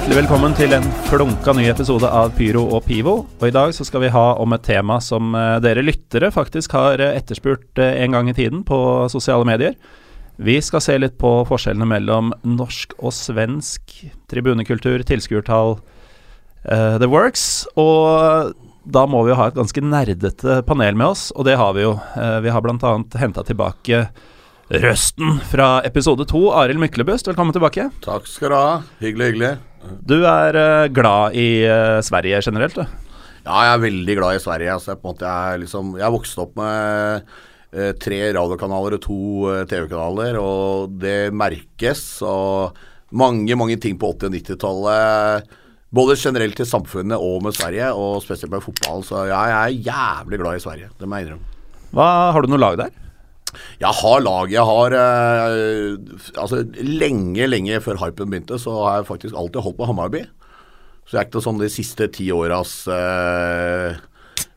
Hjertelig 0.00 0.16
velkommen 0.16 0.54
til 0.56 0.72
en 0.72 0.86
flunka 1.10 1.52
ny 1.52 1.66
episode 1.68 2.08
av 2.08 2.30
Pyro 2.32 2.62
og 2.72 2.86
Pivo. 2.86 3.12
Og 3.36 3.42
I 3.44 3.52
dag 3.52 3.74
så 3.76 3.84
skal 3.84 4.00
vi 4.06 4.12
ha 4.14 4.22
om 4.40 4.56
et 4.56 4.62
tema 4.64 4.96
som 5.04 5.34
eh, 5.36 5.58
dere 5.60 5.82
lyttere 5.84 6.30
faktisk 6.32 6.72
har 6.72 7.02
eh, 7.04 7.18
etterspurt 7.18 7.76
eh, 7.76 7.98
en 8.06 8.16
gang 8.16 8.30
i 8.30 8.34
tiden 8.38 8.62
på 8.64 8.78
sosiale 9.12 9.44
medier. 9.44 9.76
Vi 10.40 10.56
skal 10.64 10.80
se 10.80 10.96
litt 10.96 11.20
på 11.20 11.34
forskjellene 11.44 11.90
mellom 11.92 12.32
norsk 12.48 12.96
og 12.96 13.12
svensk 13.12 13.92
tribunekultur, 14.32 15.04
tilskuertall, 15.04 15.76
uh, 16.64 16.96
the 16.96 17.04
works. 17.04 17.66
Og 17.76 18.56
da 18.88 19.04
må 19.04 19.26
vi 19.26 19.34
jo 19.34 19.40
ha 19.42 19.52
et 19.52 19.60
ganske 19.60 19.84
nerdete 19.84 20.62
panel 20.64 20.96
med 20.96 21.12
oss, 21.12 21.28
og 21.36 21.44
det 21.44 21.60
har 21.60 21.76
vi 21.76 21.84
jo. 21.84 21.98
Uh, 22.16 22.38
vi 22.40 22.56
har 22.56 22.64
bl.a. 22.64 22.98
henta 23.20 23.44
tilbake 23.44 24.06
røsten 24.80 25.42
fra 25.52 25.74
episode 25.84 26.24
to, 26.32 26.46
Arild 26.56 26.80
Myklebust. 26.80 27.28
Velkommen 27.28 27.52
tilbake. 27.52 27.90
Takk 28.00 28.32
skal 28.32 28.48
du 28.48 28.62
ha. 28.62 28.70
Hyggelig, 29.04 29.34
hyggelig. 29.34 29.58
Du 29.80 30.18
er 30.18 30.56
uh, 30.56 30.88
glad 30.92 31.36
i 31.38 31.48
Sverige 32.04 32.42
generelt, 32.44 32.76
du? 32.76 32.84
Ja, 33.46 33.62
jeg 33.64 33.70
er 33.72 33.84
veldig 33.86 34.18
glad 34.18 34.36
i 34.36 34.42
Sverige. 34.42 34.74
Altså, 34.74 34.92
jeg, 34.92 35.00
måte, 35.04 35.28
jeg, 35.28 35.62
liksom, 35.62 35.94
jeg 36.00 36.14
vokste 36.14 36.44
opp 36.44 36.58
med 36.60 37.30
Eh, 37.70 37.92
tre 38.02 38.18
radiokanaler 38.34 38.96
og 38.96 39.02
to 39.04 39.20
eh, 39.46 39.62
TV-kanaler, 39.70 40.38
og 40.42 40.96
det 40.98 41.30
merkes. 41.30 42.02
Og 42.26 42.74
mange, 43.14 43.54
mange 43.58 43.78
ting 43.78 43.98
på 43.98 44.10
80- 44.16 44.26
og 44.26 44.34
90-tallet. 44.34 45.52
Både 45.90 46.16
generelt 46.18 46.62
i 46.62 46.66
samfunnet 46.66 47.18
og 47.18 47.44
med 47.46 47.54
Sverige, 47.54 47.92
og 47.94 48.22
spesielt 48.24 48.52
med 48.54 48.64
fotball. 48.64 49.06
Så 49.06 49.22
ja, 49.30 49.38
jeg 49.50 49.60
er 49.60 49.86
jævlig 49.90 50.42
glad 50.42 50.58
i 50.58 50.64
Sverige. 50.66 50.90
Det 50.98 51.06
må 51.06 51.18
jeg 51.18 51.28
innrømme. 51.28 51.56
Hva, 51.94 52.08
har 52.34 52.42
du 52.42 52.50
noe 52.50 52.62
lag 52.62 52.78
der? 52.78 52.92
Jeg 53.80 53.94
har 54.00 54.20
lag. 54.24 54.52
Jeg 54.52 54.66
har 54.68 54.98
eh, 54.98 55.96
Altså, 56.36 56.62
lenge, 56.84 57.48
lenge 57.48 57.80
før 57.84 58.00
hypen 58.04 58.30
begynte, 58.30 58.60
så 58.60 58.76
har 58.84 59.00
jeg 59.00 59.10
faktisk 59.10 59.34
alltid 59.38 59.64
holdt 59.64 59.80
på 59.80 59.88
Hammarby. 59.90 60.22
Så 61.08 61.16
jeg 61.16 61.24
er 61.24 61.28
ikke 61.30 61.42
sånn 61.42 61.58
de 61.58 61.70
siste 61.72 62.06
ti 62.14 62.28
åras 62.30 62.74
eh, 62.92 63.98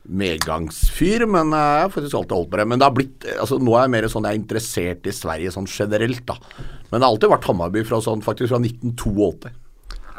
medgangsfyr, 0.03 1.25
men 1.25 1.53
jeg 1.55 1.81
har 1.85 1.91
faktisk 1.93 2.19
alltid 2.19 2.35
holdt 2.37 2.51
på 2.51 2.59
det. 2.59 2.67
Men 2.69 2.81
det 2.81 2.87
har 2.89 2.95
blitt, 2.97 3.27
altså 3.39 3.57
nå 3.61 3.73
er 3.73 3.87
jeg 3.87 3.93
mer 3.95 4.07
sånn 4.11 4.27
jeg 4.27 4.35
er 4.35 4.41
interessert 4.41 5.09
i 5.09 5.15
Sverige 5.15 5.55
sånn 5.55 5.69
generelt, 5.69 6.23
da. 6.29 6.37
Men 6.91 6.99
det 6.99 7.05
har 7.05 7.09
alltid 7.09 7.33
vært 7.33 7.49
Hammarby 7.49 7.85
fra 7.87 8.01
sånn, 8.03 8.23
faktisk 8.25 8.53
fra 8.53 8.61
1982. 8.61 9.53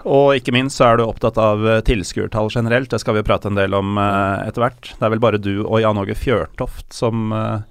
Og 0.05 0.35
ikke 0.37 0.53
minst 0.53 0.77
så 0.81 0.91
er 0.91 0.99
du 0.99 1.07
opptatt 1.07 1.39
av 1.41 1.63
eh, 1.65 1.81
tilskuertall 1.85 2.51
generelt, 2.53 2.91
det 2.93 3.01
skal 3.01 3.17
vi 3.19 3.25
prate 3.25 3.49
en 3.49 3.59
del 3.59 3.77
om 3.77 3.97
eh, 4.01 4.49
etter 4.49 4.67
hvert. 4.67 4.91
Det 4.91 5.07
er 5.07 5.15
vel 5.15 5.23
bare 5.25 5.41
du 5.41 5.55
og 5.63 5.79
Jan 5.81 6.01
Åge 6.01 6.17
Fjørtoft 6.19 6.91
som 6.93 7.33
uh, 7.33 7.63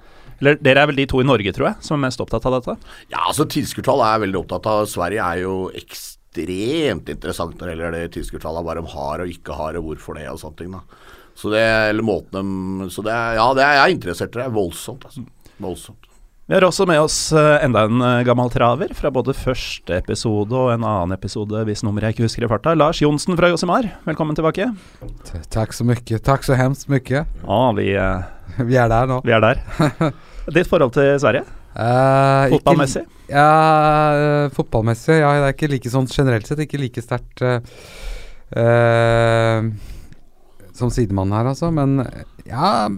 eller 0.42 0.60
dere 0.64 0.84
er 0.84 0.92
vel 0.92 1.02
de 1.02 1.08
to 1.10 1.22
i 1.22 1.28
Norge, 1.28 1.54
tror 1.56 1.70
jeg, 1.70 1.80
som 1.86 1.98
er 1.98 2.06
mest 2.08 2.24
opptatt 2.24 2.46
av 2.50 2.58
dette? 2.58 2.78
Ja, 3.12 3.24
altså 3.28 3.48
tilskuertall 3.50 4.04
er 4.04 4.16
jeg 4.16 4.26
veldig 4.28 4.42
opptatt 4.44 4.70
av. 4.72 4.86
Sverige 4.92 5.26
er 5.26 5.44
jo 5.44 5.58
ekstremt 5.80 7.12
interessant 7.14 7.58
når 7.58 7.66
det 7.68 7.76
gjelder 7.76 7.98
det 7.98 8.14
tilskuertallet, 8.18 8.66
hva 8.66 8.78
de 8.80 8.86
har 8.96 9.26
og 9.26 9.36
ikke 9.36 9.60
har, 9.60 9.80
og 9.80 9.92
hvorfor 9.92 10.20
det 10.20 10.30
og 10.32 10.42
sånne 10.42 10.62
ting. 10.62 10.78
da. 10.78 11.12
Så 11.36 11.50
det, 11.50 11.66
eller 11.90 12.06
måten 12.06 12.84
de 12.84 12.90
Så 12.94 13.02
det, 13.02 13.14
ja, 13.14 13.46
det 13.58 13.66
er 13.66 13.78
jeg 13.82 14.00
interessert 14.00 14.36
i. 14.36 14.42
Det 14.42 14.48
er 14.48 14.58
voldsomt. 14.58 15.06
Altså. 15.10 15.24
Voldsomt. 15.62 16.10
Vi 16.46 16.58
har 16.58 16.66
også 16.68 16.84
med 16.84 17.00
oss 17.00 17.18
eh, 17.32 17.64
enda 17.64 17.86
en 17.88 18.02
eh, 18.04 18.26
gammel 18.28 18.50
traver 18.52 18.92
fra 18.98 19.08
både 19.16 19.32
første 19.32 19.96
episode 19.96 20.52
og 20.52 20.74
en 20.74 20.84
annen 20.84 21.16
episode, 21.16 21.62
hvis 21.70 21.86
nummeret 21.88 22.12
jeg 22.12 22.18
ikke 22.18 22.28
husker 22.28 22.44
i 22.44 22.50
farta. 22.52 22.74
Lars 22.76 23.00
Johnsen 23.00 23.38
fra 23.40 23.48
Josimar, 23.48 23.88
velkommen 24.04 24.36
tilbake. 24.36 24.68
Takk 25.56 25.72
så 25.72 25.88
mye. 25.88 26.20
Takk 26.20 26.44
så 26.44 26.60
hemskt 26.60 26.92
mye. 26.92 27.24
Ja, 27.24 27.62
vi, 27.80 27.88
uh, 27.96 28.60
vi 28.60 28.76
er 28.76 28.92
der 28.92 29.08
nå. 29.08 29.22
Vi 29.24 29.38
er 29.38 29.48
der. 29.48 29.64
Ditt 30.52 30.68
forhold 30.68 30.92
til 30.96 31.14
Sverige? 31.22 31.46
Uh, 31.74 32.52
fotballmessig? 32.54 33.02
Ikke, 33.06 33.32
ja, 33.34 33.48
uh, 34.14 34.52
fotballmessig. 34.54 35.16
Ja, 35.22 35.32
det 35.40 35.48
er 35.48 35.56
ikke 35.56 35.72
like 35.72 35.94
sånn 35.94 36.10
generelt 36.12 36.50
sett 36.50 36.62
ikke 36.66 36.82
like 36.82 37.02
sterkt 37.02 37.42
uh, 37.46 37.58
som 40.76 40.92
sidemann 40.94 41.34
her, 41.34 41.50
altså. 41.54 41.72
Men 41.74 42.04
ja 42.50 42.90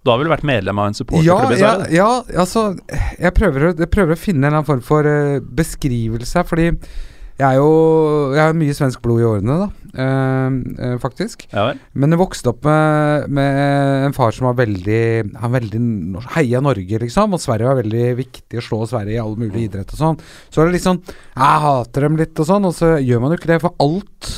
Du 0.00 0.08
har 0.10 0.18
vel 0.22 0.30
vært 0.32 0.46
medlem 0.48 0.78
av 0.80 0.90
en 0.90 0.96
supporterklubb 0.96 1.52
Sverige? 1.52 1.92
Ja, 1.92 2.08
ja, 2.24 2.40
altså 2.40 2.72
Jeg 3.20 3.34
prøver, 3.36 3.70
jeg 3.74 3.90
prøver, 3.92 4.16
å 4.16 4.18
finne 4.18 4.46
en 4.46 4.48
eller 4.48 4.62
annen 4.62 4.70
form 4.70 4.82
for 4.86 5.02
beskrivelse, 5.60 6.46
fordi 6.48 6.70
jeg 6.70 7.46
er 7.46 7.60
jo 7.60 7.70
Jeg 8.34 8.42
har 8.42 8.56
mye 8.56 8.78
svensk 8.78 9.04
blod 9.04 9.20
i 9.22 9.28
årene, 9.28 9.58
da. 9.66 9.68
Uh, 9.90 10.50
uh, 10.78 10.96
faktisk. 11.02 11.46
Ja, 11.50 11.72
Men 11.92 12.14
jeg 12.14 12.20
vokste 12.20 12.52
opp 12.52 12.66
med, 12.66 13.26
med, 13.34 13.58
en 14.06 14.14
far 14.14 14.34
som 14.36 14.46
var 14.46 14.58
veldig 14.60 15.02
Han 15.42 15.54
veldig 15.56 15.80
heia 16.36 16.60
Norge, 16.62 17.00
liksom. 17.02 17.34
Og 17.34 17.42
Sverige 17.42 17.70
var 17.70 17.80
veldig 17.80 18.06
viktig 18.20 18.60
å 18.60 18.64
slå 18.64 18.84
Sverige 18.90 19.18
i 19.18 19.22
all 19.22 19.36
mulig 19.40 19.66
idrett 19.66 19.90
og 19.96 20.00
sånn. 20.00 20.22
Så 20.50 20.62
er 20.62 20.70
det 20.70 20.78
litt 20.78 20.86
sånn 20.86 21.02
Jeg 21.08 21.64
hater 21.66 22.06
dem 22.06 22.20
litt 22.20 22.38
og 22.38 22.50
sånn, 22.52 22.70
og 22.70 22.76
så 22.76 22.94
gjør 22.98 23.24
man 23.24 23.34
jo 23.34 23.40
ikke 23.40 23.54
det 23.54 23.62
for 23.64 23.76
alt 23.82 24.32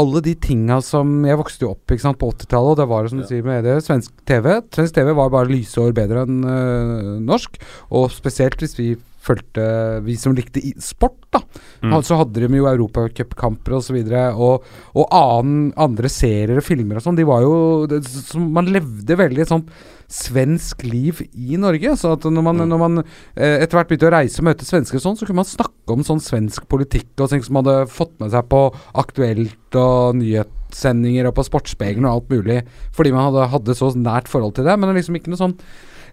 alle 0.00 0.22
de 0.24 0.34
tinga 0.40 0.78
som 0.84 1.20
Jeg 1.26 1.38
vokste 1.40 1.66
jo 1.66 1.74
opp 1.74 1.94
sant, 2.00 2.18
på 2.20 2.30
80-tallet, 2.32 2.72
og 2.72 2.78
det 2.80 2.88
var 2.88 3.08
som 3.10 3.20
du 3.20 3.26
ja. 3.26 3.30
sier 3.30 3.46
med 3.46 3.66
det, 3.66 3.76
svensk 3.84 4.14
TV. 4.28 4.54
Svensk 4.72 4.96
TV 4.96 5.12
var 5.18 5.32
bare 5.32 5.52
lysår 5.52 5.92
bedre 5.96 6.24
enn 6.26 6.38
øh, 6.48 7.16
norsk, 7.26 7.58
og 7.92 8.08
spesielt 8.14 8.62
hvis 8.62 8.78
vi 8.78 8.92
fulgte 9.22 9.64
Vi 10.06 10.16
som 10.18 10.34
likte 10.36 10.62
sport, 10.82 11.20
da. 11.32 11.42
Mm. 11.82 11.96
Så 12.04 12.18
hadde 12.18 12.42
de 12.42 12.58
jo 12.58 12.68
europacupkamper 12.68 13.78
osv. 13.78 13.98
Og, 13.98 14.10
så 14.10 14.22
og, 14.34 14.68
og 14.98 15.16
annen, 15.16 15.70
andre 15.80 16.10
serier 16.12 16.58
og 16.58 16.66
filmer 16.66 16.98
og 16.98 17.06
sånn. 17.06 17.18
De 17.18 17.26
var 17.28 17.44
jo 17.44 17.54
det, 17.90 18.02
Man 18.36 18.70
levde 18.72 19.18
veldig 19.18 19.48
sånn 19.48 19.66
svensk 20.12 20.82
liv 20.84 21.22
i 21.32 21.58
Norge. 21.60 21.94
Så 21.98 22.14
at 22.16 22.26
når 22.28 22.46
man, 22.48 22.62
mm. 22.62 22.72
når 22.72 22.82
man 22.82 23.02
eh, 23.02 23.62
etter 23.62 23.78
hvert 23.78 23.92
begynte 23.92 24.10
å 24.10 24.14
reise 24.16 24.42
og 24.42 24.48
møte 24.50 24.68
svensker 24.68 24.98
og 24.98 25.06
sånn, 25.06 25.20
så 25.20 25.28
kunne 25.28 25.42
man 25.42 25.48
snakke 25.48 25.94
om 25.96 26.04
sånn 26.06 26.22
svensk 26.22 26.66
politikk 26.70 27.14
og 27.18 27.32
ting 27.32 27.44
som 27.44 27.58
man 27.58 27.68
hadde 27.68 27.92
fått 27.92 28.18
med 28.22 28.34
seg 28.34 28.50
på 28.52 28.66
Aktuelt 29.02 29.78
og 29.78 30.18
nyhetssendinger 30.18 31.30
og 31.30 31.38
på 31.38 31.46
Sportsspegelen 31.48 32.08
og 32.08 32.18
alt 32.18 32.34
mulig, 32.34 32.58
fordi 32.96 33.14
man 33.14 33.30
hadde, 33.30 33.48
hadde 33.54 33.78
så 33.78 33.92
nært 33.96 34.30
forhold 34.30 34.58
til 34.58 34.68
det. 34.68 34.76
Men 34.76 34.90
det 34.90 34.96
er 34.96 35.00
liksom 35.00 35.18
ikke 35.18 35.32
noe 35.32 35.40
sånn 35.40 35.56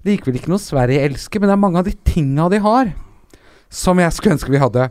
Likevel 0.07 0.39
ikke 0.39 0.51
noe 0.53 0.63
Sverige 0.63 1.05
elsker, 1.09 1.41
men 1.41 1.51
det 1.51 1.55
er 1.55 1.63
mange 1.63 1.81
av 1.81 1.87
de 1.87 1.95
tinga 2.07 2.47
de 2.51 2.59
har, 2.63 2.91
som 3.69 3.99
jeg 3.99 4.15
skulle 4.15 4.37
ønske 4.37 4.53
vi 4.53 4.61
hadde. 4.61 4.89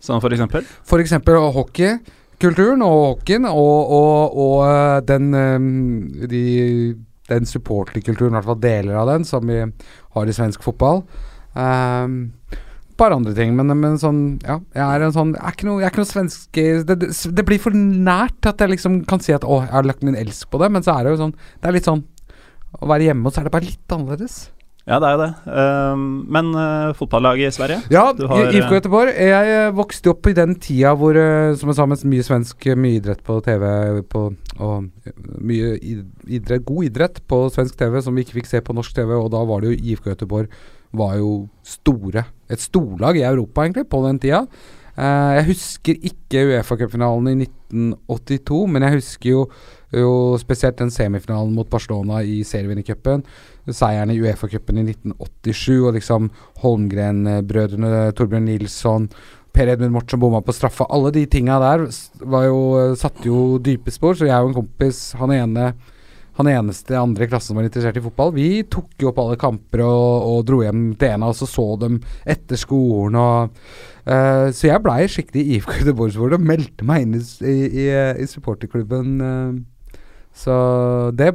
Som 0.00 0.22
for 0.22 0.32
eksempel? 0.32 0.64
For 0.88 1.02
eksempel 1.02 1.38
hockeykulturen 1.56 2.84
og 2.84 2.98
hockeyen 3.04 3.48
og, 3.48 3.94
og, 3.96 4.40
og 4.44 4.58
eh, 4.68 4.98
den 5.08 5.32
um, 5.36 5.70
de 6.30 6.44
den 7.30 7.46
supporterkulturen, 7.46 8.32
i 8.32 8.40
hvert 8.40 8.48
fall 8.48 8.62
deler 8.62 8.96
av 8.98 9.10
den, 9.12 9.26
som 9.28 9.46
vi 9.46 9.60
har 9.62 10.30
i 10.30 10.34
svensk 10.34 10.64
fotball. 10.66 11.04
Um, 11.54 12.32
par 13.00 13.14
andre 13.14 13.32
ting, 13.36 13.54
men, 13.56 13.72
men, 13.80 13.96
sånn 14.00 14.20
Ja, 14.44 14.58
jeg 14.76 14.84
er 14.84 15.02
en 15.06 15.14
sånn 15.14 15.30
Jeg 15.32 15.42
er 15.48 15.54
ikke 15.56 15.66
noe, 15.66 15.78
jeg 15.80 15.88
er 15.88 15.92
ikke 15.94 16.02
noe 16.02 16.10
svensk 16.10 16.58
det, 16.60 16.96
det, 17.00 17.08
det, 17.08 17.44
blir 17.48 17.62
for 17.62 17.74
nært 17.74 18.46
at 18.46 18.60
jeg 18.60 18.74
liksom 18.74 19.00
kan 19.08 19.22
si 19.24 19.32
at 19.34 19.46
å, 19.46 19.62
jeg 19.64 19.72
har 19.72 19.88
lagt 19.88 20.04
min 20.06 20.18
elsk 20.20 20.50
på 20.52 20.60
det, 20.60 20.68
men 20.74 20.84
så 20.84 20.94
er 20.94 21.06
det 21.06 21.14
jo 21.14 21.22
sånn 21.22 21.32
Det 21.32 21.70
er 21.70 21.76
litt 21.78 21.88
sånn 21.88 22.04
Å 22.78 22.86
være 22.86 23.10
hjemme, 23.10 23.26
og 23.26 23.34
så 23.34 23.42
er 23.42 23.48
det 23.48 23.54
bare 23.56 23.66
litt 23.66 23.94
annerledes. 23.96 24.40
Ja, 24.88 24.96
det 24.98 25.06
er 25.06 25.12
jo 25.14 25.20
det. 25.20 25.32
Um, 25.46 26.04
men 26.32 26.48
uh, 26.56 26.90
fotballaget 26.96 27.52
i 27.52 27.54
Sverige? 27.54 27.82
Ja, 27.92 28.06
har, 28.30 28.48
IFK 28.48 28.78
Göteborg. 28.78 29.12
Jeg 29.12 29.52
uh, 29.68 29.74
vokste 29.76 30.10
opp 30.10 30.26
i 30.30 30.34
den 30.34 30.56
tida 30.62 30.94
hvor, 30.98 31.18
som 31.60 31.70
jeg 31.70 31.78
sa, 31.78 31.86
mye 32.10 32.26
svensk, 32.26 32.66
mye 32.80 32.98
idrett 32.98 33.22
på 33.26 33.36
TV 33.44 33.64
på, 34.10 34.24
og 34.58 35.12
mye 35.46 35.76
idrett, 35.78 36.64
god 36.66 36.88
idrett 36.88 37.22
på 37.30 37.44
svensk 37.54 37.78
TV 37.78 38.00
som 38.02 38.16
vi 38.16 38.24
ikke 38.26 38.40
fikk 38.40 38.50
se 38.50 38.62
på 38.66 38.74
norsk 38.76 38.96
TV, 38.96 39.14
og 39.18 39.30
da 39.34 39.44
var 39.46 39.62
det 39.62 39.74
jo 39.74 39.92
IFK 39.92 40.10
Göteborg 40.14 40.50
var 40.96 41.18
jo 41.20 41.34
store. 41.62 42.24
Et 42.50 42.62
storlag 42.62 43.20
i 43.20 43.26
Europa, 43.28 43.62
egentlig, 43.62 43.86
på 43.86 44.00
den 44.08 44.18
tida. 44.22 44.46
Jeg 45.00 45.46
husker 45.46 46.00
ikke 46.08 46.42
Uefa-cupfinalen 46.48 47.30
i 47.30 47.46
1982, 47.46 48.64
men 48.74 48.84
jeg 48.84 48.96
husker 48.98 49.30
jo, 49.30 49.44
jo 49.92 50.38
spesielt 50.38 50.78
den 50.78 50.92
semifinalen 50.94 51.54
mot 51.56 51.70
Barcelona 51.70 52.20
i 52.22 52.40
serievinnercupen 52.46 53.24
seieren 53.74 54.12
i 54.12 54.20
Uefa-cupen 54.20 54.80
i 54.80 54.86
1987, 54.88 55.76
og 55.84 55.94
liksom 55.96 56.30
Holmgren-brødrene, 56.62 58.10
Torbjørn 58.16 58.48
Nilsson 58.48 59.10
Per 59.50 59.66
Edmund 59.66 59.94
Mortsen 59.94 60.20
bomma 60.22 60.42
på 60.46 60.54
straffa. 60.54 60.86
Alle 60.94 61.10
de 61.14 61.24
tinga 61.26 61.58
der 61.62 61.88
var 62.22 62.44
jo, 62.46 62.60
satte 62.98 63.26
jo 63.26 63.58
dype 63.58 63.90
spor. 63.90 64.14
Så 64.14 64.28
jeg 64.28 64.38
og 64.38 64.52
en 64.52 64.60
kompis, 64.60 65.08
han 65.18 65.34
ene 65.34 65.72
han 66.38 66.48
eneste 66.48 66.96
andre 66.96 67.26
i 67.26 67.28
klassen 67.28 67.50
som 67.50 67.58
var 67.58 67.66
interessert 67.66 67.98
i 67.98 68.02
fotball, 68.04 68.30
vi 68.32 68.62
tok 68.70 68.94
jo 69.02 69.10
opp 69.10 69.18
alle 69.20 69.36
kamper 69.36 69.82
og, 69.84 70.28
og 70.30 70.44
dro 70.48 70.60
hjem 70.62 70.94
til 70.96 71.10
en 71.10 71.26
av 71.26 71.34
oss 71.34 71.42
og 71.44 71.50
så 71.50 71.64
dem 71.82 71.98
etter 72.24 72.56
skolen. 72.56 73.18
Og, 73.20 73.58
uh, 74.06 74.46
så 74.54 74.70
jeg 74.70 74.84
blei 74.86 75.02
skikkelig 75.10 75.44
IFK 75.56 75.74
Göteborgsborger 75.82 76.38
og 76.38 76.46
meldte 76.52 76.86
meg 76.88 77.04
inn 77.04 77.18
i, 77.18 77.24
i, 77.50 77.86
i 77.90 78.30
supporterklubben. 78.30 79.18
Uh, 79.20 79.58
så 80.40 80.54
det 81.16 81.34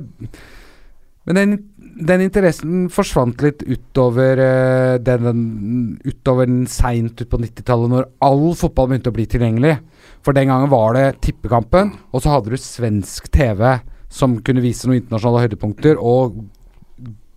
Men 1.25 1.37
den 1.37 1.55
den 1.95 2.25
interessen 2.25 2.87
forsvant 2.91 3.39
litt 3.43 3.63
utover 3.63 4.39
uh, 4.39 4.95
den, 4.99 5.97
utover 6.03 6.49
den 6.49 6.65
seint 6.67 7.21
ut 7.21 7.29
på 7.31 7.39
90-tallet, 7.39 7.91
når 7.91 8.09
all 8.25 8.49
fotball 8.59 8.89
begynte 8.91 9.13
å 9.13 9.15
bli 9.15 9.27
tilgjengelig. 9.31 9.77
For 10.25 10.35
den 10.35 10.49
gangen 10.51 10.71
var 10.73 10.97
det 10.97 11.21
tippekampen, 11.23 11.93
og 12.11 12.23
så 12.23 12.33
hadde 12.33 12.51
du 12.51 12.59
svensk 12.59 13.29
TV 13.31 13.77
som 14.11 14.37
kunne 14.45 14.63
vise 14.63 14.87
noen 14.87 15.01
internasjonale 15.01 15.45
høydepunkter, 15.45 15.99
og 15.99 16.41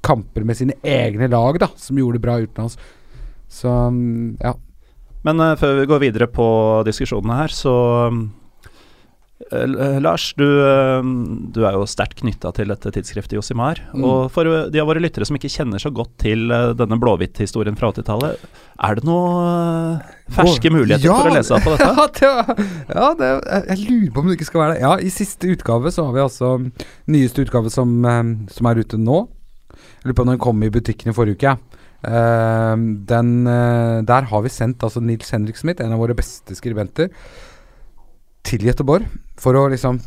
kamper 0.05 0.47
med 0.47 0.59
sine 0.59 0.79
egne 0.87 1.29
lag, 1.31 1.59
da, 1.63 1.71
som 1.79 1.99
gjorde 1.99 2.19
det 2.19 2.27
bra 2.27 2.39
utenlands. 2.43 2.79
Så 3.49 3.71
mm, 3.71 4.39
ja. 4.43 4.57
Men 5.27 5.43
uh, 5.43 5.55
før 5.61 5.79
vi 5.83 5.89
går 5.91 6.03
videre 6.03 6.31
på 6.33 6.49
diskusjonene 6.89 7.43
her, 7.45 7.55
så 7.55 7.77
uh, 9.53 9.99
Lars, 10.03 10.33
du, 10.39 10.45
uh, 10.45 11.03
du, 11.55 11.61
er 11.67 11.77
jo 11.77 11.87
sterkt 11.89 12.19
knytta 12.23 12.51
til 12.57 12.73
dette 12.73 12.93
tidsskriftet 12.95 13.37
Josimar. 13.39 13.81
Mm. 13.93 14.05
Og 14.05 14.33
for 14.35 14.49
de 14.73 14.83
av 14.83 14.89
våre 14.91 15.03
lyttere 15.03 15.29
som 15.29 15.39
ikke 15.39 15.51
kjenner 15.53 15.83
så 15.83 15.93
godt 15.95 16.15
til 16.23 16.49
denne 16.79 16.99
Blåhvitt-historien 17.01 17.79
fra 17.79 17.93
80-tallet, 17.95 18.45
er 18.89 18.99
det 18.99 19.07
noen 19.09 20.03
ferske 20.35 20.73
muligheter 20.75 21.09
ja, 21.09 21.17
for 21.17 21.31
å 21.31 21.37
lese 21.39 21.57
deg 21.57 21.67
på 21.67 21.75
dette? 21.75 21.89
Ja, 21.99 22.07
det, 22.19 22.93
ja 22.95 23.09
det, 23.19 23.33
jeg 23.73 23.81
lurer 23.87 24.13
på 24.13 24.23
om 24.23 24.29
det 24.29 24.39
ikke 24.39 24.51
skal 24.51 24.65
være 24.65 24.77
det. 24.77 24.85
Ja, 24.85 24.93
i 24.99 25.11
siste 25.15 25.51
utgave 25.55 25.93
så 25.95 26.07
har 26.09 26.15
vi 26.17 26.25
altså 26.25 26.53
nyeste 27.11 27.47
utgave 27.47 27.73
som, 27.75 27.99
som 28.53 28.71
er 28.71 28.85
ute 28.85 29.01
nå. 29.01 29.25
Jeg 29.79 30.11
lurer 30.11 30.19
på 30.19 30.27
om 30.27 30.33
den 30.33 30.43
kom 30.43 30.63
i 30.65 30.73
butikken 30.73 31.13
i 31.13 31.17
forrige 31.17 31.39
uke. 31.39 31.59
Den, 31.99 33.31
der 34.07 34.29
har 34.31 34.43
vi 34.45 34.53
sendt 34.55 34.85
altså 34.87 35.03
Nils 35.03 35.33
Henrik 35.35 35.59
Smith, 35.59 35.83
en 35.83 35.95
av 35.97 36.03
våre 36.03 36.15
beste 36.19 36.55
skribenter, 36.55 37.11
til 38.49 38.65
Gøteborg 38.67 39.07
for 39.39 39.55
å 39.55 39.69
liksom 39.71 40.01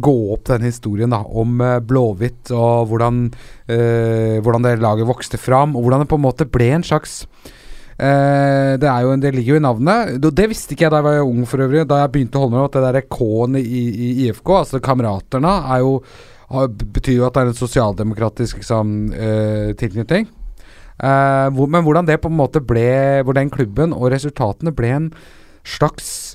gå 0.00 0.16
opp 0.34 0.46
den 0.48 0.64
historien 0.68 1.12
da 1.12 1.20
om 1.24 1.60
uh, 1.60 1.78
Blåhvitt 1.84 2.52
og 2.54 2.90
hvordan, 2.90 3.26
hvordan 4.40 4.64
det 4.64 4.78
laget 4.80 5.08
vokste 5.08 5.38
fram, 5.38 5.76
og 5.76 5.84
hvordan 5.84 6.04
det 6.04 6.10
på 6.10 6.16
en 6.18 6.24
måte 6.24 6.46
ble 6.48 6.70
en 6.78 6.86
slags 6.86 7.24
det, 8.00 8.88
er 8.88 9.02
jo, 9.04 9.10
det, 9.20 9.34
ligger 9.36 9.52
jo 9.52 9.58
i 9.58 9.62
navnet. 9.62 10.14
Det 10.24 10.46
visste 10.48 10.72
ikke 10.72 10.86
jeg 10.86 10.92
da 10.94 11.02
jeg 11.02 11.04
var 11.04 11.26
ung 11.28 11.42
for 11.44 11.60
øvrig. 11.60 11.82
Da 11.84 11.98
jeg 12.00 12.12
begynte 12.14 12.40
å 12.40 12.46
holde 12.46 12.56
med 12.56 12.62
at 12.64 12.78
det 12.78 12.82
der 12.86 13.08
K-en 13.12 13.58
i, 13.60 13.82
i, 13.90 14.08
IFK, 14.24 14.54
altså 14.56 14.80
Kameraterne, 14.80 15.52
er 15.74 15.82
jo, 15.84 15.92
betyr 16.96 17.18
jo 17.18 17.26
at 17.28 17.36
det 17.36 17.42
er 17.42 17.50
en 17.52 17.58
sosialdemokratisk 17.60 18.62
liksom, 18.62 18.94
tilknytning. 19.84 20.30
Uh, 21.00 21.48
hvor, 21.56 21.68
men 21.72 21.84
hvordan 21.84 22.04
det 22.08 22.18
på 22.20 22.28
en 22.28 22.36
måte 22.36 22.60
ble 22.60 23.22
Hvor 23.24 23.32
den 23.32 23.48
klubben 23.48 23.94
og 23.96 24.10
resultatene 24.12 24.72
ble 24.76 24.90
en 24.92 25.06
slags 25.64 26.29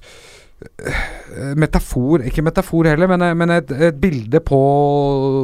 metafor 1.60 2.24
Ikke 2.26 2.44
metafor 2.46 2.88
heller, 2.88 3.10
men, 3.12 3.26
men 3.38 3.52
et, 3.58 3.72
et, 3.76 3.98
bilde 4.00 4.40
på 4.40 4.60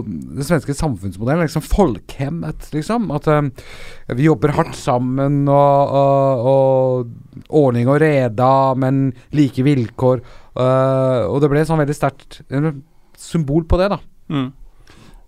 den 0.08 0.46
svenske 0.48 0.76
samfunnsmodellen. 0.78 1.44
Liksom 1.46 1.66
Folkhemmet, 1.66 2.70
liksom. 2.74 3.10
At 3.16 3.28
um, 3.28 3.52
vi 4.16 4.30
jobber 4.30 4.56
hardt 4.56 4.78
sammen, 4.80 5.44
og, 5.52 5.92
og, 6.00 6.48
og, 6.54 7.44
ordning 7.62 7.92
og 7.92 8.00
reda, 8.02 8.54
men 8.80 9.10
like 9.36 9.66
vilkår. 9.68 10.24
og 10.56 11.38
det 11.44 11.52
ble 11.52 11.66
sånn 11.68 11.84
veldig 11.84 11.98
sterkt 11.98 12.42
symbol 13.20 13.68
på 13.68 13.80
det, 13.82 13.92
da. 13.94 14.00
Mm. 14.32 14.50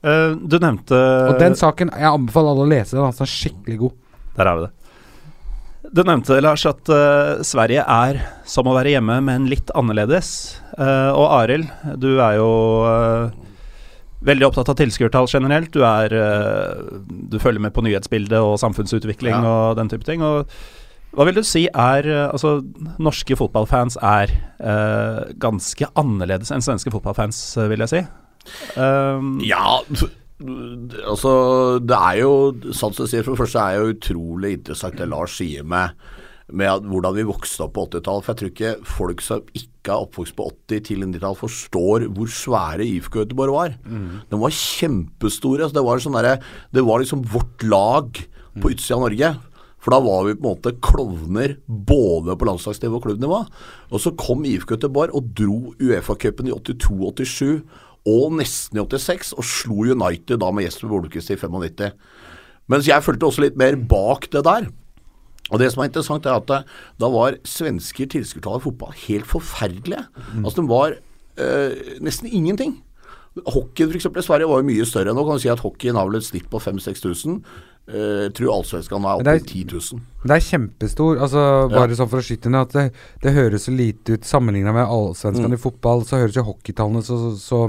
Uh, 0.04 0.36
du 0.36 0.58
nevnte 0.60 0.98
Og 1.30 1.38
den 1.40 1.54
saken 1.56 1.88
Jeg 1.96 2.10
anbefaler 2.10 2.52
alle 2.52 2.66
å 2.66 2.72
lese 2.72 2.98
den. 2.98 3.06
Altså, 3.08 3.28
skikkelig 3.30 3.78
god. 3.86 3.94
Der 4.36 4.50
er 4.50 4.58
vi 4.58 4.66
det. 4.66 4.72
Du 5.94 6.02
nevnte, 6.02 6.40
Lars, 6.42 6.64
at 6.66 6.90
uh, 6.90 7.44
Sverige 7.46 7.84
er 7.86 8.18
som 8.50 8.66
å 8.66 8.74
være 8.74 8.96
hjemme, 8.96 9.20
men 9.22 9.46
litt 9.46 9.70
annerledes. 9.78 10.30
Uh, 10.74 11.14
og 11.14 11.28
Arild, 11.36 11.68
du 12.02 12.16
er 12.16 12.40
jo 12.40 12.48
veldig 14.26 14.48
opptatt 14.48 14.72
av 14.74 14.80
tilskuertall 14.80 15.30
generelt. 15.30 15.70
Du, 15.76 15.84
er, 15.86 16.16
du 17.30 17.38
følger 17.44 17.62
med 17.62 17.76
på 17.76 17.84
nyhetsbildet 17.86 18.40
og 18.40 18.56
samfunnsutvikling 18.62 19.36
ja. 19.36 19.52
og 19.52 19.78
den 19.78 19.92
type 19.92 20.08
ting. 20.08 20.24
Og 20.26 20.50
hva 21.14 21.28
vil 21.28 21.36
du 21.38 21.44
si 21.46 21.68
er 21.68 22.08
Altså, 22.24 22.56
norske 23.04 23.36
fotballfans 23.38 24.00
er 24.00 24.32
ganske 25.44 25.92
annerledes 26.00 26.56
enn 26.56 26.64
svenske 26.64 26.96
fotballfans, 26.96 27.44
vil 27.68 27.84
jeg 27.84 27.92
si. 27.92 28.04
Um, 28.80 29.36
ja, 29.44 29.84
altså 30.44 31.34
Det 31.84 31.98
er 31.98 32.18
jo 32.22 32.34
sant 32.76 32.98
som 32.98 33.08
sier, 33.10 33.24
For 33.24 33.34
det 33.34 33.44
første 33.44 33.64
er 33.64 33.80
jo 33.80 33.94
utrolig 33.94 34.58
interessant 34.60 35.00
det 35.00 35.08
Lars 35.12 35.38
sier 35.40 35.64
med, 35.68 35.96
med 36.52 36.90
hvordan 36.90 37.16
vi 37.18 37.28
vokste 37.28 37.66
opp 37.66 37.76
på 37.78 37.86
80-tallet. 37.88 38.26
For 38.26 38.34
jeg 38.34 38.40
tror 38.42 38.52
ikke 38.52 38.92
folk 38.98 39.24
som 39.24 39.48
ikke 39.56 39.94
er 39.94 40.04
oppvokst 40.08 40.36
på 40.38 40.50
80- 40.74 40.84
til 40.90 41.06
90-tall, 41.06 41.40
forstår 41.40 42.10
hvor 42.16 42.30
svære 42.32 42.86
IFK 42.88 43.24
Göteborg 43.24 43.56
var. 43.56 43.80
Mm. 43.88 44.22
Den 44.32 44.44
var 44.44 44.60
kjempestore. 44.60 45.66
Altså 45.66 45.80
det, 45.80 45.88
var 45.88 46.04
sånn 46.04 46.20
der, 46.20 46.52
det 46.76 46.86
var 46.86 47.04
liksom 47.04 47.26
vårt 47.34 47.66
lag 47.66 48.22
på 48.62 48.74
utsida 48.74 49.00
av 49.00 49.08
Norge. 49.08 49.34
For 49.84 49.92
da 49.92 50.00
var 50.00 50.28
vi 50.28 50.36
på 50.38 50.46
en 50.46 50.54
måte 50.54 50.76
klovner 50.84 51.58
både 51.68 52.38
på 52.40 52.48
landslagsnivå 52.48 53.00
og 53.00 53.08
klubbnivå. 53.08 53.40
Og 53.92 54.00
så 54.00 54.14
kom 54.20 54.46
IFK 54.48 54.78
Göteborg 54.78 55.16
og 55.18 55.34
dro 55.36 55.58
Uefa-cupen 55.76 56.48
i 56.48 56.56
82-87 56.56 57.64
og 58.10 58.34
nesten 58.36 58.80
i 58.80 58.84
86, 58.84 59.34
og 59.38 59.48
slo 59.48 59.86
United 59.94 60.42
da 60.42 60.52
med 60.52 60.68
Jesper 60.68 60.92
Bolkest 60.92 61.32
i 61.32 61.40
95. 61.40 61.94
Mens 62.72 62.88
jeg 62.88 63.04
fulgte 63.04 63.28
også 63.28 63.44
litt 63.46 63.60
mer 63.60 63.78
bak 63.78 64.30
det 64.32 64.44
der. 64.48 64.68
Og 65.52 65.60
det 65.60 65.70
som 65.72 65.84
er 65.84 65.92
interessant, 65.92 66.26
er 66.26 66.40
at 66.40 66.48
det, 66.50 66.62
da 67.00 67.10
var 67.12 67.38
svensker 67.48 68.10
tilskuertall 68.12 68.62
i 68.62 68.64
fotball 68.64 68.96
helt 69.06 69.28
forferdelige. 69.30 70.06
Mm. 70.34 70.46
Altså, 70.46 70.62
de 70.62 70.70
var 70.70 70.96
øh, 71.44 72.00
nesten 72.04 72.32
ingenting. 72.32 72.78
Hockeyen 73.50 73.92
f.eks. 73.92 74.06
i 74.06 74.26
Sverige 74.26 74.50
var 74.50 74.62
jo 74.62 74.68
mye 74.68 74.86
større. 74.86 75.14
Nå 75.14 75.26
kan 75.26 75.40
du 75.40 75.44
si 75.44 75.52
at 75.52 75.64
hockeyen 75.64 75.98
har 75.98 76.08
vel 76.08 76.20
et 76.20 76.28
snitt 76.28 76.50
på 76.52 76.62
5000-6000. 76.62 77.40
Uh, 77.84 78.30
tror 78.32 78.54
allsvenskene 78.54 79.10
er 79.12 79.20
oppe 79.20 79.32
i 79.36 79.42
10 79.44 79.74
000. 79.74 80.04
Det 80.24 80.36
er 80.38 80.46
kjempestor. 80.46 81.18
Altså, 81.26 81.42
bare 81.68 81.92
ja. 81.92 81.98
sånn 82.00 82.12
for 82.14 82.22
å 82.22 82.24
skyte 82.24 82.52
ned 82.54 82.70
at 82.70 82.76
det, 82.78 82.84
det, 83.26 83.34
høres 83.36 83.68
så 83.68 83.74
lite 83.76 84.16
ut 84.16 84.28
sammenligna 84.28 84.72
med 84.72 84.88
allsvenskene 84.88 85.52
mm. 85.52 85.58
i 85.58 85.64
fotball. 85.66 86.06
Så 86.08 86.22
høres 86.22 86.38
jo 86.40 86.46
hockeytallene 86.48 87.04
så, 87.04 87.18
så, 87.42 87.60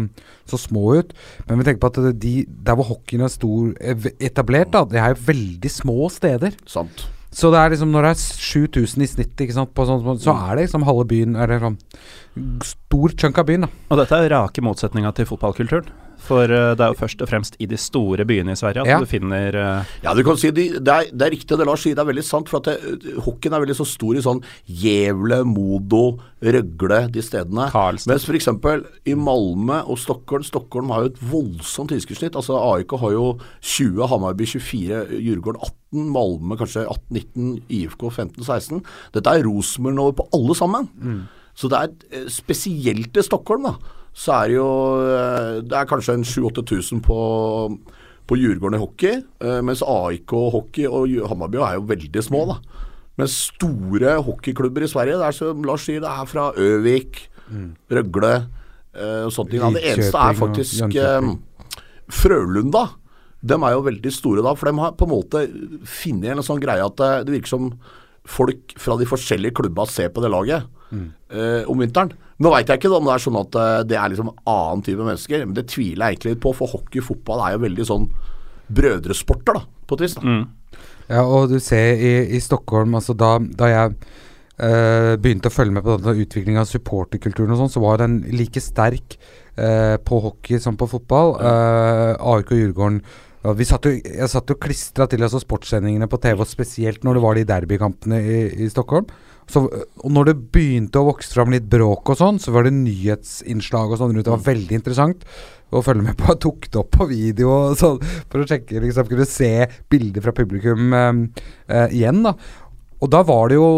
så, 0.46 0.60
små 0.60 1.00
ut. 1.00 1.10
Men 1.48 1.58
vi 1.58 1.66
tenker 1.66 1.82
på 1.82 1.90
at 1.90 2.14
de, 2.22 2.36
der 2.46 2.78
hvor 2.78 2.92
hockeyen 2.92 3.26
er 3.26 3.34
stor 3.34 3.74
etablert, 4.22 4.70
da, 4.76 4.84
det 4.86 5.02
er 5.02 5.16
jo 5.16 5.26
veldig 5.32 5.74
små 5.80 6.06
steder. 6.14 6.54
Sant. 6.70 7.08
Så 7.34 7.50
det 7.50 7.58
er 7.58 7.74
liksom 7.74 7.90
når 7.90 8.06
det 8.06 8.14
er 8.14 8.22
7000 8.22 9.02
i 9.02 9.10
snitt, 9.10 9.34
ikke 9.34 9.56
sant, 9.56 9.74
sånt, 9.74 10.22
så 10.22 10.36
er 10.46 10.54
det 10.54 10.68
liksom 10.68 10.84
halve 10.86 11.08
byen 11.10 11.34
Eller 11.34 11.64
sånn 11.64 11.80
stor 12.62 13.18
chunk 13.18 13.42
av 13.42 13.50
byen, 13.50 13.66
da. 13.66 13.72
Og 13.90 13.98
dette 13.98 14.22
er 14.22 14.30
rake 14.30 14.62
motsetninga 14.62 15.10
til 15.18 15.26
fotballkulturen. 15.26 15.90
For 16.24 16.48
uh, 16.48 16.72
det 16.76 16.84
er 16.84 16.92
jo 16.92 16.98
først 16.98 17.22
og 17.24 17.28
fremst 17.30 17.58
i 17.62 17.68
de 17.68 17.78
store 17.80 18.24
byene 18.28 18.54
i 18.54 18.58
Sverige 18.58 18.84
at 18.84 18.90
ja. 18.90 18.98
du 19.02 19.08
finner 19.08 19.56
uh, 19.58 19.94
Ja, 20.04 20.14
du 20.16 20.22
kan 20.26 20.38
si 20.40 20.50
de, 20.54 20.68
det, 20.78 20.94
er, 20.94 21.10
det, 21.12 21.26
er, 21.26 21.32
riktig 21.34 21.58
det 21.60 21.66
Lars 21.68 21.84
sier, 21.84 21.96
det 21.96 22.04
er 22.04 22.10
veldig 22.10 22.24
sant. 22.26 22.50
For 22.50 22.62
at 22.62 22.70
det, 22.70 23.16
hockeyen 23.26 23.56
er 23.56 23.64
veldig 23.64 23.76
så 23.78 23.86
stor 23.88 24.16
i 24.16 24.24
sånn 24.24 24.42
Gjevle, 24.84 25.42
Modo, 25.48 26.04
Røgle, 26.44 27.04
de 27.12 27.24
stedene. 27.24 27.68
Karlstad. 27.72 28.12
Mens 28.12 28.28
f.eks. 28.28 28.50
i 29.10 29.16
Malmö 29.18 29.80
og 29.82 30.00
Stockholm 30.00 30.44
Stockholm 30.46 30.92
har 30.94 31.04
jo 31.04 31.12
et 31.12 31.22
voldsomt 31.30 31.92
tilskuddssnitt. 31.92 32.38
Altså 32.40 32.58
AIK 32.58 32.96
har 33.04 33.16
jo 33.16 33.26
20, 33.60 34.04
Hamarby 34.12 34.48
24, 34.48 35.04
Djurgården 35.18 35.60
18, 35.60 36.08
Malmö 36.14 36.58
kanskje 36.60 36.86
18-19, 36.88 37.58
IFK 37.80 38.08
15-16. 38.10 38.84
Dette 39.14 39.34
er 39.34 39.46
Rosenborg 39.46 40.16
på 40.20 40.28
alle 40.36 40.56
sammen. 40.58 40.88
Mm. 40.98 41.24
Så 41.54 41.70
det 41.70 41.80
er 41.80 41.92
eh, 42.10 42.30
spesielt 42.32 43.14
i 43.16 43.22
Stockholm, 43.22 43.68
da 43.70 44.00
så 44.14 44.36
er 44.38 44.50
det 44.50 44.56
jo 44.56 44.70
eh, 45.10 45.60
Det 45.66 45.76
er 45.76 45.90
kanskje 45.90 46.14
en 46.14 46.26
7000-8000 46.26 47.02
på, 47.04 47.18
på 48.30 48.38
Djurgården 48.38 48.78
i 48.78 48.82
hockey, 48.82 49.20
eh, 49.42 49.60
mens 49.66 49.82
AIK 49.82 50.36
hockey 50.54 50.86
og 50.86 51.10
Hammarby 51.30 51.58
er 51.60 51.78
jo 51.80 51.88
veldig 51.90 52.24
små, 52.24 52.44
da. 52.52 52.58
Men 53.18 53.30
store 53.30 54.16
hockeyklubber 54.26 54.86
i 54.86 54.90
Sverige, 54.90 55.18
det 55.20 55.28
er 55.28 55.36
som 55.36 55.66
Lars 55.66 55.86
sier, 55.86 56.02
det 56.02 56.10
er 56.10 56.30
fra 56.30 56.48
Øvik. 56.58 57.28
Røgle 57.92 58.30
uh, 58.40 59.26
og 59.26 59.32
sånne 59.34 59.52
ting. 59.52 59.76
Det 59.76 59.82
eneste 59.92 60.18
er 60.18 60.38
faktisk 60.38 60.96
Frølunda. 62.10 62.82
De 63.44 63.58
er 63.58 63.76
jo 63.76 63.84
veldig 63.84 64.12
store 64.16 64.42
da, 64.42 64.54
for 64.58 64.66
de 64.66 64.80
har 64.80 64.96
på 64.98 65.06
en 65.06 65.12
måte 65.12 65.44
funnet 65.86 66.32
en 66.32 66.42
sånn 66.42 66.62
greie 66.62 66.82
at 66.82 66.98
det 67.28 67.36
virker 67.36 67.52
som 67.52 67.68
folk 68.24 68.74
fra 68.80 68.96
de 68.98 69.06
forskjellige 69.06 69.60
klubba 69.60 69.86
ser 69.86 70.10
på 70.10 70.24
det 70.24 70.32
laget 70.32 70.66
mm. 70.94 71.06
uh, 71.34 71.62
om 71.70 71.82
vinteren. 71.82 72.12
Nå 72.42 72.50
veit 72.50 72.70
jeg 72.70 72.80
ikke 72.80 72.90
om 72.96 73.06
det 73.08 73.14
er 73.14 73.22
sånn 73.22 73.38
at 73.40 73.58
uh, 73.60 73.82
det 73.86 73.98
er 74.00 74.12
liksom 74.12 74.32
annen 74.32 74.84
type 74.86 75.06
mennesker, 75.06 75.46
men 75.46 75.56
det 75.56 75.68
tviler 75.70 76.08
jeg 76.08 76.16
egentlig 76.16 76.34
litt 76.34 76.42
på, 76.44 76.54
for 76.56 76.74
hockey 76.74 77.02
og 77.02 77.08
fotball 77.12 77.44
er 77.44 77.56
jo 77.56 77.64
veldig 77.64 77.88
sånn 77.90 78.08
brødresporter, 78.74 79.58
da, 79.60 79.64
på 79.88 79.98
et 79.98 80.04
vis. 80.06 80.18
Mm. 80.22 80.44
Ja, 81.10 81.24
og 81.24 81.50
du 81.52 81.58
ser 81.62 82.00
i, 82.00 82.14
i 82.34 82.40
Stockholm, 82.42 82.96
altså 82.96 83.16
da, 83.18 83.36
da 83.38 83.70
jeg 83.70 83.92
uh, 83.94 85.14
begynte 85.20 85.52
å 85.52 85.54
følge 85.54 85.76
med 85.76 85.84
på 85.86 85.98
denne 86.00 86.24
utviklinga 86.24 86.64
av 86.64 86.70
supporterkulturen 86.70 87.54
og 87.54 87.60
sånn, 87.60 87.74
så 87.76 87.84
var 87.84 88.00
den 88.02 88.22
like 88.32 88.62
sterk 88.64 89.18
uh, 89.58 90.00
på 90.00 90.22
hockey 90.24 90.62
som 90.62 90.80
på 90.80 90.88
fotball. 90.90 91.36
Uh, 91.38 92.14
AIK 92.34 92.54
og 92.54 92.58
Djurgården 92.62 93.04
vi 93.52 93.66
satt 93.68 93.84
jo, 93.84 93.90
jeg 93.92 94.30
satt 94.32 94.48
jo 94.48 94.56
klistra 94.56 95.04
til 95.10 95.20
altså 95.20 95.36
sportssendingene 95.42 96.08
på 96.08 96.16
TV, 96.22 96.40
og 96.40 96.48
spesielt 96.48 97.02
når 97.04 97.18
det 97.18 97.22
var 97.26 97.36
de 97.36 97.42
derbykampene 97.50 98.20
i, 98.24 98.38
i 98.64 98.68
Stockholm. 98.72 99.04
Så, 99.50 99.64
og 99.68 100.14
når 100.14 100.30
det 100.30 100.36
begynte 100.54 101.00
å 101.00 101.08
vokse 101.10 101.34
fram 101.34 101.52
litt 101.52 101.66
bråk 101.70 102.14
og 102.14 102.18
sånn, 102.20 102.40
så 102.40 102.54
var 102.54 102.66
det 102.66 102.74
nyhetsinnslag 102.78 103.92
og 103.92 104.00
sånn 104.00 104.14
rundt. 104.14 104.24
Det 104.26 104.32
var 104.32 104.46
veldig 104.46 104.78
interessant 104.78 105.26
å 105.74 105.82
følge 105.84 106.06
med 106.06 106.16
på. 106.18 106.30
Jeg 106.32 106.42
tok 106.44 106.68
det 106.70 106.80
opp 106.80 106.90
på 106.94 107.08
video 107.10 107.52
og 107.52 107.76
sånn, 107.80 108.00
for 108.30 108.42
å 108.42 108.48
sjekke 108.48 108.82
liksom, 108.84 109.08
Kunne 109.10 109.28
se 109.28 109.52
bilder 109.92 110.24
fra 110.24 110.34
publikum 110.36 110.96
eh, 110.96 111.44
eh, 111.68 111.96
igjen. 112.00 112.24
da 112.24 112.34
Og 113.02 113.12
da 113.12 113.22
var 113.26 113.52
det 113.52 113.60
jo 113.60 113.70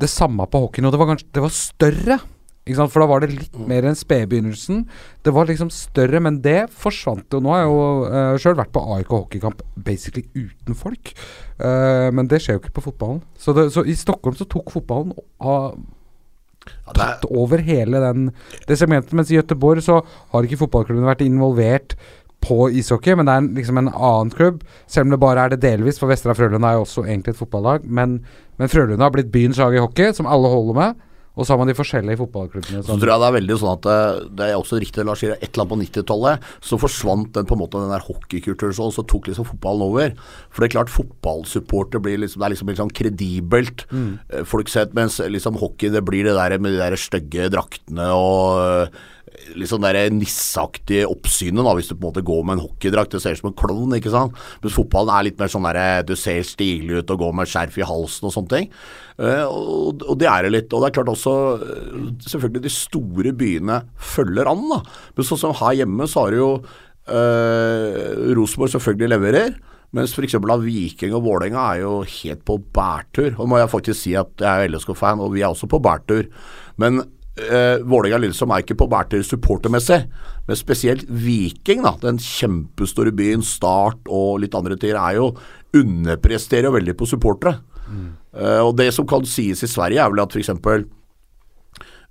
det 0.00 0.08
samme 0.08 0.46
på 0.48 0.62
hockeyen, 0.64 0.88
og 0.88 0.94
det 0.94 1.00
var, 1.00 1.10
kanskje, 1.12 1.32
det 1.36 1.42
var 1.44 1.52
større? 1.52 2.20
For 2.78 3.02
da 3.02 3.08
var 3.10 3.24
det 3.24 3.32
litt 3.34 3.56
mer 3.68 3.86
enn 3.88 3.98
spedbegynnelsen. 3.98 4.84
Det 5.26 5.34
var 5.34 5.48
liksom 5.50 5.70
større, 5.74 6.20
men 6.22 6.40
det 6.44 6.70
forsvant 6.72 7.32
jo. 7.32 7.42
Nå 7.42 7.52
har 7.54 7.62
jeg 7.62 7.70
jo 7.70 7.86
uh, 8.06 8.34
sjøl 8.42 8.58
vært 8.60 8.74
på 8.74 8.84
AIK 8.96 9.14
hockeykamp 9.16 9.64
basically 9.76 10.26
uten 10.34 10.78
folk. 10.78 11.14
Uh, 11.60 12.10
men 12.14 12.30
det 12.30 12.42
skjer 12.42 12.58
jo 12.58 12.64
ikke 12.64 12.76
på 12.78 12.86
fotballen. 12.90 13.24
Så, 13.38 13.56
det, 13.56 13.70
så 13.74 13.84
i 13.84 13.96
Stockholm 13.98 14.38
så 14.38 14.48
tok 14.50 14.72
fotballen 14.74 15.16
av 15.40 15.74
Ja, 16.70 16.92
tatt 16.92 17.24
over 17.32 17.62
hele 17.64 18.02
den, 18.02 18.30
det 18.68 18.76
segmentet. 18.76 19.14
Mens 19.16 19.30
i 19.32 19.38
Gøteborg 19.38 19.82
så 19.84 20.02
har 20.32 20.46
ikke 20.46 20.60
fotballklubben 20.60 21.08
vært 21.08 21.24
involvert 21.24 21.96
på 22.40 22.70
ishockey, 22.72 23.14
men 23.16 23.28
det 23.28 23.34
er 23.34 23.48
liksom 23.58 23.80
en 23.80 23.90
annen 23.92 24.32
klubb. 24.32 24.62
Selv 24.88 25.08
om 25.08 25.14
det 25.14 25.20
bare 25.20 25.44
er 25.44 25.52
det 25.52 25.62
delvis, 25.64 26.00
for 26.00 26.10
Vestra 26.10 26.34
Frølunda 26.36 26.70
er 26.70 26.78
jo 26.78 26.86
også 26.86 27.04
egentlig 27.04 27.34
et 27.34 27.40
fotballag. 27.40 27.84
Men, 27.84 28.20
men 28.58 28.72
Frølunda 28.72 29.06
har 29.06 29.14
blitt 29.14 29.32
byens 29.32 29.60
lag 29.60 29.76
i 29.76 29.82
hockey, 29.82 30.12
som 30.16 30.28
alle 30.28 30.52
holder 30.52 30.78
med. 30.78 31.06
Og 31.38 31.46
så 31.46 31.54
har 31.54 31.60
man 31.60 31.70
de 31.70 31.76
forskjellige 31.78 32.18
fotballklubbene. 32.20 32.82
så 32.84 32.96
tror 32.98 33.12
jeg 33.12 33.22
det 33.22 33.28
er 33.28 33.36
veldig 33.36 33.58
sånn 33.60 33.76
at 33.76 33.84
det, 33.86 33.98
det 34.40 34.48
er 34.48 34.56
også 34.58 34.80
riktig 34.82 35.04
Lars 35.06 35.22
sier, 35.22 35.36
et 35.36 35.46
eller 35.46 35.62
annet 35.64 35.72
på 35.72 35.78
90-tallet 35.84 36.48
så 36.70 36.78
forsvant 36.80 37.30
den 37.36 37.46
på 37.48 37.56
en 37.56 37.62
måte 37.62 37.82
den 37.82 37.94
der 37.94 38.04
hockeykulturen 38.04 38.76
så, 38.76 38.88
så 38.94 39.04
tok 39.06 39.30
liksom 39.30 39.46
fotballen 39.48 39.86
over. 39.86 40.16
For 40.50 40.62
det 40.62 40.70
er 40.70 40.74
klart 40.78 40.92
fotballsupporter 40.92 42.02
blir 42.02 42.20
liksom, 42.24 42.42
det 42.42 42.48
er 42.48 42.54
liksom 42.56 42.74
sånn 42.82 42.96
kredibelt. 43.00 43.86
Mm. 43.94 44.10
Folk 44.50 44.72
sett, 44.72 44.92
mens 44.98 45.20
liksom 45.22 45.60
hockey 45.62 45.92
det 45.94 46.04
blir 46.06 46.26
det 46.26 46.36
der 46.36 46.58
med 46.58 46.74
de 46.74 46.82
der 46.82 46.98
stygge 47.00 47.48
draktene 47.52 48.10
og 48.16 48.60
eh, 48.64 49.00
litt 49.58 49.70
sånn 49.70 49.84
der 49.84 49.98
nisseaktige 50.14 51.08
oppsynet, 51.10 51.62
da, 51.64 51.74
hvis 51.76 51.90
du 51.90 51.94
på 51.94 52.02
en 52.02 52.08
måte 52.08 52.24
går 52.26 52.42
med 52.46 52.58
en 52.58 52.64
hockeydrakt. 52.66 53.14
Du 53.14 53.22
ser 53.22 53.36
ut 53.36 53.42
som 53.42 53.50
en 53.50 53.56
klovn, 53.58 53.94
ikke 53.96 54.12
sant. 54.12 54.36
Mens 54.62 54.76
fotballen 54.76 55.12
er 55.14 55.28
litt 55.28 55.40
mer 55.40 55.52
sånn 55.52 55.68
der 55.68 56.04
du 56.06 56.14
ser 56.18 56.42
stilig 56.46 57.00
ut 57.00 57.14
og 57.14 57.24
går 57.24 57.38
med 57.40 57.50
skjerf 57.50 57.78
i 57.80 57.86
halsen 57.86 58.28
og 58.28 58.34
sånne 58.36 58.52
ting. 58.54 58.68
Eh, 59.20 59.46
og, 59.46 60.14
det 60.20 60.28
er 60.30 60.46
det 60.46 60.54
litt. 60.54 60.70
Og 60.72 60.82
det 60.82 60.90
er 60.90 60.96
klart 60.98 61.10
også 61.12 61.34
eh, 61.60 62.06
Selvfølgelig 62.24 62.64
de 62.64 62.72
store 62.72 63.34
byene 63.36 63.80
følger 64.14 64.50
an, 64.50 64.62
da. 64.72 64.80
Men 65.16 65.28
sånn 65.28 65.42
som 65.42 65.58
her 65.60 65.80
hjemme 65.82 66.08
så 66.10 66.26
har 66.26 66.38
jo 66.38 66.52
eh, 67.10 68.32
Rosenborg 68.38 68.74
selvfølgelig 68.76 69.12
leverer. 69.14 69.54
Mens 69.96 70.12
f.eks. 70.14 70.36
Viking 70.62 71.14
og 71.18 71.24
Vålerenga 71.26 71.62
er 71.72 71.80
jo 71.82 71.94
helt 72.06 72.44
på 72.46 72.60
bærtur. 72.74 73.32
Og 73.38 73.48
må 73.50 73.58
jeg 73.58 73.72
faktisk 73.72 73.98
si 74.04 74.14
at 74.18 74.30
jeg 74.38 74.66
er 74.66 74.70
LSK-fan, 74.70 75.22
og 75.22 75.34
vi 75.34 75.42
er 75.42 75.50
også 75.50 75.66
på 75.70 75.82
bærtur. 75.82 76.28
Men 76.80 77.02
eh, 77.46 77.80
Vålerenga 77.82 78.18
og 78.18 78.24
Lillestrøm 78.24 78.52
er 78.54 78.64
ikke 78.64 78.78
på 78.80 78.88
bærtur 78.90 79.24
supportermessig. 79.26 80.02
Men 80.48 80.58
spesielt 80.58 81.06
Viking, 81.08 81.84
da, 81.86 81.94
den 82.02 82.20
kjempestore 82.22 83.12
byen, 83.16 83.44
Start 83.46 84.08
og 84.10 84.40
litt 84.42 84.56
andre 84.58 84.78
ting, 84.80 84.96
er 84.98 85.18
jo 85.18 85.32
underpresterer 85.76 86.68
jo 86.68 86.74
veldig 86.74 86.96
på 86.98 87.08
supportere. 87.08 87.60
Eh, 87.90 88.62
og 88.62 88.76
det 88.78 88.90
som 88.94 89.06
kan 89.08 89.26
sies 89.26 89.62
i 89.64 89.70
Sverige, 89.70 90.02
er 90.02 90.12
vel 90.12 90.22
at 90.22 90.34
f.eks. 90.34 90.52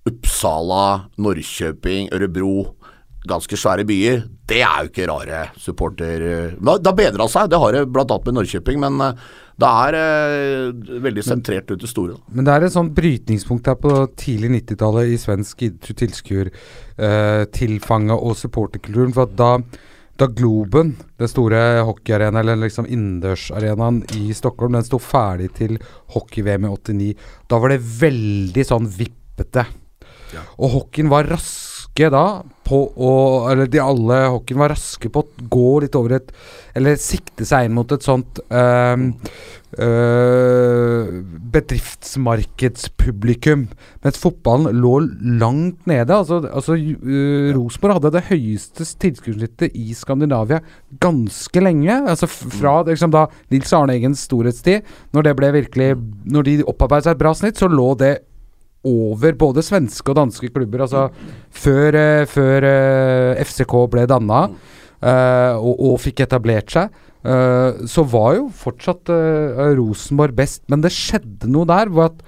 Uppsala, 0.09 1.12
Norrköping, 1.19 2.09
Ørebro 2.15 2.78
Ganske 3.27 3.57
svære 3.59 3.83
byer. 3.83 4.21
Det 4.47 4.61
er 4.63 4.85
jo 4.85 4.89
ikke 4.89 5.07
rare 5.09 5.51
supporter... 5.59 6.55
Det 6.55 6.88
har 6.88 6.95
bedra 6.95 7.27
seg, 7.27 7.49
det 7.51 7.59
har 7.59 7.75
det 7.75 7.91
bl.a. 7.91 8.05
med 8.07 8.33
Norrköping, 8.38 8.79
men 8.79 8.95
eh, 9.03 9.11
det 9.59 9.67
er 9.67 9.91
eh, 9.99 10.71
veldig 11.03 11.23
sentrert 11.25 11.67
ut 11.73 11.81
til 11.81 11.89
store. 11.91 12.13
Da. 12.15 12.19
men 12.38 12.45
det 12.47 12.53
er 12.53 12.61
et 12.65 12.77
sånt 12.77 12.95
brytningspunkt 12.95 13.67
her 13.67 13.77
på 13.81 13.91
tidlig 14.19 14.49
90-tallet 14.55 15.05
i 15.11 15.17
svensk 15.19 15.57
tilskuertilfanget 15.99 18.17
og 18.17 18.38
supporterkulturen. 18.39 19.13
For 19.17 19.23
at 19.27 19.33
da 19.39 19.51
da 20.19 20.27
Globen, 20.27 20.97
den 21.19 21.29
store 21.31 21.59
hockeyarenaen, 21.88 22.41
eller 22.41 22.57
liksom 22.65 22.85
innendørsarenaen 22.91 24.01
i 24.19 24.33
Stockholm, 24.35 24.73
den 24.75 24.83
sto 24.83 24.99
ferdig 24.99 25.47
til 25.55 25.79
hockey-VM 26.11 26.67
i 26.67 26.71
89, 26.73 27.15
da 27.47 27.55
var 27.63 27.71
det 27.71 27.88
veldig 28.01 28.65
sånn 28.67 28.89
vippete. 28.97 29.63
Ja. 30.35 30.41
Og 30.59 30.67
hockeyen 30.75 31.11
var 31.11 31.23
raske 31.89 32.10
da 32.12 32.43
på 32.63 32.91
å 32.96 33.50
Eller 33.50 33.67
de 33.67 33.79
alle 33.81 34.29
hockeyen 34.29 34.60
var 34.60 34.69
raske 34.69 35.10
på 35.10 35.19
å 35.24 35.27
gå 35.50 35.79
litt 35.81 35.96
over 35.96 36.12
et 36.19 36.31
Eller 36.75 36.96
sikte 36.96 37.46
seg 37.46 37.65
inn 37.65 37.74
mot 37.74 37.91
et 37.91 38.03
sånt 38.03 38.39
ehm, 38.53 39.13
øh, 39.79 41.24
bedriftsmarkedspublikum. 41.50 43.67
Mens 44.05 44.17
fotballen 44.22 44.77
lå 44.79 45.00
langt 45.41 45.88
nede. 45.89 46.13
Altså, 46.13 46.46
altså 46.46 46.74
øh, 46.77 47.55
Rosenborg 47.58 47.93
hadde 47.98 48.15
det 48.19 48.29
høyeste 48.29 48.86
tilskuddssnittet 49.01 49.74
i 49.74 49.93
Skandinavia 49.98 50.62
ganske 51.01 51.60
lenge. 51.60 52.05
Altså 52.05 52.27
fra 52.29 52.86
liksom, 52.86 53.12
da 53.12 53.25
Nils 53.50 53.74
Arne 53.74 53.93
Eggens 53.98 54.22
storhetstid, 54.29 54.86
når 55.12 55.22
det 55.25 55.38
ble 55.41 55.51
virkelig 55.58 55.98
Når 56.29 56.41
de 56.46 56.69
opparbeidet 56.69 57.10
seg 57.10 57.17
et 57.17 57.24
bra 57.25 57.34
snitt, 57.34 57.58
så 57.58 57.65
lå 57.67 57.98
det 57.98 58.28
over 58.88 59.36
både 59.39 59.63
svenske 59.65 60.12
og 60.12 60.17
danske 60.19 60.50
klubber. 60.53 60.86
Altså 60.86 61.09
før, 61.51 61.98
eh, 62.00 62.25
før 62.29 62.67
eh, 62.69 63.43
FCK 63.43 63.75
ble 63.91 64.05
danna 64.09 64.45
eh, 64.48 65.55
og, 65.57 65.74
og 65.75 66.00
fikk 66.03 66.25
etablert 66.27 66.75
seg, 66.75 67.05
så 67.19 68.05
var 68.07 68.38
jo 68.38 68.45
fortsatt 68.55 69.09
Rosenborg 69.75 70.38
best. 70.38 70.62
Men 70.71 70.79
det 70.79 70.93
skjedde 70.95 71.50
noe 71.51 71.67
der 71.67 71.91
hvor 71.91 72.07
at 72.07 72.21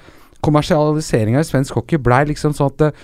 kommersialiseringa 0.43 1.39
i 1.39 1.47
svensk 1.47 1.79
hockey 1.79 1.95
blei 1.95 2.25
liksom 2.27 2.51
sånn 2.57 2.73
at 2.73 2.97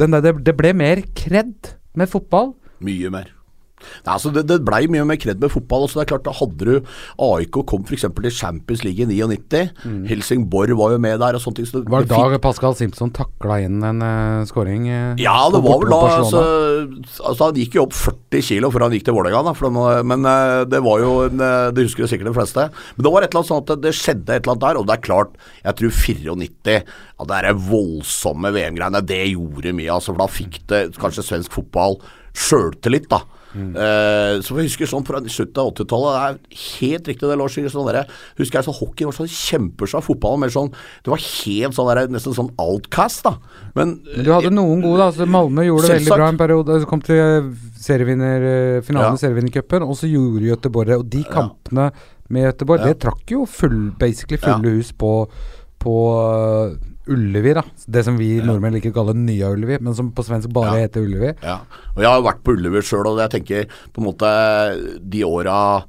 det, 0.00 0.08
der, 0.10 0.40
det 0.42 0.56
ble 0.58 0.74
mer 0.74 1.04
kred 1.14 1.76
med 1.94 2.10
fotball. 2.10 2.56
Mye 2.82 3.14
mer. 3.14 3.30
Nei, 4.04 4.14
altså 4.14 4.32
det, 4.34 4.44
det 4.50 4.60
blei 4.66 4.84
mye 4.92 5.06
mer 5.08 5.18
kred 5.20 5.40
med 5.42 5.52
fotball. 5.52 5.86
Altså 5.86 6.00
Det 6.00 6.04
er 6.06 6.10
klart, 6.14 6.26
da 6.28 6.34
hadde 6.36 6.68
du 6.68 6.92
AIK 7.30 7.60
kom 7.70 7.84
f.eks. 7.86 8.06
til 8.06 8.34
Champions 8.34 8.84
League 8.86 9.04
i 9.04 9.08
99. 9.08 9.62
Helsingborg 10.10 10.76
var 10.78 10.94
jo 10.94 11.00
med 11.02 11.20
der 11.22 11.38
og 11.38 11.42
sånne 11.44 11.60
ting. 11.60 11.68
Så 11.70 11.80
det, 11.80 11.90
Var 11.90 12.04
det 12.06 12.12
det 12.12 12.18
fikk- 12.18 12.36
da 12.36 12.42
Pascal 12.44 12.76
Simpson 12.78 13.12
takla 13.16 13.60
inn 13.64 13.80
en 13.86 14.02
uh, 14.04 14.44
skåring? 14.48 14.88
Uh, 14.90 15.14
Ja, 15.20 15.36
det 15.52 15.62
var 15.64 15.80
vel 15.82 15.92
da 15.92 16.00
altså, 16.20 16.42
altså, 17.24 17.48
Han 17.48 17.58
gikk 17.60 17.76
jo 17.78 17.86
opp 17.86 17.96
40 17.96 18.46
kilo 18.50 18.70
før 18.72 18.86
han 18.86 18.94
gikk 18.96 19.06
til 19.08 19.16
Vålerenga, 19.16 19.42
da, 19.50 20.02
men 20.06 20.26
uh, 20.28 20.62
det 20.70 20.80
var 20.84 21.02
jo 21.02 21.10
en, 21.26 21.40
eh, 21.44 21.70
Det 21.74 21.86
husker 21.86 22.04
jo 22.04 22.10
sikkert 22.10 22.30
de 22.30 22.36
fleste. 22.36 22.66
Men 22.96 23.06
det 23.06 23.12
var 23.14 23.24
et 23.24 23.30
eller 23.32 23.42
annet 23.42 23.50
sånn 23.50 23.62
at 23.64 23.72
det, 23.72 23.78
det 23.86 23.94
skjedde 23.98 24.36
et 24.36 24.44
eller 24.44 24.54
annet 24.54 24.64
der, 24.66 24.80
og 24.80 24.86
det 24.88 24.96
er 24.96 25.04
klart, 25.04 25.34
jeg 25.64 25.78
tror 25.80 25.96
94 26.00 26.76
ja, 26.76 27.26
Det 27.30 27.40
er 27.40 27.60
voldsomme 27.70 28.52
VM-greiene, 28.54 29.02
det 29.06 29.20
gjorde 29.32 29.74
mye, 29.76 29.90
altså, 29.92 30.14
for 30.14 30.22
da 30.22 30.30
fikk 30.30 30.60
det 30.70 30.80
kanskje 31.00 31.26
svensk 31.26 31.52
fotball 31.58 31.98
sjøltillit, 32.36 33.08
da. 33.10 33.22
Eh, 33.50 34.34
så 34.46 34.54
jeg 34.58 34.68
husker 34.68 34.86
sånn 34.86 35.04
fra 35.06 35.18
slutten 35.26 35.58
av 35.58 35.72
80-tallet 35.72 36.12
Det 36.14 36.20
er 36.22 36.60
helt 36.78 37.08
riktig 37.10 37.30
det 37.30 37.38
Lars 37.40 37.56
sier. 37.56 37.66
Sånn 37.72 37.88
der, 37.90 38.06
husker 38.38 38.60
jeg 38.60 38.68
så 38.68 38.74
Hockey 38.76 39.08
var 39.08 39.16
sånn 39.16 39.30
kjempesvær 39.30 40.04
fotball. 40.06 40.38
Mer 40.38 40.52
sånn, 40.54 40.70
det 41.04 41.10
var 41.12 41.18
helt 41.24 41.74
sånn 41.74 41.90
der, 41.90 42.02
nesten 42.14 42.36
sånn 42.36 42.52
outcast. 42.62 43.24
da 43.26 43.34
Men, 43.74 43.96
Men 44.16 44.24
du 44.24 44.32
hadde 44.32 44.52
noen 44.54 44.84
gode, 44.84 44.98
da. 45.02 45.08
Altså, 45.10 45.26
Malmö 45.26 45.66
gjorde 45.66 45.88
det 45.88 45.98
veldig 45.98 46.16
bra 46.16 46.28
en 46.30 46.40
periode. 46.40 46.78
Så 46.84 46.90
kom 46.90 47.02
til 47.02 47.18
eh, 47.18 47.50
serievinner, 47.80 48.46
eh, 48.52 48.80
finalen 48.86 49.14
Ja. 49.14 49.18
i 49.18 49.24
serievinnercupen, 49.24 49.82
og 49.82 49.96
så 49.98 50.06
gjorde 50.10 50.46
Göteborg 50.50 50.86
det. 50.92 50.98
Og 51.00 51.08
de 51.10 51.24
kampene 51.24 51.90
med 52.28 52.46
Göteborg, 52.52 52.80
Ja. 52.80 52.92
det 52.92 53.00
trakk 53.02 53.26
jo 53.34 53.46
full, 53.46 53.90
basically 53.98 54.38
fulle 54.38 54.76
hus 54.78 54.92
på, 54.92 55.28
på 55.80 55.94
uh, 56.14 56.76
Ullevi, 57.10 57.52
da. 57.58 57.62
Det 57.90 58.04
som 58.06 58.16
vi 58.20 58.40
nordmenn 58.44 58.76
liker 58.76 58.92
å 58.92 58.96
kalle 59.00 59.14
Nya 59.18 59.50
Ullevi, 59.52 59.80
men 59.82 59.94
som 59.98 60.12
på 60.14 60.22
svensk 60.26 60.52
bare 60.54 60.76
Ja. 60.78 60.86
heter 60.86 61.02
Ullevi. 61.06 61.34
Ja, 61.42 61.58
og 61.96 62.02
jeg 62.02 62.10
har 62.10 62.22
vært 62.22 62.42
på 62.46 62.54
Ullevi 62.56 62.82
sjøl, 62.86 63.06
og 63.10 63.18
jeg 63.18 63.30
tenker 63.36 63.66
på 63.92 63.98
en 64.02 64.08
måte 64.12 65.00
de 65.10 65.24
åra 65.26 65.84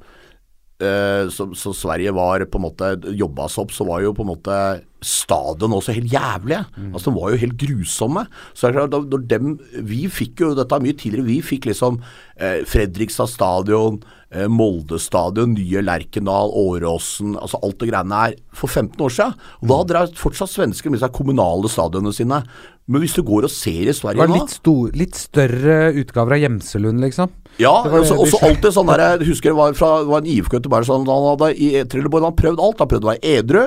eh, 0.82 1.28
som, 1.32 1.52
som 1.58 1.74
Sverige 1.76 2.14
var 2.16 2.44
på 2.50 2.60
en 2.60 2.66
måte 2.66 2.94
jobba 3.16 3.48
seg 3.50 3.66
opp, 3.66 3.74
så 3.76 3.86
var 3.88 4.02
jo 4.04 4.14
på 4.16 4.26
en 4.26 4.32
måte 4.34 4.56
stadion 5.02 5.74
også 5.74 5.96
helt 5.96 6.12
jævlige. 6.12 6.62
Altså 6.92 7.10
De 7.10 7.16
var 7.18 7.32
jo 7.32 7.40
helt 7.42 7.58
grusomme. 7.58 8.24
Så 8.54 8.66
det 8.66 8.70
er 8.70 8.76
klart, 8.78 8.92
da, 8.92 9.00
når 9.02 9.24
dem, 9.30 9.52
Vi 9.82 10.06
fikk 10.08 10.44
jo 10.44 10.52
dette 10.54 10.80
mye 10.82 10.96
tidligere. 10.98 11.26
Vi 11.26 11.38
fikk 11.42 11.66
liksom 11.70 12.00
eh, 12.38 12.62
Fredrikstad 12.68 13.30
stadion, 13.30 14.00
eh, 14.30 14.46
Molde 14.46 15.00
stadion, 15.02 15.56
nye 15.56 15.82
Lerkendal, 15.82 16.54
Åråsen 16.54 17.34
altså 17.34 17.60
Alt 17.62 17.80
det 17.82 17.90
greiene 17.90 18.20
her 18.22 18.36
for 18.54 18.70
15 18.70 19.02
år 19.02 19.16
siden. 19.16 19.34
Og 19.62 19.72
da 19.74 19.80
drar 19.90 20.14
fortsatt 20.18 20.54
svensker 20.54 20.94
med 20.94 21.02
seg 21.02 21.14
kommunale 21.16 21.70
stadionene 21.72 22.14
sine. 22.14 22.42
Men 22.86 23.02
hvis 23.02 23.14
du 23.18 23.22
går 23.26 23.46
og 23.46 23.52
ser 23.54 23.84
i 23.84 23.90
Det 23.90 23.98
Sverige 23.98 24.22
var 24.22 24.30
nå 24.30 24.40
litt, 24.40 24.56
stor, 24.58 24.94
litt 24.98 25.18
større 25.18 25.92
utgaver 25.98 26.38
av 26.38 26.46
Gjemselund, 26.46 27.02
liksom. 27.04 27.30
Ja, 27.60 27.74
og 27.84 28.06
så 28.08 28.38
alltid 28.40 28.72
sånn 28.72 28.88
der 28.88 29.02
Jeg 29.02 29.26
husker 29.28 29.52
det 29.52 29.58
var, 29.58 29.74
fra, 29.76 29.88
det 30.00 30.08
var 30.08 30.22
en 30.22 30.28
IFK 30.32 30.54
Göteborg 30.56 30.86
sånn, 30.88 31.04
Han 31.04 31.26
hadde 31.34 31.50
i 31.60 31.82
Trelleborg 31.84 32.24
han 32.24 32.36
prøvd 32.38 32.62
alt. 32.64 32.80
Han 32.80 32.88
prøvde 32.88 33.02
prøvd 33.02 33.06
å 33.06 33.10
være 33.10 33.32
edru. 33.38 33.62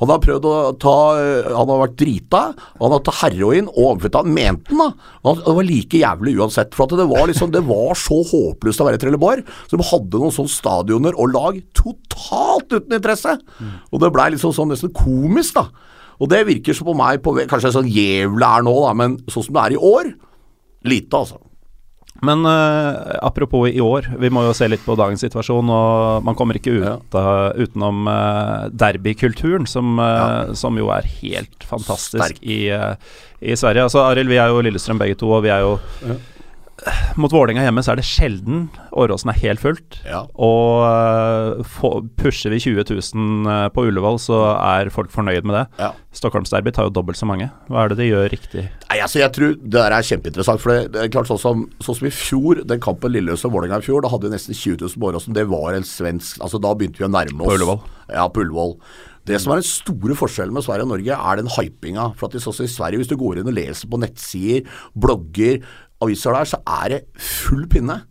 Han 0.00 0.12
har 0.12 0.20
prøvd 0.22 0.46
å 0.48 0.54
ta 0.82 0.96
Han 1.56 1.72
har 1.72 1.82
vært 1.84 1.96
drita. 2.00 2.42
Han 2.80 2.94
har 2.94 3.02
tatt 3.06 3.20
heroin 3.24 3.70
og 3.72 3.96
amfetamin. 3.96 4.34
Mente 4.36 4.72
han, 4.72 4.82
da. 4.82 5.10
Og 5.26 5.42
det 5.42 5.56
var 5.58 5.68
like 5.68 6.02
jævlig 6.02 6.36
uansett. 6.38 6.76
For 6.76 6.86
at 6.86 6.96
det 7.00 7.08
var 7.10 7.26
liksom 7.30 7.52
Det 7.54 7.64
var 7.66 7.98
så 7.98 8.20
håpløst 8.30 8.82
å 8.82 8.88
være 8.88 9.00
i 9.00 9.02
Trelleborg. 9.04 9.50
Så 9.66 9.78
de 9.78 9.90
hadde 9.90 10.22
noen 10.22 10.34
sånne 10.34 10.52
stadioner 10.52 11.16
og 11.16 11.34
lag 11.34 11.58
totalt 11.76 12.72
uten 12.72 12.98
interesse. 12.98 13.36
Og 13.92 14.00
det 14.02 14.12
blei 14.14 14.30
liksom 14.34 14.54
sånn 14.56 14.72
nesten 14.72 14.94
komisk, 14.94 15.58
da. 15.58 15.68
Og 16.16 16.30
det 16.32 16.46
virker 16.48 16.72
så 16.72 16.86
på 16.86 16.94
meg 16.96 17.20
på, 17.24 17.34
Kanskje 17.50 17.74
sånn 17.74 17.90
jævlig 17.92 18.46
er 18.46 18.64
nå, 18.64 18.72
da, 18.86 18.94
men 18.96 19.18
sånn 19.28 19.44
som 19.44 19.58
det 19.58 19.66
er 19.66 19.76
i 19.76 19.82
år 19.82 20.14
Lite, 20.86 21.18
altså. 21.18 21.40
Men 22.24 22.46
uh, 22.46 23.18
apropos 23.22 23.68
i 23.68 23.80
år, 23.82 24.08
vi 24.20 24.30
må 24.32 24.44
jo 24.46 24.54
se 24.56 24.68
litt 24.70 24.84
på 24.86 24.96
dagens 24.98 25.24
situasjon. 25.24 25.72
Og 25.72 26.24
man 26.26 26.38
kommer 26.38 26.58
ikke 26.58 26.78
ut 26.78 27.16
uh, 27.16 27.50
utenom 27.58 28.08
uh, 28.08 28.68
derbykulturen, 28.72 29.66
som, 29.68 29.96
ja. 30.00 30.54
som 30.56 30.78
jo 30.80 30.90
er 30.94 31.08
helt 31.20 31.66
fantastisk 31.66 32.38
i, 32.42 32.66
eh, 32.72 32.94
i 33.40 33.56
Sverige. 33.58 33.86
Altså 33.88 34.04
Arild, 34.06 34.30
vi 34.30 34.40
er 34.40 34.52
jo 34.52 34.62
Lillestrøm 34.64 35.00
begge 35.02 35.18
to, 35.20 35.30
og 35.36 35.44
vi 35.46 35.52
er 35.52 35.64
jo 35.64 35.76
Mot 37.18 37.32
Vålerenga 37.32 37.64
hjemme 37.64 37.82
så 37.84 37.94
er 37.94 38.00
det 38.00 38.06
sjelden 38.06 38.66
Åråsen 38.96 39.30
er 39.32 39.38
helt 39.40 39.62
fullt. 39.62 39.98
Ja. 40.06 40.22
Og 40.38 41.64
for, 41.76 42.04
pusher 42.20 42.52
vi 42.54 42.60
20 42.62 42.86
000 42.92 43.50
eh, 43.52 43.66
på 43.74 43.86
Ullevål, 43.88 44.20
så 44.22 44.38
er 44.54 44.92
folk 44.94 45.10
fornøyd 45.14 45.48
med 45.48 45.58
det. 45.58 45.64
Ja. 45.82 45.90
Stockholmsderby 46.16 46.72
tar 46.72 46.88
jo 46.88 46.94
dobbelt 46.96 47.18
så 47.18 47.28
mange. 47.28 47.50
Hva 47.68 47.82
er 47.82 47.92
det 47.92 47.98
de 48.00 48.10
gjør 48.10 48.30
riktig? 48.32 48.68
Nei, 48.86 49.00
altså 49.04 49.20
jeg 49.20 49.34
tror 49.36 49.56
Det 49.56 49.74
der 49.74 49.96
er 49.96 50.06
kjempeinteressant. 50.06 50.62
For 50.62 50.72
det, 50.72 50.94
det 50.94 51.02
er 51.02 51.12
klart 51.12 51.26
Sånn 51.26 51.42
som, 51.42 51.66
sånn 51.82 51.98
som 51.98 52.06
i 52.06 52.14
fjor, 52.14 52.62
den 52.70 52.82
kampen 52.82 53.10
Lillestrøm-Vålerenga 53.16 53.82
i 53.82 53.88
fjor, 53.88 54.04
da 54.04 54.12
hadde 54.12 54.28
vi 54.28 54.36
nesten 54.36 54.54
20 54.54 54.86
000 54.86 55.02
på 55.02 55.10
Åråsen. 55.10 55.36
Det 55.36 55.48
var 55.50 55.74
en 55.74 55.86
svensk 55.86 56.38
Altså 56.44 56.60
Da 56.62 56.72
begynte 56.78 57.02
vi 57.02 57.08
å 57.08 57.12
nærme 57.12 57.42
oss. 57.42 57.50
På 57.50 57.58
Ullevål. 57.58 57.82
Ja, 58.14 58.28
på 58.30 58.44
Ullevål. 58.44 58.76
Det 59.26 59.40
som 59.42 59.50
er 59.50 59.58
den 59.58 59.66
store 59.66 60.14
forskjellen 60.14 60.54
med 60.54 60.62
Sverige 60.62 60.86
og 60.86 60.92
Norge, 60.92 61.16
er 61.18 61.40
den 61.40 61.50
hypinga. 61.50 62.12
For 62.18 62.28
at 62.28 62.38
sånn 62.42 62.62
i 62.62 62.70
Sverige, 62.70 63.00
hvis 63.00 63.10
du 63.10 63.16
går 63.18 63.40
inn 63.40 63.50
og 63.50 63.56
leser 63.56 63.90
på 63.90 63.98
nettsider, 63.98 64.68
blogger, 64.94 65.58
aviser 66.04 66.36
der, 66.36 66.48
så 66.48 66.60
er 66.82 66.92
det 66.92 67.00
full 67.22 67.66
pinne. 67.70 68.02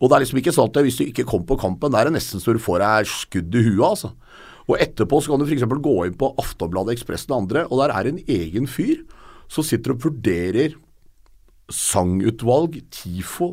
Og 0.00 0.08
det 0.08 0.16
er 0.16 0.24
liksom 0.24 0.40
ikke 0.40 0.54
sånn 0.56 0.70
at 0.70 0.80
hvis 0.86 0.98
du 1.00 1.04
ikke 1.06 1.26
kom 1.28 1.44
på 1.46 1.58
kampen, 1.60 1.92
der 1.92 2.02
er 2.02 2.10
det 2.10 2.16
nesten 2.16 2.40
så 2.40 2.54
du 2.56 2.62
får 2.62 2.80
deg 2.82 3.10
skudd 3.10 3.56
i 3.56 3.64
huet, 3.68 3.86
altså. 3.90 4.14
Og 4.70 4.78
etterpå 4.80 5.18
så 5.20 5.32
kan 5.32 5.42
du 5.42 5.48
f.eks. 5.48 5.66
gå 5.66 5.96
inn 6.06 6.16
på 6.18 6.30
Aftonbladet, 6.40 6.94
Ekspressen 6.94 7.34
og 7.34 7.44
andre, 7.44 7.66
og 7.68 7.82
der 7.82 7.92
er 7.94 8.08
en 8.08 8.20
egen 8.22 8.68
fyr 8.70 9.02
som 9.50 9.66
sitter 9.66 9.96
og 9.96 10.04
vurderer 10.06 10.76
sangutvalg, 11.70 12.80
TIFO, 12.94 13.52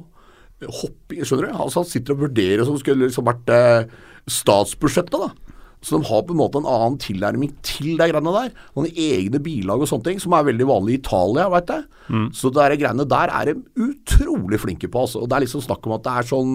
hopping 0.79 1.25
Skjønner 1.25 1.51
du? 1.51 1.57
Altså 1.57 1.83
Han 1.83 1.89
sitter 1.89 2.15
og 2.15 2.23
vurderer 2.25 2.65
som 2.65 2.77
skulle 2.81 3.05
liksom 3.05 3.27
vært 3.27 3.51
eh, 3.53 3.89
statsbudsjettet, 4.29 5.19
da. 5.19 5.46
Så 5.85 5.99
de 5.99 6.07
har 6.09 6.23
på 6.25 6.33
en 6.33 6.39
måte 6.39 6.57
en 6.57 6.65
annen 6.67 6.95
tilnærming 6.99 7.51
til 7.63 7.93
de 7.99 8.07
greiene 8.09 8.31
der. 8.33 8.49
Noen 8.75 8.87
egne 8.97 9.39
bilag 9.45 9.83
og 9.83 9.87
sånne 9.91 10.07
ting, 10.09 10.19
som 10.19 10.33
er 10.33 10.47
veldig 10.49 10.65
vanlig 10.67 10.95
i 10.95 10.99
Italia, 11.03 11.45
veit 11.53 11.69
jeg. 11.69 11.85
Så 12.33 12.49
de 12.55 12.77
greiene 12.81 13.05
der 13.07 13.29
er 13.29 13.51
de 13.51 13.55
utrolig 13.85 14.59
flinke 14.63 14.89
på. 14.89 15.03
Altså. 15.05 15.21
Og 15.21 15.29
det 15.29 15.37
er 15.37 15.45
liksom 15.45 15.61
snakk 15.67 15.85
om 15.87 15.93
at 15.99 16.03
det 16.07 16.15
er 16.17 16.27
sånn 16.31 16.53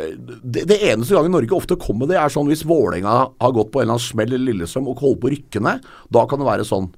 eh, 0.00 0.14
det, 0.16 0.64
det 0.70 0.78
eneste 0.88 1.14
gangen 1.18 1.34
Norge 1.36 1.52
ofte 1.58 1.76
kommer 1.76 2.06
med 2.06 2.14
det, 2.14 2.18
er 2.22 2.32
sånn 2.32 2.48
hvis 2.48 2.64
Vålerenga 2.66 3.16
har 3.44 3.52
gått 3.56 3.70
på 3.74 3.82
en 3.82 3.86
eller 3.88 3.98
annen 3.98 4.06
smell 4.08 4.32
eller 4.32 4.46
Lillestrøm 4.54 4.88
og 4.88 5.02
holder 5.04 5.20
på 5.20 5.28
å 5.28 5.34
rykke 5.36 5.62
ned. 5.68 5.88
Da 6.16 6.24
kan 6.30 6.40
det 6.40 6.48
være 6.48 6.66
sånn. 6.68 6.88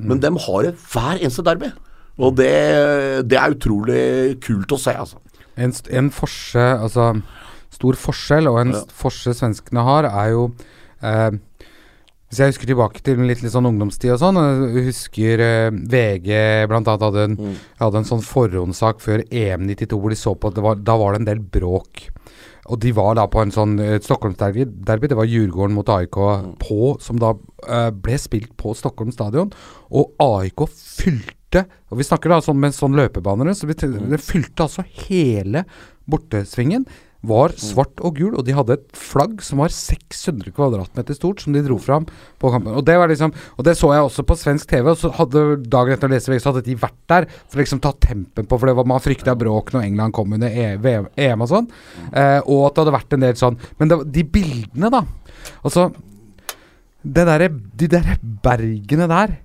Men 0.00 0.20
dem 0.24 0.36
har 0.44 0.64
det 0.66 0.74
hver 0.92 1.20
eneste 1.20 1.44
derby. 1.44 1.70
Og 2.16 2.34
det, 2.40 2.52
det 3.28 3.36
er 3.36 3.52
utrolig 3.52 4.02
kult 4.44 4.72
å 4.72 4.78
se, 4.80 4.92
altså. 4.96 5.20
En, 5.60 5.72
en 5.92 6.08
forskjell, 6.12 6.82
altså 6.84 7.10
stor 7.76 7.96
forskjell, 8.00 8.48
og 8.48 8.58
en 8.62 8.72
Ja. 8.76 8.82
forskjell 9.02 9.36
svenskene 9.36 9.82
har, 9.84 10.08
er 10.08 10.30
jo 10.32 10.42
eh, 11.06 11.30
Hvis 12.26 12.40
jeg 12.42 12.52
husker 12.52 12.70
tilbake 12.70 13.02
til 13.06 13.22
litt, 13.22 13.44
litt 13.44 13.54
sånn 13.54 13.68
ungdomstid 13.70 14.16
og 14.16 14.20
sånn, 14.22 14.40
jeg 14.42 14.88
husker 14.90 15.44
eh, 15.44 15.70
VG 15.70 16.30
blant 16.70 16.90
annet 16.90 17.06
hadde 17.06 17.26
en, 17.30 17.56
hadde 17.78 18.02
en 18.02 18.10
sånn 18.10 18.24
forhåndssak 18.26 19.02
før 19.04 19.22
EM 19.30 19.68
92 19.70 20.00
hvor 20.02 20.14
de 20.14 20.18
så 20.20 20.34
på 20.34 20.50
at 20.50 20.58
det 20.58 20.66
var, 20.66 20.82
da 20.82 20.98
var 21.00 21.14
det 21.14 21.22
en 21.22 21.30
del 21.30 21.44
bråk. 21.56 22.08
Og 22.66 22.80
de 22.82 22.92
var 22.96 23.14
da 23.18 23.26
på 23.30 23.40
en 23.42 23.54
sånn 23.54 23.76
uh, 23.78 23.96
Stockholmsderby. 24.02 24.66
Det 24.66 25.18
var 25.18 25.28
Djurgården 25.30 25.76
mot 25.76 25.90
AIK 25.92 26.18
på, 26.62 26.78
som 27.02 27.20
da 27.22 27.34
eh, 27.66 27.90
ble 27.94 28.18
spilt 28.20 28.56
på 28.58 28.74
Stockholm 28.78 29.12
stadion. 29.14 29.52
Og 29.94 30.16
AIK 30.22 30.66
fylte 30.74 31.66
Og 31.88 32.00
vi 32.00 32.04
snakker 32.04 32.32
da 32.32 32.40
sånn 32.42 32.58
med 32.60 32.74
sånn 32.74 32.96
løpebaner, 32.98 33.52
så 33.54 33.68
vi, 33.70 33.76
det 33.78 34.18
fylte 34.20 34.66
altså 34.66 34.82
hele 35.06 35.62
bortesvingen. 36.10 36.84
Var 37.26 37.54
svart 37.58 37.98
og 38.06 38.14
gul, 38.20 38.34
og 38.38 38.44
de 38.46 38.54
hadde 38.54 38.76
et 38.76 38.86
flagg 38.94 39.40
som 39.42 39.58
var 39.58 39.72
600 39.74 40.52
kvadratmeter 40.54 41.16
stort, 41.16 41.40
som 41.42 41.52
de 41.56 41.62
dro 41.66 41.78
fram 41.82 42.04
på 42.38 42.50
kampen. 42.52 42.74
Og 42.78 42.84
det 42.86 42.96
var 43.00 43.08
liksom 43.10 43.32
Og 43.58 43.64
det 43.66 43.74
så 43.78 43.90
jeg 43.94 44.04
også 44.06 44.24
på 44.28 44.36
svensk 44.38 44.68
TV, 44.70 44.90
og 44.92 44.96
så 45.00 45.10
hadde 45.16 45.44
dagen 45.66 45.92
etter 45.96 46.06
å 46.08 46.12
lese 46.12 46.30
VG, 46.30 46.40
så 46.44 46.52
hadde 46.52 46.64
de 46.68 46.76
vært 46.78 46.98
der 47.10 47.26
for 47.32 47.58
å 47.58 47.62
liksom 47.64 47.80
ta 47.82 47.92
tempen 47.98 48.46
på, 48.46 48.58
for 48.58 48.66
det 48.70 48.76
var, 48.78 48.86
man 48.86 49.00
frykta 49.02 49.34
bråk 49.38 49.72
når 49.74 49.86
England 49.88 50.12
kom 50.14 50.32
under 50.36 50.48
E- 50.48 51.06
EM 51.16 51.42
og 51.42 51.48
sånn. 51.50 51.66
Eh, 52.12 52.40
og 52.46 52.66
at 52.68 52.74
det 52.76 52.84
hadde 52.84 52.96
vært 52.98 53.12
en 53.18 53.24
del 53.26 53.34
sånn 53.40 53.58
Men 53.80 53.88
det, 53.88 53.98
de 54.12 54.22
bildene, 54.24 54.90
da. 54.90 55.02
Altså 55.64 55.88
det 57.06 57.26
derre- 57.26 57.50
De 57.76 57.86
der 57.88 58.16
bergene 58.42 59.06
der 59.08 59.36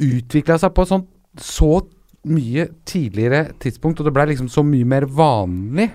utvikla 0.00 0.58
seg 0.58 0.74
på 0.74 0.82
et 0.82 0.88
sånt 0.92 1.08
så 1.38 1.80
mye 2.28 2.66
tidligere 2.84 3.52
tidspunkt, 3.62 4.00
og 4.00 4.06
det 4.08 4.12
ble 4.14 4.26
liksom 4.32 4.48
så 4.50 4.62
mye 4.66 4.84
mer 4.84 5.06
vanlig. 5.06 5.90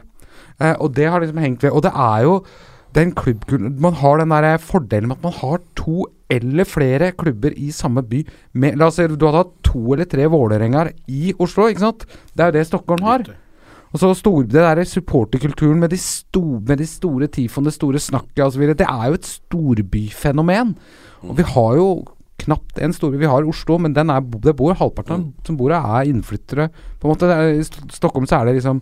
Eh, 0.64 0.76
og 0.80 0.94
det 0.96 1.10
har 1.12 1.24
liksom 1.24 1.42
hengt 1.44 1.66
ved. 1.66 1.74
Og 1.76 1.84
det 1.86 1.92
er 1.94 2.24
jo 2.28 2.38
den 2.94 3.14
klubbkulturen 3.18 3.80
Man 3.82 3.96
har 3.98 4.20
den 4.22 4.30
der 4.30 4.58
fordelen 4.62 5.10
med 5.10 5.18
at 5.18 5.24
man 5.24 5.34
har 5.34 5.62
to 5.76 6.06
eller 6.30 6.66
flere 6.66 7.12
klubber 7.12 7.54
i 7.58 7.72
samme 7.72 8.04
by. 8.04 8.24
Med, 8.54 8.78
la 8.78 8.88
oss 8.88 8.98
si 8.98 9.08
du 9.08 9.26
hadde 9.26 9.44
hatt 9.44 9.56
to 9.66 9.94
eller 9.94 10.10
tre 10.10 10.26
Vålerengaer 10.30 10.94
i 11.08 11.34
Oslo, 11.40 11.68
ikke 11.70 11.84
sant? 11.84 12.06
Det 12.34 12.42
er 12.42 12.52
jo 12.52 12.58
det 12.58 12.68
Stockholm 12.70 13.06
har. 13.06 13.26
Og 13.94 14.00
så 14.02 14.10
stor, 14.18 14.42
Det 14.42 14.54
der 14.54 14.84
supporterkulturen 14.84 15.80
med 15.80 15.90
de, 15.90 15.98
sto, 15.98 16.60
med 16.68 16.78
de 16.78 16.88
store 16.88 17.28
tifoene, 17.28 17.70
det 17.70 17.74
store 17.74 18.00
snakket 18.00 18.46
osv. 18.46 18.62
Det 18.74 18.88
er 18.90 19.08
jo 19.08 19.14
et 19.14 19.26
storbyfenomen. 19.26 20.76
Og 21.22 21.38
vi 21.38 21.44
har 21.44 21.76
jo 21.78 22.06
knapt 22.42 22.80
en 22.82 22.94
storby. 22.94 23.20
Vi 23.22 23.30
har 23.30 23.46
Oslo, 23.46 23.78
men 23.78 23.94
den 23.94 24.10
er, 24.10 24.20
det 24.20 24.56
bor 24.58 24.74
halvparten 24.74 25.28
mm. 25.28 25.34
som 25.46 25.58
bor 25.58 25.70
her, 25.70 25.86
er 26.02 26.10
innflyttere. 26.10 26.70
På 27.00 27.08
en 27.08 27.14
måte, 27.14 27.30
I 27.30 27.94
Stockholm 27.94 28.26
så 28.26 28.42
er 28.42 28.46
det 28.50 28.56
liksom 28.56 28.82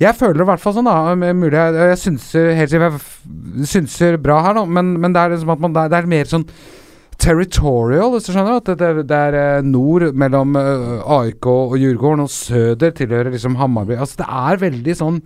Jeg 0.00 0.16
føler 0.18 0.40
det 0.40 0.46
i 0.46 0.50
hvert 0.50 0.62
fall 0.62 0.76
sånn, 0.76 0.88
da. 0.88 1.32
Mulig 1.36 1.58
jeg, 1.58 1.88
jeg 1.92 1.98
synser 2.00 2.52
helt 2.58 2.76
jeg 2.76 3.66
synser 3.68 4.16
bra 4.22 4.40
her, 4.46 4.56
nå, 4.56 4.64
men, 4.70 4.94
men 5.02 5.14
det 5.14 5.20
er 5.20 5.34
liksom 5.34 5.52
at 5.54 5.62
man, 5.62 5.74
det 5.76 5.84
er, 5.84 5.98
er 6.00 6.10
mer 6.10 6.30
sånn 6.30 6.46
territorial, 7.22 8.12
hvis 8.14 8.26
du 8.26 8.32
skjønner. 8.34 8.60
At 8.60 8.70
det, 8.70 8.78
det, 8.80 9.06
det 9.10 9.18
er 9.28 9.38
eh, 9.38 9.66
nord 9.66 10.08
mellom 10.18 10.56
eh, 10.58 11.02
AIK 11.18 11.50
og 11.52 11.76
Djurgården, 11.80 12.24
og 12.24 12.32
søder 12.32 12.94
tilhører 12.96 13.32
liksom 13.34 13.58
Hammarby. 13.60 13.98
Altså 13.98 14.22
Det 14.22 14.30
er 14.42 14.64
veldig 14.64 14.96
sånn 14.98 15.20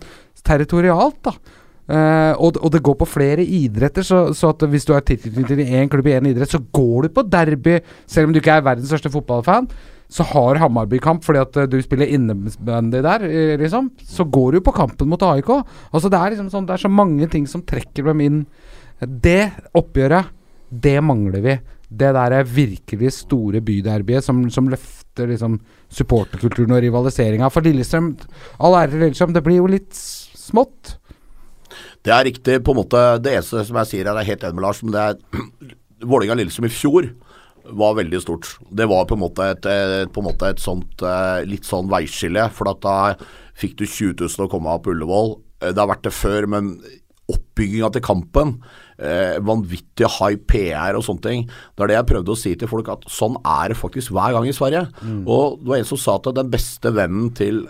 territorialt, 0.47 1.21
da. 1.29 1.63
Uh, 1.87 2.33
og, 2.43 2.57
og 2.59 2.71
det 2.73 2.81
går 2.83 2.97
på 2.99 3.05
flere 3.07 3.43
idretter, 3.47 4.03
så, 4.03 4.25
så 4.35 4.49
at 4.51 4.65
hvis 4.67 4.83
du 4.83 4.89
er 4.91 5.05
tilknyttet 5.07 5.55
til 5.55 5.69
én 5.79 5.87
klubb 5.87 6.09
i 6.11 6.17
én 6.17 6.25
idrett, 6.27 6.51
så 6.51 6.59
går 6.59 7.07
du 7.07 7.13
på 7.15 7.23
derby, 7.31 7.77
selv 8.11 8.27
om 8.27 8.33
du 8.35 8.41
ikke 8.41 8.57
er 8.59 8.65
verdens 8.65 8.91
største 8.91 9.11
fotballfan. 9.13 9.69
Så 10.09 10.23
har 10.23 10.59
Hammarby 10.61 11.01
kamp 11.03 11.25
fordi 11.25 11.41
at 11.43 11.57
eh, 11.59 11.67
du 11.67 11.77
spiller 11.83 12.07
innebandy 12.15 13.01
der, 13.03 13.25
eh, 13.27 13.55
liksom. 13.59 13.89
Så 14.07 14.23
går 14.31 14.57
du 14.57 14.61
på 14.63 14.75
kampen 14.75 15.09
mot 15.11 15.23
AIK. 15.23 15.51
Altså 15.91 16.11
Det 16.11 16.19
er 16.19 16.35
liksom 16.35 16.51
sånn 16.53 16.67
Det 16.67 16.77
er 16.77 16.85
så 16.85 16.91
mange 16.91 17.27
ting 17.31 17.47
som 17.47 17.65
trekker 17.67 18.07
dem 18.11 18.23
inn. 18.23 18.45
Det 18.99 19.51
oppgjøret, 19.77 20.31
det 20.71 20.99
mangler 21.03 21.43
vi. 21.43 21.57
Det 21.87 22.13
der 22.15 22.35
er 22.39 22.47
virkelig 22.47 23.13
store 23.21 23.61
byderbyet 23.63 24.23
som, 24.23 24.41
som 24.51 24.67
løfter 24.71 25.29
liksom 25.31 25.59
supporterkulturen 25.91 26.75
og 26.75 26.81
rivaliseringa. 26.83 27.51
For 27.51 27.63
Lillestrøm, 27.63 28.13
all 28.59 28.79
ære 28.79 28.93
til 28.93 29.05
Lillestrøm, 29.05 29.35
det 29.35 29.43
blir 29.45 29.61
jo 29.61 29.69
litt 29.71 29.93
smått. 29.95 30.97
Det 32.03 32.11
er 32.15 32.27
riktig. 32.27 32.63
på 32.63 32.71
en 32.71 32.79
måte 32.79 32.99
Det 33.19 33.33
eneste 33.35 33.63
som 33.67 33.79
jeg 33.83 33.91
sier 33.91 34.07
her, 34.07 34.15
er 34.15 34.27
helt 34.27 34.43
enig 34.43 34.55
med 34.55 34.63
Lars, 34.63 34.83
men 34.83 34.95
det 34.95 35.03
er 35.03 35.15
Vålerenga-Lillestrøm 36.11 36.67
i 36.67 36.75
fjor 36.75 37.09
var 37.73 37.95
veldig 37.97 38.21
stort. 38.23 38.47
Det 38.71 38.87
var 38.87 39.05
på 39.09 39.15
en 39.17 39.23
måte 39.25 39.47
et, 39.51 39.65
et, 39.65 40.11
på 40.13 40.21
en 40.23 40.27
måte 40.29 40.49
et 40.53 40.61
sånt 40.63 41.01
eh, 41.03 41.41
litt 41.49 41.65
sånn 41.67 41.89
veiskille. 41.91 42.45
For 42.55 42.69
at 42.71 42.79
da 42.85 42.97
fikk 43.57 43.75
du 43.79 43.85
20 43.85 44.15
000 44.21 44.45
å 44.47 44.51
komme 44.51 44.69
av 44.71 44.83
på 44.85 44.93
Ullevål. 44.93 45.35
Eh, 45.63 45.71
Det 45.73 45.81
har 45.81 45.89
vært 45.91 46.05
det 46.07 46.13
før, 46.15 46.47
men 46.47 46.77
oppbygginga 47.27 47.89
til 47.91 48.03
kampen, 48.05 48.53
eh, 49.03 49.35
vanvittig 49.43 50.07
high 50.19 50.37
PR 50.47 50.95
og 50.95 51.03
sånne 51.03 51.21
ting. 51.25 51.41
Det 51.75 51.83
er 51.83 51.87
det 51.91 51.97
jeg 51.97 52.07
prøvde 52.13 52.31
å 52.31 52.39
si 52.39 52.53
til 52.55 52.69
folk, 52.71 52.87
at 52.93 53.03
sånn 53.11 53.35
er 53.43 53.73
det 53.73 53.77
faktisk 53.81 54.13
hver 54.15 54.31
gang 54.37 54.47
i 54.47 54.55
Sverige. 54.55 54.85
Og 55.27 55.59
det 55.59 55.67
var 55.73 55.81
en 55.81 55.89
som 55.91 55.97
sa 55.99 56.15
at 56.15 56.29
den 56.37 56.49
beste 56.53 56.93
vennen 56.95 57.33
til 57.35 57.65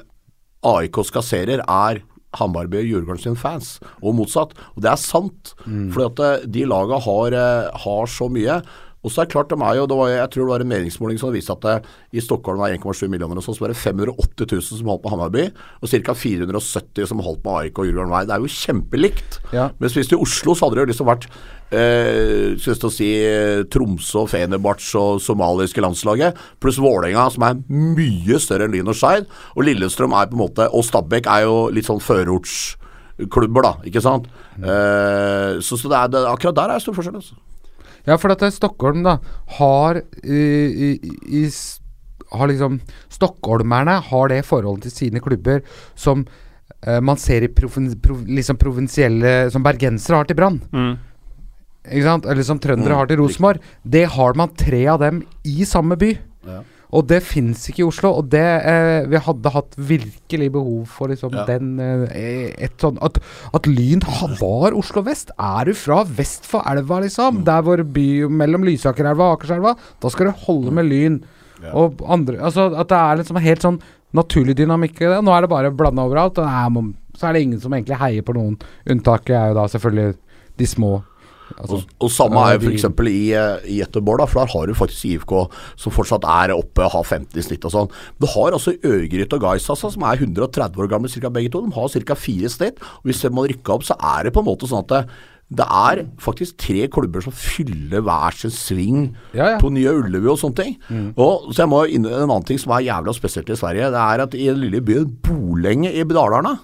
AIKs 0.64 1.10
kasserer 1.16 1.64
er 1.66 2.04
Hambarby 2.38 2.78
og 2.84 2.86
Djurgården 2.86 3.24
sin 3.24 3.36
fans, 3.40 3.80
og 4.04 4.14
motsatt. 4.20 4.52
Og 4.76 4.84
det 4.84 4.92
er 4.92 5.00
sant, 5.02 5.56
fordi 5.96 6.06
at 6.06 6.20
eh, 6.20 6.46
de 6.54 6.66
laga 6.70 7.00
har, 7.02 7.34
eh, 7.34 7.70
har 7.82 8.06
så 8.06 8.28
mye. 8.30 8.60
Og 9.08 9.14
så 9.14 9.24
er 9.24 9.30
det 9.30 9.34
klart, 9.34 9.54
de 9.54 9.58
er 9.64 9.80
jo, 9.80 9.88
det 9.90 9.98
var, 9.98 10.12
jeg 10.12 10.32
tror 10.34 10.44
det 10.44 10.52
var 10.52 10.66
en 10.66 10.72
meningsmåling 10.74 11.20
som 11.22 11.34
viste 11.34 11.56
at 11.56 11.64
det, 11.64 11.76
i 12.12 12.24
Stockholm 12.24 12.60
var 12.60 12.76
1,7 12.76 13.08
millioner, 13.12 13.40
og 13.40 13.46
sånn, 13.46 13.56
så 13.56 13.64
var 13.64 13.74
det 13.74 13.80
580 13.80 14.52
000 14.52 14.66
som 14.68 14.92
holdt 14.92 15.06
på 15.06 15.14
Hammarby, 15.14 15.46
og 15.82 15.94
ca. 15.94 16.18
470 16.18 17.12
som 17.12 17.24
holdt 17.24 17.44
på 17.46 17.56
AIK 17.62 17.84
og 17.84 17.88
Jurgården 17.90 18.14
Vei. 18.14 18.26
Det 18.28 18.36
er 18.36 18.44
jo 18.44 18.56
kjempelikt. 18.58 19.40
Ja. 19.56 19.70
Mens 19.80 19.96
hvis 19.96 20.12
det 20.12 20.20
i 20.20 20.26
Oslo, 20.28 20.54
så 20.54 20.68
hadde 20.68 20.80
det 20.80 20.86
jo 20.86 20.92
liksom 20.92 21.10
vært 21.10 21.30
eh, 21.72 22.56
synes 22.60 22.84
jeg 22.84 22.94
si, 22.96 23.10
eh, 23.24 23.64
Tromsø, 23.72 24.26
Fenerbahçe 24.30 25.00
og 25.00 25.22
somaliske 25.24 25.84
landslaget, 25.84 26.38
pluss 26.64 26.80
Vålerenga, 26.82 27.28
som 27.34 27.48
er 27.48 27.62
mye 27.72 28.40
større 28.44 28.68
enn 28.68 28.76
Lyn 28.76 28.92
og 28.92 28.98
Skeid. 28.98 29.28
Og 29.56 29.68
Lillestrøm 29.68 30.16
er 30.16 30.30
på 30.30 30.38
en 30.38 30.44
måte 30.46 30.68
Og 30.74 30.86
Stabæk 30.86 31.30
er 31.32 31.46
jo 31.48 31.68
litt 31.74 31.88
sånn 31.88 32.04
førortsklubber, 32.04 33.66
da, 33.66 33.74
ikke 33.88 34.04
sant. 34.04 34.30
Eh, 34.58 35.60
så 35.64 35.78
så 35.78 35.92
det 35.92 36.00
er, 36.00 36.14
det, 36.14 36.26
akkurat 36.30 36.58
der 36.58 36.74
er 36.74 36.80
det 36.80 36.86
stor 36.86 36.98
forskjell. 36.98 37.20
Altså. 37.22 37.38
Ja, 38.08 38.16
for 38.18 38.32
at 38.32 38.44
Stockholm 38.56 39.04
da 39.04 39.18
har 39.60 40.02
i, 40.24 40.42
i, 40.88 40.92
i, 41.42 41.44
har 42.32 42.48
liksom 42.48 42.80
Stockholmerne 43.12 44.00
har 44.10 44.32
det 44.32 44.46
forholdet 44.48 44.88
til 44.88 44.96
sine 44.96 45.22
klubber 45.24 45.62
som 45.96 46.24
eh, 46.86 47.02
man 47.04 47.20
ser 47.20 47.44
i 47.44 47.52
proven, 47.52 47.92
prov, 48.00 48.24
liksom 48.28 48.60
provinsielle 48.62 49.52
Som 49.52 49.66
bergensere 49.66 50.22
har 50.22 50.30
til 50.30 50.40
Brann. 50.40 50.62
Mm. 50.72 50.96
Eller 51.88 52.44
som 52.44 52.60
trøndere 52.60 52.92
Mm, 52.92 52.98
har 53.00 53.08
til 53.08 53.20
Rosenborg. 53.22 53.62
Det 53.84 54.06
har 54.12 54.34
man 54.36 54.56
tre 54.56 54.86
av 54.92 55.00
dem 55.00 55.22
i 55.48 55.64
samme 55.64 55.96
by. 56.00 56.18
Og 56.96 57.08
det 57.10 57.20
fins 57.24 57.66
ikke 57.68 57.82
i 57.84 57.88
Oslo. 57.88 58.14
Og 58.22 58.30
det 58.32 58.40
eh, 58.64 59.06
Vi 59.12 59.18
hadde 59.20 59.52
hatt 59.52 59.76
virkelig 59.76 60.52
behov 60.54 60.86
for 60.88 61.08
liksom 61.12 61.34
Ja. 61.36 61.44
den 61.46 61.80
eh, 61.80 62.54
et 62.58 62.78
sånn 62.80 62.98
at, 63.04 63.20
at 63.54 63.68
Lyn 63.68 64.00
var 64.40 64.72
Oslo 64.78 65.02
vest. 65.04 65.32
Er 65.38 65.66
du 65.66 65.74
fra 65.74 66.04
vest 66.06 66.46
for 66.46 66.64
elva, 66.66 66.98
Mm. 67.02 67.04
liksom, 67.04 67.44
der 67.44 67.62
hvor 67.62 67.84
by 67.84 68.08
mellom 68.30 68.64
Lysakerelva 68.64 69.32
og 69.34 69.40
Akerselva, 69.42 69.76
da 70.00 70.10
skal 70.10 70.28
du 70.28 70.32
holde 70.48 70.72
med 70.72 70.86
Lyn. 70.86 71.20
Ja. 71.62 71.74
Og 71.74 72.00
andre 72.08 72.38
Altså 72.38 72.70
at 72.78 72.88
det 72.88 72.98
er 72.98 73.18
liksom 73.18 73.42
helt 73.42 73.62
sånn 73.62 73.82
naturlig 74.14 74.56
dynamikk 74.56 75.02
i 75.02 75.10
det. 75.12 75.20
Nå 75.26 75.36
er 75.36 75.42
det 75.42 75.50
bare 75.50 75.72
blanda 75.76 76.06
overalt. 76.08 76.38
Og 76.40 76.46
nei, 76.46 76.94
så 77.18 77.28
er 77.28 77.34
det 77.34 77.42
ingen 77.44 77.60
som 77.60 77.72
egentlig 77.74 77.98
heier 78.00 78.22
på 78.24 78.34
noen. 78.34 78.56
Unntaket 78.88 79.36
er 79.36 79.48
jo 79.50 79.56
da 79.60 79.66
selvfølgelig 79.68 80.16
de 80.58 80.66
små. 80.66 81.04
Altså, 81.56 81.80
Og, 81.80 81.94
og 82.04 82.12
samme 82.12 82.42
er 82.44 82.58
jo 82.58 82.72
f.eks. 82.72 82.86
i, 83.08 83.22
eh, 83.38 83.70
i 83.72 83.80
Göteborg, 83.82 84.20
da, 84.20 84.28
for 84.30 84.42
der 84.44 84.52
har 84.54 84.68
du 84.68 84.74
faktisk 84.78 85.06
IFK 85.14 85.34
som 85.80 85.96
fortsatt 85.96 86.28
er 86.28 86.54
oppe, 86.58 86.90
har 86.92 87.08
50 87.08 87.40
i 87.40 87.46
snitt 87.46 87.66
og 87.70 87.74
sånn. 87.74 87.90
Du 88.20 88.28
har 88.34 88.52
altså 88.58 88.76
Øgryt 88.84 89.34
og 89.38 89.42
Gais 89.46 89.70
altså, 89.70 89.94
som 89.94 90.04
er 90.04 90.20
130 90.20 90.84
år 90.84 90.92
gamle 90.92 91.10
cirka 91.10 91.32
begge 91.34 91.54
to. 91.54 91.64
De 91.66 91.74
har 91.78 91.88
ca. 92.12 92.16
fire 92.20 92.50
snitt. 92.52 92.84
Og 93.00 93.10
Hvis 93.10 93.24
man 93.30 93.40
må 93.40 93.48
rykke 93.48 93.74
opp, 93.74 93.88
så 93.88 93.96
er 93.98 94.28
det 94.28 94.34
på 94.36 94.44
en 94.44 94.50
måte 94.52 94.68
sånn 94.70 94.84
at 94.86 94.92
det, 94.94 95.02
det 95.58 95.64
er 95.64 96.02
faktisk 96.20 96.58
tre 96.60 96.88
klubber 96.92 97.24
som 97.24 97.32
fyller 97.32 98.02
hver 98.04 98.36
sin 98.36 98.52
sving 98.52 99.04
Ja, 99.32 99.54
ja. 99.54 99.60
på 99.62 99.70
Nye 99.72 99.94
Ullevi 99.96 100.28
og 100.28 100.40
sånne 100.42 100.60
ting. 100.60 100.74
Og 101.16 101.54
så 101.54 101.64
jeg 101.64 101.72
må 101.72 101.86
inn 101.88 102.04
En 102.06 102.26
annen 102.28 102.44
ting 102.44 102.60
som 102.60 102.74
er 102.76 102.84
jævla 102.90 103.14
spesielt 103.16 103.48
i 103.50 103.56
Sverige, 103.56 103.88
det 103.96 104.02
er 104.04 104.26
at 104.26 104.36
i 104.36 104.50
den 104.50 104.60
lille 104.66 104.82
byen 104.84 105.08
Bolenge 105.24 105.94
i 105.96 106.04
Dalarna 106.04 106.58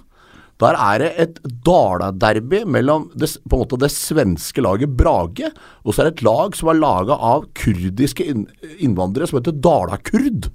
der 0.62 0.76
er 0.78 1.02
det 1.02 1.10
et 1.18 1.38
Dala-derby 1.66 2.62
mellom 2.70 3.08
det, 3.18 3.32
på 3.42 3.56
en 3.56 3.62
måte 3.64 3.78
det 3.82 3.90
svenske 3.90 4.62
laget 4.62 4.92
Brage, 4.94 5.50
og 5.82 5.94
så 5.94 6.02
er 6.02 6.08
det 6.08 6.12
et 6.14 6.24
lag 6.26 6.54
som 6.54 6.70
er 6.70 6.78
laga 6.78 7.16
av 7.18 7.48
kurdiske 7.58 8.26
innvandrere 8.78 9.26
som 9.28 9.40
heter 9.40 9.56
Dala-kurd. 9.64 10.46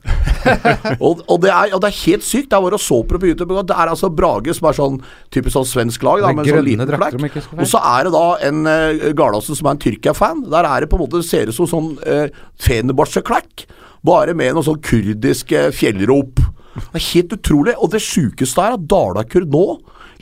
og, 1.06 1.24
og, 1.28 1.36
det 1.44 1.52
er, 1.52 1.74
og 1.76 1.84
det 1.84 1.92
er 1.92 1.98
helt 2.06 2.26
sykt. 2.26 2.56
Jeg 2.56 2.66
var 2.66 2.78
og 2.78 2.84
så 2.84 3.02
på 3.04 3.18
det 3.18 3.24
på 3.26 3.32
YouTube. 3.34 3.66
Det 3.68 3.76
er 3.76 3.92
altså 3.92 4.12
Brage 4.14 4.56
som 4.56 4.70
er 4.70 4.80
sånn 4.80 5.02
typisk 5.36 5.58
sånn 5.58 5.68
svensk 5.68 6.08
lag. 6.08 6.24
Da, 6.24 6.32
med 6.32 6.48
en 6.48 6.60
sånn 6.62 6.70
liten 6.70 6.96
flekk. 6.96 7.52
Og 7.60 7.68
så 7.70 7.84
er 7.92 8.08
det 8.08 8.16
da 8.16 8.26
en 8.48 8.64
uh, 8.70 9.10
Gardasen 9.20 9.60
som 9.60 9.68
er 9.68 9.76
en 9.76 9.84
Tyrkia-fan. 9.84 10.46
Der 10.48 10.70
er 10.70 10.86
det 10.86 10.92
på 10.92 11.00
en 11.00 11.04
måte 11.04 11.24
ser 11.28 11.52
ut 11.52 11.60
som 11.60 11.70
sånn 11.70 11.92
uh, 12.08 12.26
Fenerbahçe-klekk, 12.64 13.68
bare 14.06 14.34
med 14.38 14.54
noe 14.56 14.64
sånn 14.66 14.82
kurdisk 14.86 15.52
eh, 15.52 15.70
fjellrop. 15.76 16.40
Det 16.80 17.00
er 17.00 17.06
helt 17.14 17.34
utrolig. 17.36 17.74
Og 17.82 17.92
det 17.92 18.02
sjukeste 18.06 18.62
er 18.64 18.78
at 18.78 18.86
Dala-kurd 18.90 19.50
nå 19.52 19.64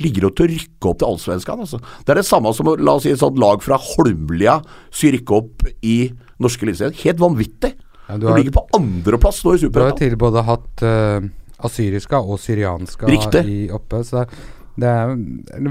ligger 0.02 0.28
jo 0.28 0.30
til 0.38 0.46
å 0.46 0.52
rykke 0.54 0.90
opp 0.92 1.00
til 1.02 1.08
Allsvenskan. 1.10 1.62
Altså. 1.66 1.80
Det 2.06 2.14
er 2.14 2.20
det 2.22 2.26
samme 2.28 2.52
som 2.54 2.68
la 2.78 2.94
oss 2.98 3.06
si 3.08 3.12
et 3.14 3.22
sånt 3.22 3.38
lag 3.42 3.62
fra 3.66 3.78
Holmlia 3.82 4.60
skal 4.94 5.16
rykke 5.18 5.38
opp 5.38 5.66
i 5.86 5.98
norske 6.42 6.66
eliteserien. 6.68 6.98
Helt 7.04 7.22
vanvittig. 7.22 7.74
Ja, 8.08 8.16
du 8.18 8.26
de 8.28 8.32
har- 8.32 8.38
ligger 8.40 8.56
på 8.60 8.68
andreplass 8.78 9.44
nå 9.44 9.56
i 9.56 9.64
Du 9.68 9.80
har 9.82 9.92
tidligere 9.98 10.22
både 10.22 10.44
hatt 10.48 10.84
uh, 10.86 11.26
asyriska 11.68 12.22
og 12.22 12.38
syrianska 12.40 13.10
Riktig. 13.10 13.42
i 13.50 13.58
oppe, 13.74 14.04
så 14.06 14.22
det, 14.22 14.38
det 14.78 14.88
er 14.94 15.18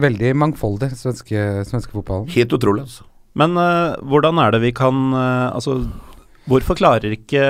veldig 0.02 0.34
mangfoldig 0.42 0.90
svenske, 0.98 1.46
svenske 1.64 1.94
fotballen. 1.94 2.28
Helt 2.34 2.52
utrolig. 2.52 2.82
altså. 2.82 3.06
Men 3.38 3.56
uh, 3.56 3.94
hvordan 4.02 4.38
er 4.42 4.50
det 4.56 4.60
vi 4.66 4.72
kan 4.76 5.12
uh, 5.14 5.54
Altså, 5.54 5.78
hvorfor 6.46 6.78
klarer 6.78 7.14
ikke 7.16 7.42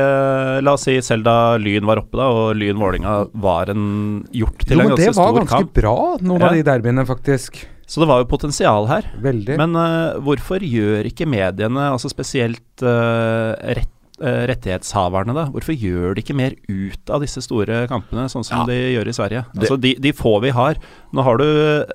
La 0.64 0.72
oss 0.76 0.86
si 0.88 0.96
selv 1.04 1.24
da 1.26 1.56
Lyn 1.60 1.86
var 1.88 2.00
oppe, 2.02 2.16
da, 2.18 2.26
og 2.32 2.56
Lyn 2.56 2.78
Vålinga 2.80 3.14
var 3.34 3.70
en 3.72 4.24
gjort 4.32 4.64
til 4.64 4.76
Jo, 4.76 4.82
en 4.84 4.92
men 4.94 5.00
det 5.00 5.10
var 5.16 5.32
ganske 5.40 5.62
kamp. 5.64 5.72
bra, 5.76 5.96
noen 6.20 6.40
Ja. 6.40 6.48
av 6.50 6.54
de 6.56 6.62
derbyene, 6.66 7.04
faktisk. 7.06 7.66
Så 7.86 8.00
det 8.02 8.08
var 8.10 8.18
jo 8.22 8.26
potensial 8.26 8.88
her. 8.90 9.04
Veldig. 9.22 9.56
Men 9.60 9.76
uh, 9.78 10.16
hvorfor 10.26 10.58
gjør 10.58 11.06
ikke 11.06 11.28
mediene, 11.30 11.84
altså 11.92 12.10
spesielt 12.10 12.82
uh, 12.82 13.52
rett, 13.62 13.92
eh, 14.18 14.42
rettighetshaverne, 14.50 15.34
da, 15.36 15.44
hvorfor 15.54 15.76
gjør 15.76 16.16
de 16.16 16.22
ikke 16.24 16.34
mer 16.34 16.56
ut 16.66 17.10
av 17.14 17.20
disse 17.22 17.38
store 17.44 17.84
kampene, 17.86 18.26
sånn 18.32 18.42
som 18.48 18.64
Ja. 18.64 18.66
de 18.66 18.96
gjør 18.96 19.06
i 19.12 19.14
Sverige? 19.14 19.44
Altså 19.54 19.78
de, 19.78 19.94
de 20.00 20.12
få 20.16 20.40
vi 20.42 20.50
har. 20.56 20.80
Nå 21.14 21.22
har 21.22 21.36
du 21.38 21.46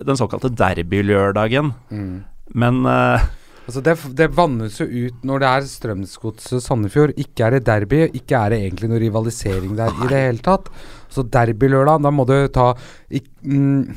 den 0.05 0.15
såkalte 0.15 0.53
derbylørdagen, 0.55 1.73
mm. 1.91 2.23
men 2.55 2.85
Altså 3.69 3.81
det, 3.85 3.93
det 4.17 4.27
vannes 4.35 4.79
jo 4.81 4.87
ut 4.89 5.21
når 5.27 5.43
det 5.43 5.49
er 5.51 5.67
Strømsgodset 5.69 6.63
Sandefjord. 6.65 7.13
Ikke 7.21 7.45
er 7.45 7.55
det 7.55 7.65
derby, 7.69 8.01
ikke 8.17 8.39
er 8.39 8.51
det 8.55 8.59
egentlig 8.65 8.89
noe 8.91 9.01
rivalisering 9.03 9.75
der 9.77 9.93
i 10.01 10.09
det 10.09 10.21
hele 10.25 10.43
tatt. 10.43 10.71
Så 11.13 11.23
derbylørdag, 11.29 12.01
da 12.03 12.11
må 12.15 12.25
du 12.27 12.35
ta 12.55 12.71
ikk- 13.11 13.31
mm, 13.45 13.95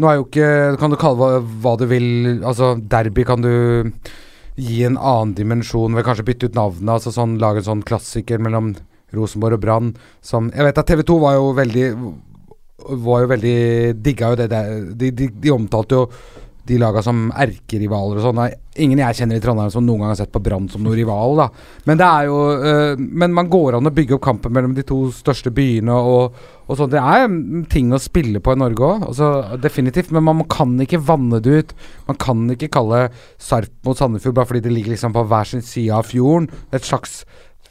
Nå 0.00 0.08
er 0.08 0.16
jo 0.16 0.24
ikke 0.24 0.48
Kan 0.80 0.92
du 0.92 0.96
kalle 0.96 1.16
det 1.18 1.20
hva, 1.20 1.40
hva 1.60 1.72
du 1.76 1.82
vil 1.90 2.06
Altså, 2.40 2.70
derby 2.80 3.24
kan 3.28 3.42
du 3.44 3.50
gi 4.60 4.82
en 4.86 4.96
annen 4.96 5.34
dimensjon 5.36 5.92
ved 5.96 6.04
kanskje 6.06 6.24
bytte 6.28 6.48
ut 6.48 6.56
navnet. 6.56 6.88
Altså 6.94 7.12
sånn 7.12 7.38
Lage 7.40 7.60
en 7.60 7.68
sånn 7.68 7.82
klassiker 7.84 8.40
mellom 8.40 8.74
Rosenborg 9.16 9.58
og 9.58 9.64
Brann 9.64 9.90
som 10.24 10.48
Jeg 10.54 10.68
vet 10.68 10.80
at 10.80 10.88
TV 10.88 11.02
2 11.08 11.18
var 11.20 11.36
jo 11.36 11.50
veldig 11.58 11.86
Var 13.08 13.24
jo 13.26 13.30
veldig 13.34 13.56
Digga 14.04 14.32
jo 14.32 14.40
det 14.40 14.48
der. 14.52 14.70
De, 14.94 15.10
de, 15.12 15.28
de 15.32 15.52
omtalte 15.52 15.98
jo 15.98 16.06
de 16.70 16.78
laga 16.80 17.02
som 17.04 17.28
erkerivaler 17.34 18.20
og 18.20 18.24
sånn. 18.24 18.40
Ingen 18.80 19.02
jeg 19.02 19.18
kjenner 19.18 19.38
i 19.38 19.42
Trondheim 19.42 19.72
som 19.74 19.84
noen 19.84 20.04
gang 20.04 20.12
har 20.12 20.20
sett 20.20 20.32
på 20.32 20.42
Brann 20.44 20.68
som 20.70 20.84
noen 20.84 20.96
rival, 20.98 21.36
da. 21.40 21.48
Men 21.88 22.00
det 22.00 22.06
er 22.06 22.28
jo 22.28 22.38
øh, 22.54 23.00
Men 23.00 23.34
man 23.36 23.50
går 23.50 23.76
an 23.76 23.90
å 23.90 23.94
bygge 23.94 24.16
opp 24.16 24.24
kampen 24.28 24.54
mellom 24.54 24.76
de 24.76 24.84
to 24.86 25.02
største 25.14 25.52
byene 25.54 25.96
og, 25.96 26.38
og 26.66 26.78
sånn. 26.78 26.92
Det 26.94 27.02
er 27.02 27.26
ting 27.72 27.92
å 27.92 28.00
spille 28.02 28.42
på 28.42 28.54
i 28.54 28.60
Norge 28.62 28.86
òg, 28.86 29.06
altså, 29.10 29.58
definitivt. 29.60 30.14
Men 30.14 30.28
man 30.28 30.46
kan 30.50 30.76
ikke 30.80 31.02
vanne 31.10 31.42
det 31.44 31.60
ut. 31.60 31.76
Man 32.08 32.20
kan 32.22 32.46
ikke 32.54 32.72
kalle 32.78 33.08
Sarp 33.40 33.72
mot 33.86 33.98
Sandefjord 33.98 34.38
bare 34.38 34.52
fordi 34.52 34.64
det 34.68 34.74
ligger 34.74 34.94
liksom 34.94 35.16
på 35.16 35.26
hver 35.28 35.50
sin 35.50 35.66
side 35.66 35.94
av 35.98 36.08
fjorden. 36.08 36.50
Et 36.72 36.86
slags 36.86 37.24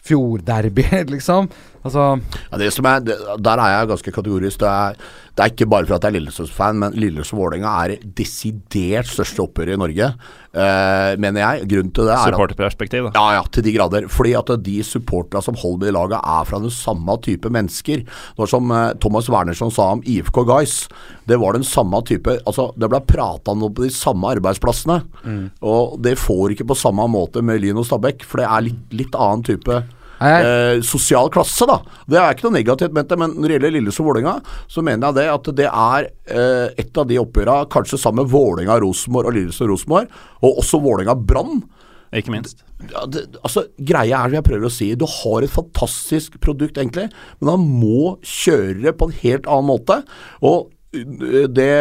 fjordderby, 0.10 0.88
liksom. 1.16 1.50
Altså 1.86 2.20
Ja, 2.52 2.60
det 2.60 2.74
som 2.76 2.88
er, 2.90 3.00
det, 3.06 3.16
der 3.40 3.62
er 3.62 3.74
jeg 3.74 3.90
ganske 3.94 4.12
kategorisk. 4.12 4.60
Det 4.60 4.68
er, 4.68 4.98
det 5.38 5.44
er 5.44 5.54
ikke 5.54 5.70
bare 5.72 5.88
for 5.88 5.96
at 5.96 6.04
jeg 6.06 6.12
er 6.12 6.18
Lillestrøm-fan, 6.18 6.80
men 6.82 6.98
Lillestrøm-Vålerenga 7.00 7.72
er 7.86 7.94
desidert 8.18 9.08
største 9.08 9.46
oppgjøret 9.46 9.78
i 9.78 9.80
Norge, 9.80 10.10
uh, 10.12 11.12
mener 11.24 11.40
jeg. 11.40 11.70
Grunnen 11.72 11.94
til 11.96 12.10
det 12.10 12.16
er 12.18 12.34
supporterperspektiv, 12.34 13.08
da. 13.08 13.14
ja, 13.16 13.38
ja, 13.40 13.46
til 13.48 13.66
de 13.66 13.76
grader. 13.78 14.10
Fordi 14.12 14.34
at 14.40 14.52
de 14.66 14.76
supporterne 14.84 15.46
som 15.46 15.60
holder 15.60 15.86
med 15.86 15.94
i 15.94 15.96
laget, 15.96 16.18
er 16.20 16.50
fra 16.50 16.60
den 16.66 16.74
samme 16.74 17.16
type 17.24 17.54
mennesker. 17.56 18.04
Det 18.04 18.44
var 18.44 18.52
som 18.52 18.74
uh, 18.76 18.82
Thomas 19.00 19.30
Wernersson 19.32 19.72
sa 19.74 19.92
om 19.96 20.04
IFK 20.04 20.42
Guys. 20.50 20.82
Det 21.30 21.40
var 21.40 21.56
den 21.56 21.68
samme 21.68 22.02
type 22.08 22.40
Altså, 22.50 22.70
det 22.80 22.90
ble 22.92 23.00
prata 23.06 23.54
om 23.54 23.64
på 23.70 23.86
de 23.86 23.92
samme 23.94 24.34
arbeidsplassene. 24.36 25.00
Og 25.66 25.96
det 26.04 26.18
får 26.20 26.56
ikke 26.56 26.68
på 26.72 26.78
samme 26.78 27.06
måte 27.12 27.44
med 27.46 27.62
Lyn 27.64 27.80
og 27.80 27.88
Stabæk, 27.88 28.26
for 28.28 28.42
det 28.42 28.50
er 28.50 28.68
litt, 28.68 28.84
litt 28.96 29.16
annen 29.16 29.46
type 29.46 29.80
eh, 30.20 30.82
sosial 30.86 31.30
klasse, 31.34 31.68
da. 31.70 31.80
Det 32.10 32.20
er 32.20 32.36
ikke 32.36 32.48
noe 32.48 32.58
negativt 32.58 32.96
ment, 32.96 33.14
men 33.22 33.36
når 33.38 33.48
det 33.48 33.58
gjelder 33.58 33.76
Lillestrøm-Vålerenga, 33.78 34.36
så 34.68 34.84
mener 34.86 35.10
jeg 35.10 35.18
det 35.20 35.28
at 35.34 35.52
det 35.60 35.68
er 35.70 36.08
eh, 36.36 36.82
et 36.84 37.02
av 37.02 37.10
de 37.10 37.20
oppgjøra, 37.22 37.60
kanskje 37.72 38.00
sammen 38.02 38.26
med 38.26 38.34
Vålerenga-Rosenborg 38.34 39.32
og 39.32 39.38
Lillestrøm-Rosenborg, 39.38 40.10
og 40.44 40.64
også 40.64 40.82
Vålerenga-Brann, 40.84 41.62
Ikke 42.16 42.34
minst. 42.34 42.64
ja, 42.90 43.06
det, 43.06 43.28
altså, 43.44 43.68
Greia 43.78 44.24
er, 44.24 44.32
som 44.32 44.40
jeg 44.40 44.48
prøver 44.48 44.66
å 44.66 44.74
si, 44.74 44.90
du 44.98 45.06
har 45.06 45.46
et 45.46 45.54
fantastisk 45.54 46.40
produkt, 46.42 46.78
egentlig, 46.82 47.08
men 47.40 47.54
han 47.54 47.70
må 47.84 48.18
kjøre 48.26 48.82
det 48.88 48.98
på 48.98 49.10
en 49.10 49.18
helt 49.22 49.48
annen 49.48 49.70
måte. 49.70 50.02
Og 50.42 50.72
øh, 50.98 51.48
det 51.48 51.72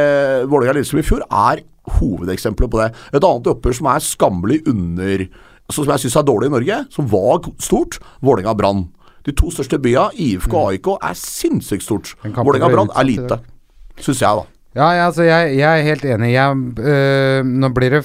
Vålerenga-Lillestrøm 0.51 1.01
i 1.01 1.09
fjor 1.09 1.25
er 1.27 1.65
hovedeksempelet 1.99 2.71
på 2.71 2.83
det. 2.83 2.91
Et 3.15 3.25
annet 3.25 3.49
oppgjør 3.55 3.79
som 3.79 3.89
er 3.89 4.05
skammelig 4.05 4.59
under 4.69 5.25
Som 5.73 5.89
jeg 5.93 6.01
syns 6.05 6.17
er 6.17 6.29
dårlig 6.29 6.49
i 6.49 6.55
Norge, 6.55 6.79
som 6.95 7.09
var 7.11 7.43
stort, 7.61 7.99
Vålerenga-Brann. 8.25 8.87
De 9.29 9.35
to 9.37 9.51
største 9.53 9.77
byene, 9.83 10.15
IFK 10.17 10.55
og 10.55 10.71
AIK, 10.71 10.95
er 11.11 11.19
sinnssykt 11.21 11.85
stort. 11.85 12.15
Den 12.23 12.33
kampen 12.33 12.49
Vålerenga-Brann 12.49 12.95
er 12.97 13.09
lite, 13.09 13.43
syns 14.01 14.23
jeg, 14.25 14.41
da. 14.41 14.47
Ja, 14.79 14.89
ja, 14.95 15.05
altså 15.09 15.27
jeg, 15.27 15.59
jeg 15.59 15.69
er 15.69 15.87
helt 15.87 16.05
enig. 16.07 16.33
Jeg, 16.33 16.65
øh, 16.93 17.53
nå 17.65 17.71
blir 17.75 17.97
det 17.97 18.03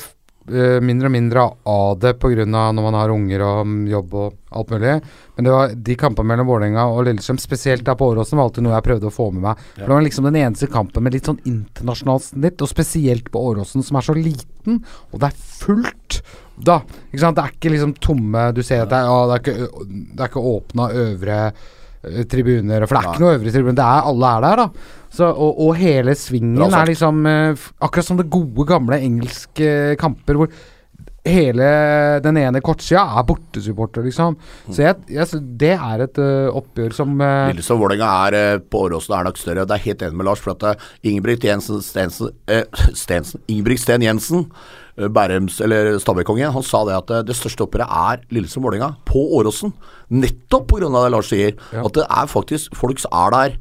øh, 0.50 0.80
mindre 0.84 1.10
og 1.10 1.14
mindre 1.14 1.44
av 1.70 2.00
det 2.02 2.16
pga. 2.20 2.46
når 2.48 2.82
man 2.82 2.98
har 2.98 3.14
unger 3.14 3.44
og 3.46 3.68
mm, 3.68 3.82
jobb 3.92 4.14
og 4.14 4.38
alt 4.52 4.72
mulig. 4.74 4.96
Men 5.36 5.48
det 5.48 5.54
var 5.54 5.76
de 5.90 5.96
kampene 6.00 6.32
mellom 6.32 6.50
Vålerenga 6.50 6.86
og 6.92 7.06
Lillestrøm, 7.08 7.40
spesielt 7.42 7.86
der 7.86 7.96
på 8.00 8.10
Åråsen, 8.12 8.38
var 8.38 8.50
alltid 8.50 8.66
noe 8.66 8.76
jeg 8.76 8.88
prøvde 8.90 9.10
å 9.12 9.14
få 9.14 9.30
med 9.32 9.46
meg. 9.48 9.64
For 9.76 9.86
Det 9.86 9.96
var 9.96 10.08
liksom 10.08 10.30
den 10.30 10.40
eneste 10.44 10.72
kampen 10.72 11.04
med 11.04 11.16
litt 11.16 11.30
sånn 11.30 11.42
internasjonalt 11.50 12.28
snitt, 12.32 12.64
og 12.64 12.72
spesielt 12.72 13.32
på 13.34 13.44
Åråsen, 13.52 13.84
som 13.86 14.00
er 14.00 14.08
så 14.08 14.16
liten, 14.18 14.84
og 15.12 15.20
det 15.20 15.32
er 15.32 15.44
fullt. 15.64 16.03
Da, 16.54 16.80
ikke 17.10 17.22
sant? 17.24 17.38
Det 17.38 17.44
er 17.44 17.56
ikke 17.56 17.72
liksom 17.74 17.96
tomme 17.98 18.42
Du 18.54 18.62
ser 18.62 18.84
at 18.84 18.92
det 18.92 19.00
er, 19.00 19.08
ja, 19.10 19.22
det 19.30 19.38
er 19.38 19.42
ikke, 19.42 19.88
det 19.90 20.20
er 20.22 20.30
ikke 20.30 20.44
åpna 20.54 20.90
øvre 21.04 21.40
eh, 21.48 22.20
tribuner, 22.30 22.86
for 22.86 22.94
det 22.94 23.02
er 23.02 23.10
ikke 23.10 23.24
noe 23.24 23.40
øvre 23.40 23.56
tribuner. 23.56 23.80
Det 23.80 23.88
er 23.88 24.12
alle 24.12 24.36
er 24.36 24.46
der, 24.46 24.62
da. 24.62 25.00
Så, 25.14 25.30
og, 25.30 25.60
og 25.62 25.76
hele 25.78 26.16
svingen 26.18 26.62
er 26.66 26.88
liksom 26.90 27.26
eh, 27.30 27.66
Akkurat 27.86 28.08
som 28.08 28.22
det 28.22 28.32
gode, 28.34 28.66
gamle 28.70 29.02
engelske 29.02 29.74
kamper 30.02 30.40
hvor 30.40 30.54
hele 31.24 31.68
den 32.24 32.38
ene 32.42 32.62
kortsida 32.64 33.04
er 33.18 33.26
bortesupporter, 33.28 34.04
liksom. 34.04 34.36
Så 34.68 34.84
jeg, 34.84 34.98
jeg, 35.16 35.42
det 35.60 35.72
er 35.78 36.06
et 36.06 36.20
uh, 36.20 36.52
oppgjør 36.60 36.96
som 36.98 37.16
uh, 37.22 37.48
Lillestrøm-Vålerenga 37.52 38.10
er 38.28 38.38
uh, 38.60 38.64
på 38.68 38.84
Åråsen 38.90 39.16
er 39.18 39.30
nok 39.30 39.40
større. 39.40 39.66
Det 39.70 39.78
er 39.78 39.86
helt 39.88 40.04
enig 40.04 40.20
med 40.20 40.28
Lars. 40.28 40.44
For 40.44 40.56
at 40.56 40.66
eh, 40.68 40.88
Ingebrigt 41.08 41.46
Jensen 41.48 41.80
Stensen, 41.86 42.34
uh, 42.52 42.66
Stensen 43.04 43.44
Ingebrigt 43.48 43.86
Sten 43.86 44.04
Jensen, 44.04 44.50
eh, 44.50 44.83
Bærums 44.94 45.58
eller 45.66 45.96
Stabæk-kongen, 45.98 46.52
han 46.54 46.66
sa 46.66 46.84
det 46.86 46.94
at 46.96 47.14
eh, 47.14 47.24
det 47.26 47.36
største 47.38 47.66
oppgjøret 47.66 47.90
er 47.90 48.26
Lillestrøm-Vålerenga 48.36 48.92
på 49.10 49.24
Åråsen. 49.40 49.74
Nettopp 50.14 50.68
pga. 50.70 50.86
det 50.86 51.12
Lars 51.12 51.32
sier. 51.32 51.56
Ja. 51.74 51.86
At 51.88 51.96
det 51.98 52.06
er 52.06 52.30
faktisk 52.30 52.76
folk 52.78 53.02
er 53.10 53.34
der 53.34 53.56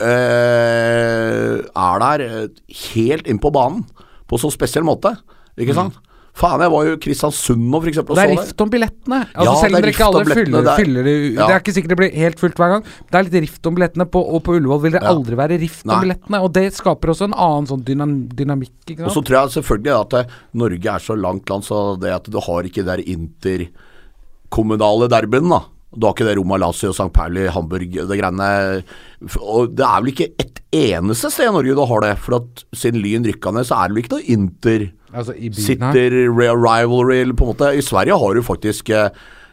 øh, 0.00 1.58
Er 1.76 1.98
der 2.04 2.24
eh, 2.24 2.48
helt 2.94 3.28
inn 3.28 3.38
på 3.42 3.52
banen 3.52 3.84
på 4.28 4.40
så 4.40 4.48
spesiell 4.50 4.84
måte. 4.84 5.12
Ikke 5.60 5.76
sant? 5.76 5.98
Faen, 6.32 6.62
jeg 6.64 6.70
var 6.72 6.86
jo 6.86 6.92
i 6.96 6.98
Kristiansund 7.04 7.60
nå, 7.68 7.76
eksempel. 7.90 8.16
Det 8.16 8.22
er 8.24 8.30
rift 8.32 8.60
om 8.64 8.70
billettene. 8.72 9.18
Altså, 9.34 9.44
Ja, 9.44 9.52
selv 9.60 9.74
om 9.74 9.76
er 9.76 9.80
dere 9.84 9.92
ikke 9.92 10.06
alle 10.06 10.24
fyller, 10.24 10.62
det 10.64 10.70
er- 10.72 10.76
fyller 10.80 11.02
det 11.04 11.34
Ja. 11.34 11.46
Det 11.46 11.52
er 11.54 11.60
ikke 11.60 11.74
sikkert 11.76 11.88
det 11.92 11.96
blir 11.98 12.14
helt 12.16 12.38
fullt 12.40 12.54
hver 12.56 12.68
gang. 12.72 12.82
Det 12.82 13.14
er 13.14 13.22
litt 13.28 13.42
rift 13.42 13.66
om 13.66 13.74
billettene, 13.76 14.06
på, 14.10 14.16
og 14.32 14.42
på 14.42 14.54
Ullevål 14.56 14.80
vil 14.82 14.92
det 14.92 15.02
Ja. 15.02 15.08
aldri 15.12 15.34
være 15.36 15.58
rift 15.60 15.84
Nei. 15.84 15.94
om 15.94 16.00
billettene. 16.00 16.40
Og 16.42 16.52
det 16.54 16.72
skaper 16.72 17.08
også 17.12 17.24
en 17.24 17.34
annen 17.34 17.66
sånn 17.68 17.84
dynam 17.84 18.28
dynamikk. 18.32 18.70
Ikke 18.88 19.04
Og 19.04 19.10
så 19.12 19.22
tror 19.22 19.44
jeg 19.52 19.62
selvfølgelig 19.62 20.00
at 20.00 20.08
det, 20.10 20.26
Norge 20.54 20.86
er 20.86 20.98
så 21.04 21.14
langt 21.20 21.50
land, 21.50 21.62
så 21.64 22.00
det 22.00 22.10
at 22.10 22.24
du 22.24 22.40
har 22.40 22.62
ikke 22.62 22.82
der 22.82 22.96
interkommunale 23.04 25.08
derbyen, 25.08 25.48
da. 25.50 25.60
Du 25.94 26.06
har 26.06 26.14
ikke 26.14 26.24
det 26.28 26.36
Roma 26.38 26.56
Lazio, 26.56 26.90
St. 26.92 27.10
Pauli, 27.12 27.46
Hamburg, 27.52 27.92
det 28.08 28.16
greiene 28.18 28.48
Og 29.40 29.74
det 29.76 29.84
er 29.84 30.00
vel 30.00 30.12
ikke 30.14 30.28
et 30.40 30.60
eneste 30.72 31.28
sted 31.30 31.50
i 31.50 31.52
Norge 31.52 31.74
du 31.76 31.84
har 31.84 32.00
det. 32.06 32.14
For 32.24 32.38
at 32.40 32.64
siden 32.72 33.02
Lyn 33.04 33.26
rykka 33.28 33.52
ned, 33.52 33.66
så 33.68 33.76
er 33.82 33.88
det 33.88 33.94
vel 33.98 34.02
ikke 34.04 34.16
noe 34.16 34.30
Inter 34.36 34.86
altså, 35.12 35.36
sitter 35.52 36.16
real 36.32 36.56
rivalry, 36.56 37.20
eller 37.26 37.34
på 37.36 37.44
en 37.44 37.52
måte. 37.54 37.74
I 37.76 37.84
Sverige 37.84 38.16
har 38.18 38.34
du 38.34 38.42
faktisk 38.42 38.88
eh, 38.90 39.10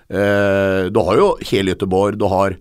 eh, 0.10 0.88
Du 0.90 1.00
har 1.04 1.20
jo 1.20 1.30
hele 1.52 1.76
Göteborg, 1.76 2.18
du 2.18 2.28
har 2.32 2.56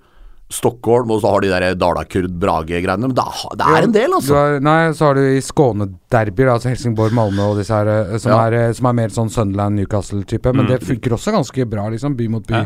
Stockholm, 0.51 1.11
og 1.13 1.21
så 1.21 1.29
har 1.35 1.43
de 1.45 1.49
der 1.53 1.75
Dalakurd-Brage-greiene. 1.77 3.03
Men 3.05 3.15
det 3.15 3.25
det 3.61 3.67
er 3.69 3.83
en 3.85 3.93
del, 3.93 4.15
altså. 4.17 4.35
har, 4.35 4.61
nei, 4.65 4.93
så 4.97 5.11
har 5.11 5.19
du 5.19 5.21
i 5.37 5.43
Skåne-derbyer, 5.45 6.49
altså 6.55 6.71
Helsingborg, 6.73 7.13
Malmö 7.13 7.51
og 7.53 7.59
disse 7.61 7.75
her, 7.77 7.87
eh, 7.87 8.17
som, 8.17 8.33
Ja. 8.33 8.47
er, 8.47 8.53
eh, 8.69 8.73
som 8.73 8.87
er 8.87 8.93
mer 8.97 9.09
sånn 9.13 9.29
Sunderland-Newcastle-type. 9.29 10.55
Men 10.55 10.65
Mm. 10.67 10.69
det 10.73 10.81
funker 10.89 11.13
også 11.13 11.33
ganske 11.37 11.69
bra, 11.69 11.89
liksom. 11.91 12.17
By 12.17 12.29
mot 12.29 12.47
by. 12.47 12.55
Ja. 12.55 12.65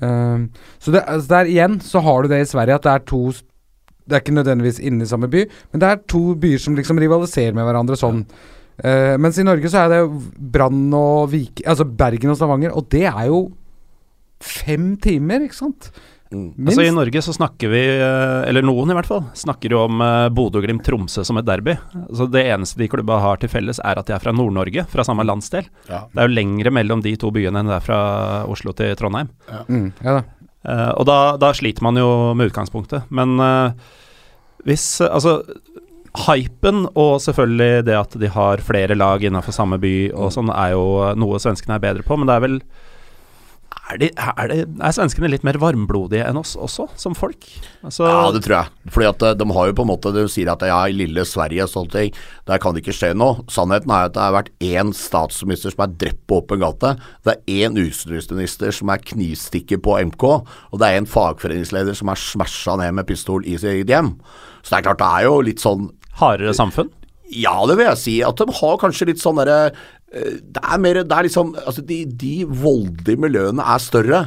Eh, 0.00 0.66
så 0.80 0.94
det, 0.94 1.04
altså 1.04 1.34
der 1.34 1.50
igjen 1.52 1.80
så 1.84 2.00
har 2.04 2.22
du 2.22 2.32
det 2.32 2.42
i 2.44 2.48
Sverige 2.48 2.78
at 2.80 2.86
det 2.86 2.92
er 2.94 3.08
to 3.10 3.22
Det 4.02 4.16
er 4.16 4.22
ikke 4.24 4.34
nødvendigvis 4.34 4.80
inne 4.82 5.04
i 5.04 5.06
samme 5.06 5.28
by, 5.30 5.44
men 5.70 5.80
det 5.80 5.88
er 5.88 6.00
to 6.10 6.34
byer 6.34 6.58
som 6.58 6.74
liksom 6.74 6.98
rivaliserer 6.98 7.54
med 7.54 7.62
hverandre 7.68 7.94
sånn. 7.96 8.24
Uh, 8.82 9.14
mens 9.20 9.36
i 9.38 9.44
Norge 9.46 9.70
så 9.70 9.84
er 9.84 9.92
det 9.92 10.00
Brann 10.52 10.88
og 10.96 11.30
Vik... 11.30 11.62
Altså 11.70 11.86
Bergen 11.86 12.32
og 12.32 12.36
Stavanger, 12.40 12.74
og 12.74 12.88
det 12.90 13.04
er 13.06 13.28
jo 13.28 13.44
fem 14.42 14.96
timer, 14.98 15.44
ikke 15.46 15.60
sant? 15.60 15.92
Mm. 16.32 16.48
Minst. 16.56 16.72
Altså 16.72 16.84
I 16.86 16.94
Norge 16.94 17.22
så 17.22 17.34
snakker 17.36 17.72
vi, 17.72 17.80
eh, 17.92 18.48
eller 18.48 18.64
noen 18.64 18.90
i 18.90 18.96
hvert 18.96 19.08
fall, 19.08 19.24
snakker 19.36 19.74
jo 19.74 19.82
om 19.84 20.02
eh, 20.04 20.28
Bodø-Glimt-Tromsø 20.34 21.24
som 21.28 21.38
et 21.40 21.48
derby. 21.48 21.76
Så 22.16 22.26
Det 22.32 22.44
eneste 22.48 22.80
de 22.80 22.88
klubba 22.92 23.20
har 23.22 23.40
til 23.42 23.52
felles, 23.52 23.80
er 23.84 24.00
at 24.00 24.08
de 24.08 24.16
er 24.16 24.22
fra 24.22 24.34
Nord-Norge, 24.34 24.86
fra 24.90 25.04
samme 25.06 25.26
landsdel. 25.28 25.68
Ja. 25.90 26.06
Det 26.12 26.22
er 26.22 26.30
jo 26.30 26.36
lengre 26.38 26.72
mellom 26.74 27.04
de 27.04 27.14
to 27.20 27.32
byene 27.34 27.60
enn 27.60 27.70
det 27.70 27.78
er 27.78 27.84
fra 27.84 28.00
Oslo 28.50 28.74
til 28.76 28.96
Trondheim. 28.98 29.32
mm, 29.68 29.90
ja 30.04 30.20
da. 30.20 30.22
Uh, 30.62 30.92
og 30.94 31.06
da, 31.08 31.16
da 31.42 31.48
sliter 31.58 31.82
man 31.82 31.98
jo 31.98 32.08
med 32.38 32.52
utgangspunktet. 32.52 33.08
Men 33.10 33.34
uh, 33.42 33.74
hvis 34.62 35.00
Altså, 35.02 35.40
hypen 36.28 36.84
og 36.92 37.16
selvfølgelig 37.24 37.84
det 37.88 37.96
at 37.98 38.14
de 38.20 38.30
har 38.30 38.62
flere 38.62 38.94
lag 38.94 39.24
innenfor 39.24 39.54
samme 39.56 39.80
by 39.82 40.12
og 40.12 40.30
sånn, 40.34 40.52
er 40.54 40.76
jo 40.76 40.84
noe 41.18 41.40
svenskene 41.42 41.78
er 41.78 41.82
bedre 41.82 42.06
på. 42.06 42.18
Men 42.18 42.30
det 42.30 42.36
er 42.36 42.44
vel 42.46 42.58
Er, 43.90 43.98
de, 43.98 44.08
er, 44.14 44.46
de, 44.46 44.64
er 44.78 44.94
svenskene 44.94 45.26
litt 45.28 45.42
mer 45.42 45.56
varmblodige 45.58 46.22
enn 46.24 46.38
oss 46.38 46.52
også, 46.54 46.86
som 46.96 47.16
folk? 47.18 47.48
Altså, 47.82 48.06
Ja, 48.06 48.28
det 48.30 48.44
tror 48.44 48.54
jeg. 48.60 48.92
Fordi 48.94 49.08
at 49.08 49.24
eh, 49.26 49.34
de 49.40 49.46
har 49.56 49.68
jo 49.68 49.74
på 49.74 49.84
en 49.84 49.90
måte 49.90 50.12
De 50.14 50.22
sier 50.30 50.52
at 50.52 50.62
ja, 50.64 50.78
i 50.86 50.94
lille 50.94 51.24
Sverige 51.26 51.66
og 51.66 51.72
sånne 51.72 51.92
ting, 51.96 52.20
der 52.48 52.62
kan 52.62 52.76
det 52.76 52.84
ikke 52.84 52.94
skje 52.94 53.10
noe. 53.18 53.42
Sannheten 53.50 53.90
er 53.90 54.06
at 54.06 54.14
det 54.14 54.22
har 54.22 54.36
vært 54.38 54.52
én 54.62 54.94
statsminister 54.96 55.74
som 55.74 55.84
er 55.88 55.98
drept 56.04 56.22
på 56.30 56.38
åpen 56.44 56.62
gate. 56.62 56.94
Det 57.26 57.34
er 57.34 57.66
én 57.66 57.76
utenriksminister 57.80 58.72
som 58.78 58.94
er 58.94 59.02
knivstikker 59.12 59.82
på 59.82 59.98
MK, 60.12 60.28
og 60.30 60.80
det 60.80 60.88
er 60.88 61.02
en 61.02 61.10
fagforeningsleder 61.18 61.98
som 61.98 62.14
er 62.14 62.22
smasha 62.22 62.78
ned 62.78 62.96
med 63.00 63.10
pistol 63.10 63.42
i 63.42 63.58
sitt 63.58 63.74
eget 63.74 63.92
hjem. 63.92 64.14
Så 64.62 64.76
det 64.76 64.80
er 64.80 64.90
klart, 64.92 65.02
det 65.02 65.10
er 65.10 65.28
jo 65.28 65.38
litt 65.50 65.62
sånn 65.62 65.90
hardere 66.22 66.54
samfunn? 66.54 66.92
ja, 67.32 67.54
det 67.68 67.78
vil 67.78 67.88
jeg 67.88 68.00
si. 68.00 68.14
At 68.24 68.40
de 68.40 68.54
har 68.60 68.80
kanskje 68.80 69.08
litt 69.10 69.22
sånn 69.22 69.38
derre 69.40 69.58
eh, 69.70 69.76
Det 70.12 70.60
er 70.60 70.80
mer 70.82 70.98
Det 71.02 71.16
er 71.16 71.24
liksom 71.24 71.54
Altså, 71.56 71.80
de, 71.88 72.02
de 72.04 72.32
voldelige 72.44 73.20
miljøene 73.20 73.64
er 73.64 73.80
større. 73.80 74.26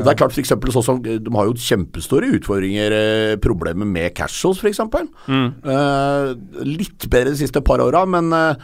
Og 0.00 0.06
det 0.06 0.12
er 0.14 0.18
klart 0.22 0.34
for 0.34 0.42
eksempel 0.42 0.72
sånn 0.74 0.86
som 0.86 1.00
eh, 1.04 1.20
De 1.20 1.32
har 1.36 1.48
jo 1.48 1.56
kjempestore 1.60 2.30
utfordringer, 2.38 2.94
eh, 2.96 3.36
problemer 3.42 3.88
med 3.88 4.14
casuals 4.16 4.62
f.eks. 4.64 4.80
Eh, 4.80 6.30
litt 6.66 7.06
bedre 7.12 7.34
de 7.34 7.40
siste 7.42 7.62
par 7.64 7.82
åra, 7.84 8.06
men 8.08 8.32
eh, 8.32 8.54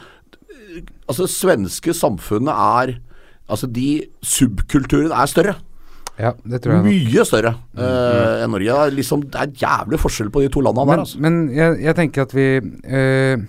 altså, 1.06 1.26
det 1.26 1.34
svenske 1.34 1.96
samfunnet 1.96 2.54
er 2.54 2.96
Altså, 3.46 3.68
de 3.70 4.02
subkulturene 4.26 5.14
er 5.14 5.28
større. 5.30 5.52
Ja, 6.18 6.32
det 6.50 6.58
tror 6.64 6.72
jeg. 6.80 6.82
Mye 6.88 7.24
større 7.28 7.52
eh, 7.76 8.42
enn 8.42 8.50
Norge. 8.50 8.66
Det 8.66 8.86
er, 8.88 8.94
liksom, 8.96 9.22
det 9.30 9.38
er 9.38 9.52
jævlig 9.60 10.00
forskjell 10.02 10.32
på 10.34 10.42
de 10.42 10.48
to 10.50 10.64
landene 10.66 10.86
Men, 10.88 10.96
der, 10.96 11.04
altså. 11.04 11.20
men 11.22 11.36
jeg, 11.54 11.76
jeg 11.84 11.94
tenker 12.00 12.24
at 12.26 12.34
vi 12.34 12.46
eh, 12.58 13.44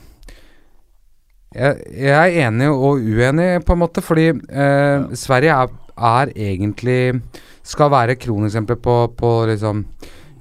jeg, 1.58 1.78
jeg 1.98 2.14
er 2.14 2.48
enig 2.48 2.70
og 2.70 3.02
uenig, 3.02 3.50
på 3.66 3.74
en 3.74 3.82
måte, 3.82 4.04
fordi 4.06 4.30
eh, 4.30 5.08
Sverige 5.18 5.56
er, 5.64 5.72
er 5.98 6.34
egentlig 6.36 7.00
Skal 7.66 7.92
være 7.92 8.16
kroneksempelet 8.22 8.84
på, 8.84 8.96
på 9.18 9.32
liksom 9.50 9.82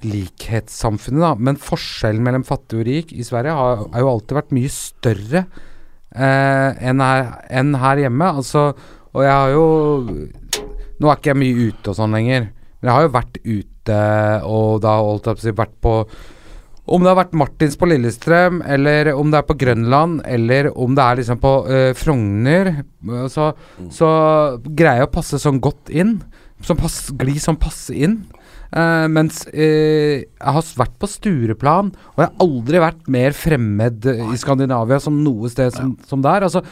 likhetssamfunnet, 0.05 1.23
da. 1.23 1.31
Men 1.41 1.57
forskjellen 1.59 2.23
mellom 2.23 2.45
fattig 2.47 2.79
og 2.79 2.85
rik 2.87 3.13
i 3.17 3.25
Sverige 3.25 3.55
har, 3.57 3.81
har 3.91 4.03
jo 4.03 4.11
alltid 4.11 4.37
vært 4.37 4.53
mye 4.55 4.69
større 4.71 5.41
eh, 5.41 6.77
enn, 6.87 7.01
her, 7.01 7.31
enn 7.49 7.73
her 7.81 8.03
hjemme. 8.05 8.29
Altså, 8.41 8.69
og 9.11 9.25
jeg 9.25 9.33
har 9.33 9.55
jo 9.55 9.65
Nå 10.97 11.09
er 11.11 11.19
ikke 11.19 11.29
jeg 11.29 11.37
mye 11.37 11.65
ute 11.67 11.91
og 11.91 11.97
sånn 11.97 12.15
lenger, 12.15 12.47
men 12.49 12.89
jeg 12.89 12.95
har 12.95 13.03
jo 13.05 13.13
vært 13.13 13.35
ute 13.43 13.97
og 14.49 14.79
da 14.81 14.95
holdt 14.97 15.27
jeg 15.29 15.37
på 15.37 15.43
å 15.43 15.45
si 15.45 15.51
vært 15.59 15.75
på 15.85 15.91
om 16.87 17.03
det 17.03 17.11
har 17.11 17.19
vært 17.19 17.35
Martins 17.37 17.75
på 17.79 17.89
Lillestrøm, 17.89 18.61
eller 18.63 19.11
om 19.15 19.31
det 19.31 19.41
er 19.41 19.47
på 19.47 19.57
Grønland, 19.59 20.21
eller 20.27 20.71
om 20.71 20.95
det 20.95 21.03
er 21.03 21.19
liksom 21.19 21.39
på 21.43 21.53
uh, 21.67 21.91
Frogner, 21.97 22.71
eh, 22.79 23.27
så, 23.31 23.51
så 23.93 24.09
greier 24.67 25.03
jeg 25.03 25.09
å 25.09 25.15
passe 25.17 25.39
sånn 25.43 25.61
godt 25.63 25.91
inn. 25.91 26.19
Som 26.65 26.79
pass, 26.79 27.11
gli 27.13 27.35
sånn 27.37 27.59
passe 27.61 27.93
inn. 27.93 28.21
Uh, 28.71 29.05
mens 29.13 29.43
uh, 29.51 30.23
jeg 30.23 30.53
har 30.55 30.69
vært 30.79 30.95
på 30.99 31.09
Stureplan, 31.11 31.91
og 32.15 32.23
jeg 32.23 32.31
har 32.31 32.45
aldri 32.47 32.81
vært 32.83 33.11
mer 33.13 33.35
fremmed 33.37 34.07
i 34.15 34.39
Skandinavia 34.39 34.97
som 35.03 35.19
noe 35.23 35.51
sted 35.53 35.75
som, 35.75 35.93
som 36.07 36.23
der. 36.25 36.47
Altså, 36.47 36.63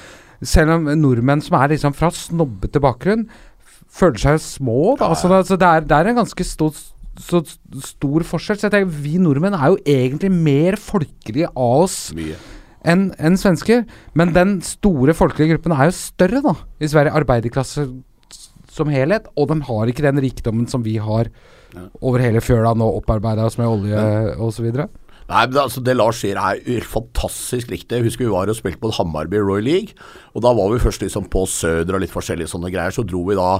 selv 0.45 0.77
om 0.77 0.89
nordmenn 0.99 1.43
som 1.43 1.59
er 1.59 1.75
liksom 1.75 1.95
fra 1.95 2.09
snobbete 2.13 2.81
bakgrunn, 2.83 3.27
føler 3.95 4.19
seg 4.19 4.41
små. 4.43 4.95
Da. 4.99 5.11
Altså, 5.11 5.29
altså, 5.31 5.57
det, 5.59 5.69
er, 5.69 5.87
det 5.87 5.97
er 5.97 6.11
en 6.11 6.19
ganske 6.23 6.47
stor, 6.47 6.75
så 7.21 7.41
stor 7.85 8.25
forskjell. 8.27 8.59
Så 8.59 8.67
jeg 8.67 8.75
tenker 8.75 8.99
Vi 9.05 9.15
nordmenn 9.21 9.55
er 9.57 9.73
jo 9.73 9.79
egentlig 9.85 10.31
mer 10.33 10.79
folkelige 10.81 11.51
av 11.51 11.85
oss 11.85 11.99
enn 12.85 13.07
en 13.17 13.37
svensker. 13.39 13.85
Men 14.13 14.33
den 14.35 14.59
store 14.65 15.15
folkelige 15.17 15.55
gruppen 15.55 15.75
er 15.75 15.89
jo 15.89 15.97
større, 15.97 16.43
da. 16.45 16.55
I 16.79 16.91
Sverige. 16.91 17.15
Arbeiderklasse 17.17 17.87
som 18.75 18.91
helhet. 18.91 19.29
Og 19.39 19.49
de 19.49 19.61
har 19.69 19.91
ikke 19.91 20.05
den 20.05 20.21
rikdommen 20.23 20.67
som 20.69 20.83
vi 20.85 20.97
har 21.01 21.31
over 21.99 22.21
hele 22.23 22.39
fjøla 22.43 22.75
nå, 22.77 22.87
opparbeida 23.01 23.47
oss 23.47 23.57
med 23.59 23.67
olje 23.67 24.61
videre 24.63 24.87
Nei, 25.25 25.39
men 25.47 25.55
det, 25.55 25.61
altså, 25.63 25.81
det 25.81 25.95
Lars 25.95 26.19
sier 26.21 26.37
er 26.37 26.85
fantastisk 26.85 27.71
riktig. 27.73 27.97
Jeg 27.97 28.05
husker 28.05 28.27
vi 28.27 28.33
var 28.33 28.49
og 28.51 28.57
spilte 28.57 28.77
på 28.83 28.91
Hammarby 28.93 29.39
Royal 29.41 29.65
League. 29.65 29.95
Og 30.37 30.43
da 30.45 30.51
var 30.53 30.69
vi 30.69 30.81
først 30.83 31.01
liksom 31.01 31.25
på 31.33 31.47
Søder 31.49 31.97
og 31.97 32.03
litt 32.03 32.13
forskjellige 32.13 32.51
sånne 32.51 32.69
greier. 32.73 32.93
Så 32.93 33.05
dro 33.07 33.23
vi 33.25 33.37
da 33.39 33.55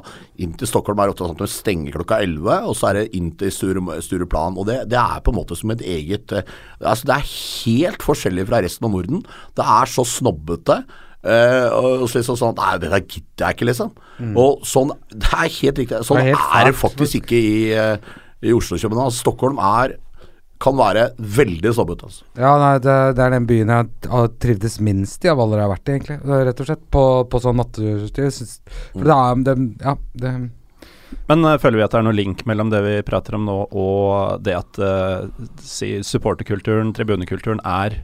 inn 0.46 0.54
til 0.60 0.70
Stockholm 0.70 1.02
her 1.02 1.16
sånn 1.18 1.34
at 1.34 1.50
stenger 1.50 1.98
klokka 1.98 2.20
11, 2.22 2.70
og 2.70 2.78
så 2.78 2.92
er 2.92 3.00
det 3.00 3.18
inn 3.18 3.32
til 3.40 3.54
Sture, 3.56 3.82
Stureplan. 4.06 4.60
Og 4.62 4.70
det, 4.70 4.84
det 4.94 5.02
er 5.02 5.26
på 5.26 5.34
en 5.34 5.40
måte 5.40 5.58
som 5.58 5.74
et 5.74 5.82
eget 5.82 6.36
eh, 6.38 6.54
Altså 6.86 7.10
Det 7.10 7.18
er 7.18 7.34
helt 7.34 8.06
forskjellig 8.06 8.46
fra 8.52 8.62
resten 8.62 8.86
av 8.86 8.94
Norden. 8.94 9.26
Det 9.58 9.66
er 9.80 9.90
så 9.90 10.06
snobbete. 10.06 10.84
Uh, 11.26 11.74
og 11.74 12.04
så 12.06 12.20
liksom 12.20 12.36
sånn 12.38 12.60
Nei, 12.60 12.76
det 12.78 12.92
der 12.92 13.02
gidder 13.02 13.48
jeg 13.48 13.58
ikke, 13.58 13.66
liksom. 13.72 13.96
Og 14.38 14.62
sånn 14.70 14.92
Det 15.10 15.32
er 15.34 15.50
helt 15.50 15.82
riktig. 15.82 16.06
Sånn 16.06 16.22
Det 16.22 16.36
er, 16.36 16.50
er 16.60 16.70
det 16.70 16.78
faktisk 16.78 17.24
ikke 17.24 17.40
i, 17.40 17.56
eh, 17.74 18.12
i 18.46 18.54
Oslo 18.54 18.78
og 18.78 18.84
København. 18.86 19.10
Altså, 19.10 19.24
Stockholm 19.26 19.58
er 19.58 19.96
kan 20.62 20.78
være 20.78 21.10
veldig 21.18 21.72
snobbete. 21.76 22.08
Altså. 22.10 22.26
Ja, 22.40 22.52
nei, 22.62 22.74
det, 22.84 22.96
det 23.18 23.24
er 23.26 23.34
den 23.36 23.48
byen 23.50 23.72
jeg 23.74 24.12
har 24.12 24.30
trivdes 24.42 24.78
minst 24.84 25.26
i 25.26 25.32
av 25.32 25.42
alle 25.44 25.60
jeg 25.60 25.68
har 25.68 25.74
vært 25.74 25.90
i, 25.90 25.96
egentlig. 25.98 26.20
Rett 26.50 26.62
og 26.64 26.70
slett. 26.70 26.86
På, 26.96 27.04
på 27.32 27.42
sånn 27.44 27.60
nattestyr. 27.60 28.30
For 28.96 29.10
det 29.10 29.18
er 29.18 29.44
det, 29.48 29.56
Ja, 29.84 29.96
det 30.22 30.34
Men 31.30 31.48
uh, 31.48 31.58
føler 31.62 31.80
vi 31.80 31.86
at 31.86 31.96
det 31.96 32.02
er 32.02 32.08
noe 32.08 32.18
link 32.18 32.46
mellom 32.50 32.72
det 32.74 32.82
vi 32.86 32.98
prater 33.08 33.38
om 33.38 33.48
nå, 33.48 33.58
og 33.72 34.44
det 34.46 34.58
at 34.58 34.82
uh, 34.82 35.48
si, 35.62 35.98
supporterkulturen, 36.06 36.94
tribunekulturen, 36.96 37.62
er 37.66 38.00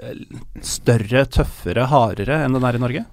eh, 0.00 0.24
større, 0.64 1.26
tøffere, 1.30 1.86
hardere 1.92 2.42
enn 2.42 2.58
den 2.58 2.66
er 2.66 2.78
i 2.78 2.82
Norge? 2.82 3.04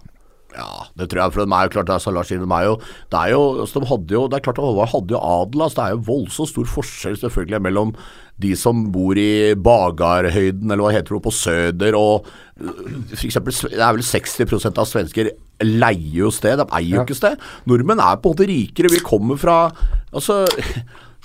Ja, 0.55 0.85
det 0.99 1.07
tror 1.11 1.21
jeg. 1.23 1.33
For 1.33 1.45
de 1.45 1.55
er 1.55 1.67
jo 1.67 1.73
klart, 1.75 1.87
det 1.87 1.95
er 1.95 2.25
de 2.41 2.55
er 2.57 2.65
jo 2.67 2.73
Det 3.11 3.19
er 3.19 3.29
jo, 3.31 3.43
altså, 3.63 3.79
de 3.79 3.87
hadde 3.87 4.15
jo 4.17 4.23
Det 4.27 4.35
er 4.37 4.43
klart 4.47 4.57
Håvard 4.59 4.91
hadde 4.91 5.15
jo 5.15 5.21
adel. 5.23 5.61
Altså, 5.61 5.77
det 5.77 5.85
er 5.85 5.95
jo 5.95 6.03
voldsomt 6.09 6.51
stor 6.51 6.67
forskjell 6.73 7.15
selvfølgelig 7.21 7.61
mellom 7.61 7.93
de 8.41 8.55
som 8.57 8.91
bor 8.91 9.13
i 9.21 9.53
Bagarhøyden, 9.53 10.71
eller 10.71 10.81
hva 10.81 10.91
heter 10.95 11.13
det, 11.13 11.21
på 11.27 11.33
Søder, 11.35 11.93
og 11.93 12.25
for 12.57 13.25
eksempel, 13.27 13.53
Det 13.53 13.77
er 13.77 13.93
vel 13.93 14.01
60% 14.01 14.79
av 14.81 14.87
svensker 14.89 15.29
leier 15.61 16.23
jo 16.23 16.31
sted, 16.33 16.57
de 16.57 16.65
eier 16.73 16.95
jo 16.95 17.01
Ja. 17.01 17.03
ikke 17.05 17.19
sted. 17.19 17.37
Nordmenn 17.69 18.01
er 18.01 18.17
på 18.17 18.31
en 18.31 18.35
måte 18.35 18.47
rikere. 18.49 18.89
Vi 18.89 18.99
kommer 19.05 19.37
fra 19.37 19.71
Altså, 20.11 20.47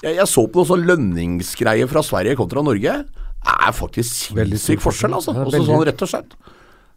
jeg, 0.03 0.17
jeg 0.21 0.29
så 0.29 0.45
på 0.47 0.61
noen 0.61 0.69
sånn 0.69 0.85
lønningsgreier 0.87 1.89
fra 1.89 2.03
Sverige 2.05 2.37
kontra 2.37 2.63
Norge. 2.63 2.99
Det 3.47 3.55
er 3.67 3.73
faktisk 3.73 4.35
sinnssyk 4.37 4.83
forskjell, 4.85 5.17
altså. 5.17 5.33
Også 5.35 5.65
sånn 5.65 5.87
rett 5.89 6.03
og 6.05 6.11
slett. 6.11 6.37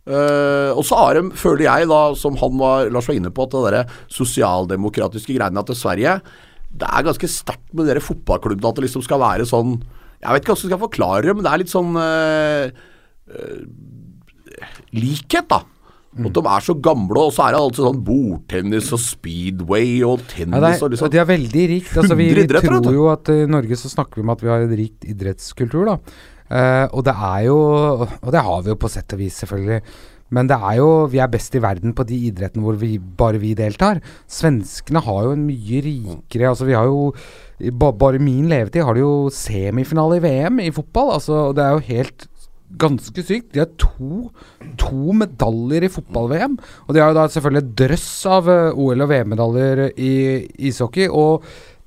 Eh, 0.09 0.71
og 0.73 0.81
så 0.87 0.97
har 0.97 1.19
de, 1.19 1.29
føler 1.37 1.67
jeg 1.67 1.89
da, 1.91 2.01
som 2.17 2.37
han 2.41 2.55
var, 2.57 2.87
Lars 2.89 3.09
var 3.09 3.17
inne 3.19 3.29
på, 3.29 3.45
at 3.45 3.53
det 3.53 3.73
der 3.75 3.97
sosialdemokratiske 4.09 5.35
greiene 5.35 5.63
til 5.67 5.77
Sverige 5.77 6.15
Det 6.69 6.87
er 6.89 7.05
ganske 7.05 7.29
sterkt 7.29 7.75
med 7.77 7.89
dere 7.89 8.01
fotballklubbene 8.01 8.71
at 8.71 8.79
det 8.79 8.87
liksom 8.87 9.03
skal 9.05 9.21
være 9.21 9.45
sånn 9.49 9.75
Jeg 10.23 10.31
vet 10.33 10.41
ikke 10.41 10.55
hvordan 10.55 10.65
jeg 10.65 10.73
skal 10.73 10.85
forklare 10.87 11.27
det, 11.27 11.35
men 11.35 11.45
det 11.45 11.51
er 11.51 11.61
litt 11.61 11.73
sånn 11.73 11.91
uh, 11.93 12.65
uh, 13.29 13.59
likhet, 14.97 15.45
da. 15.51 15.61
Mm. 16.09 16.25
At 16.25 16.35
de 16.39 16.43
er 16.55 16.65
så 16.65 16.75
gamle, 16.89 17.21
og 17.21 17.31
så 17.35 17.45
er 17.45 17.53
det 17.53 17.61
alltid 17.61 17.85
sånn 17.85 18.01
bordtennis 18.09 18.89
og 18.97 19.01
speedway 19.03 20.01
og 20.07 20.25
tennis 20.31 20.57
det 20.57 20.73
er, 20.73 20.81
og 20.83 20.91
liksom 20.95 21.13
De 21.13 21.21
er 21.21 21.29
veldig 21.29 21.65
rikt. 21.75 21.93
Altså, 22.01 22.17
vi, 22.19 22.27
vi 22.33 22.47
tror 22.49 22.91
jo 22.97 23.07
at 23.13 23.31
i 23.31 23.45
Norge 23.47 23.77
så 23.79 23.93
snakker 23.93 24.19
vi 24.19 24.25
om 24.25 24.33
at 24.33 24.43
vi 24.43 24.51
har 24.51 24.65
en 24.65 24.75
rikt 24.81 25.07
idrettskultur, 25.13 25.85
da. 25.93 25.97
Eh, 26.49 26.85
og 26.89 27.03
det 27.05 27.13
er 27.13 27.43
jo 27.45 27.57
Og 28.01 28.31
det 28.33 28.41
har 28.41 28.63
vi 28.65 28.71
jo 28.71 28.79
på 28.81 28.89
sett 28.89 29.13
og 29.13 29.21
vis, 29.21 29.37
selvfølgelig. 29.43 29.83
Men 30.33 30.49
det 30.49 30.57
er 30.57 30.79
jo 30.79 30.89
Vi 31.11 31.21
er 31.21 31.29
best 31.31 31.55
i 31.55 31.61
verden 31.61 31.93
på 31.93 32.05
de 32.09 32.17
idrettene 32.29 32.63
hvor 32.65 32.77
vi, 32.79 32.97
bare 32.97 33.41
vi 33.41 33.53
deltar. 33.57 34.01
Svenskene 34.29 35.03
har 35.05 35.27
jo 35.27 35.35
en 35.35 35.45
mye 35.45 35.83
rikere 35.85 36.49
Altså, 36.49 36.65
vi 36.69 36.77
har 36.77 36.89
jo 36.89 37.13
ba, 37.73 37.91
Bare 37.91 38.21
min 38.21 38.49
levetid 38.49 38.85
har 38.85 38.97
de 38.97 39.05
jo 39.05 39.29
semifinale 39.33 40.19
i 40.19 40.25
VM 40.25 40.61
i 40.65 40.73
fotball. 40.73 41.15
Altså, 41.17 41.49
det 41.53 41.65
er 41.65 41.77
jo 41.77 41.87
helt 41.89 42.29
ganske 42.79 43.23
sykt. 43.25 43.53
De 43.53 43.63
har 43.63 43.71
to, 43.81 44.29
to 44.77 45.15
medaljer 45.17 45.87
i 45.87 45.91
fotball-VM. 45.91 46.57
Og 46.85 46.93
de 46.93 47.01
har 47.01 47.09
jo 47.11 47.17
da 47.17 47.25
selvfølgelig 47.33 47.73
drøss 47.81 48.11
av 48.29 48.49
eh, 48.53 48.77
OL- 48.77 49.05
og 49.05 49.09
VM-medaljer 49.09 49.83
i 49.97 50.13
ishockey. 50.69 51.09
Og 51.09 51.45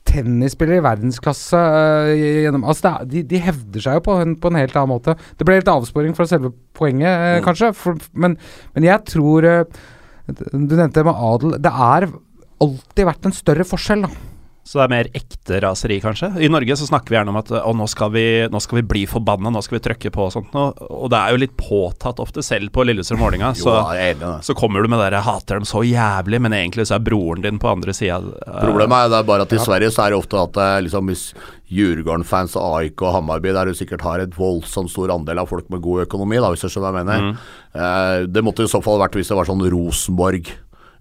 tennisspillere 0.08 0.80
i 0.80 0.84
verdensklasse 0.84 1.58
uh, 1.58 2.10
gjennom 2.16 2.66
Altså 2.68 2.90
er, 2.90 3.06
de, 3.10 3.22
de 3.28 3.40
hevder 3.42 3.84
seg 3.84 3.98
jo 3.98 4.04
på 4.08 4.18
en, 4.22 4.34
på 4.40 4.50
en 4.50 4.58
helt 4.60 4.76
annen 4.76 4.94
måte. 4.94 5.16
Det 5.38 5.46
ble 5.48 5.60
litt 5.60 5.70
avsporing 5.70 6.16
fra 6.18 6.26
selve 6.30 6.52
poenget, 6.76 7.12
eh, 7.12 7.38
kanskje. 7.44 7.72
For, 7.76 8.00
men, 8.12 8.36
men 8.76 8.88
jeg 8.88 9.04
tror 9.12 9.46
uh, 9.46 9.80
Du 10.26 10.76
nevnte 10.76 11.00
det 11.00 11.06
med 11.08 11.24
adel. 11.30 11.56
Det 11.62 11.72
er 11.88 12.08
alltid 12.62 13.08
vært 13.08 13.26
en 13.28 13.36
større 13.36 13.66
forskjell, 13.66 14.06
da. 14.06 14.31
Så 14.62 14.78
det 14.78 14.82
er 14.84 14.90
mer 14.92 15.08
ekte 15.18 15.58
raseri, 15.64 15.96
kanskje. 15.98 16.28
I 16.38 16.48
Norge 16.52 16.76
så 16.78 16.86
snakker 16.86 17.10
vi 17.10 17.16
gjerne 17.16 17.32
om 17.32 17.38
at 17.40 17.48
å, 17.50 17.72
nå 17.74 17.86
skal 17.90 18.12
vi, 18.14 18.22
nå 18.46 18.60
skal 18.62 18.78
vi 18.78 18.84
bli 18.92 19.00
forbanna, 19.10 19.50
nå 19.50 19.58
skal 19.64 19.80
vi 19.80 19.82
trykke 19.88 20.12
på 20.14 20.28
og 20.28 20.30
sånt. 20.36 20.52
Og, 20.54 20.78
og 20.86 21.10
det 21.10 21.18
er 21.18 21.34
jo 21.34 21.40
litt 21.42 21.56
påtatt 21.58 22.22
ofte, 22.22 22.44
selv 22.46 22.70
på 22.74 22.84
Lillestrøm-Vålerenga. 22.86 23.50
Jo, 23.58 23.64
Så, 23.66 23.74
jeg 23.98 24.20
så 24.46 24.54
kommer 24.58 24.84
du 24.84 24.88
med 24.92 25.02
det 25.02 25.08
der 25.16 25.26
'hater 25.26 25.58
dem 25.58 25.66
så 25.66 25.82
jævlig', 25.82 26.38
men 26.46 26.54
egentlig 26.54 26.86
så 26.86 26.94
er 26.94 27.02
broren 27.02 27.42
din 27.42 27.58
på 27.58 27.72
andre 27.72 27.90
sida. 27.90 28.22
Problemet 28.62 29.10
er, 29.10 29.26
bare 29.26 29.42
at 29.48 29.52
i 29.52 29.58
Sverige 29.58 29.90
så 29.90 30.06
er 30.06 30.14
det 30.14 30.20
ofte 30.22 30.38
at 30.38 30.56
eh, 30.56 30.82
liksom, 30.86 31.10
hvis 31.10 31.24
Djurgården-fans 31.72 32.54
AIK 32.54 33.02
og 33.02 33.14
Hammarby 33.16 33.50
der 33.52 33.66
du 33.66 33.74
sikkert 33.74 34.04
har 34.06 34.22
et 34.22 34.38
voldsomt 34.38 34.92
stor 34.92 35.10
andel 35.10 35.42
av 35.42 35.50
folk 35.50 35.66
med 35.70 35.82
god 35.82 36.06
økonomi, 36.06 36.38
da, 36.38 36.52
hvis 36.54 36.62
du 36.62 36.68
skjønner 36.68 36.92
hva 36.94 37.02
jeg 37.02 37.08
mener. 37.08 37.34
Eh, 37.74 38.26
det 38.30 38.44
måtte 38.46 38.62
i 38.62 38.70
så 38.70 38.82
fall 38.84 39.02
vært 39.02 39.18
hvis 39.18 39.32
det 39.32 39.38
var 39.40 39.48
sånn 39.50 39.66
Rosenborg, 39.74 40.52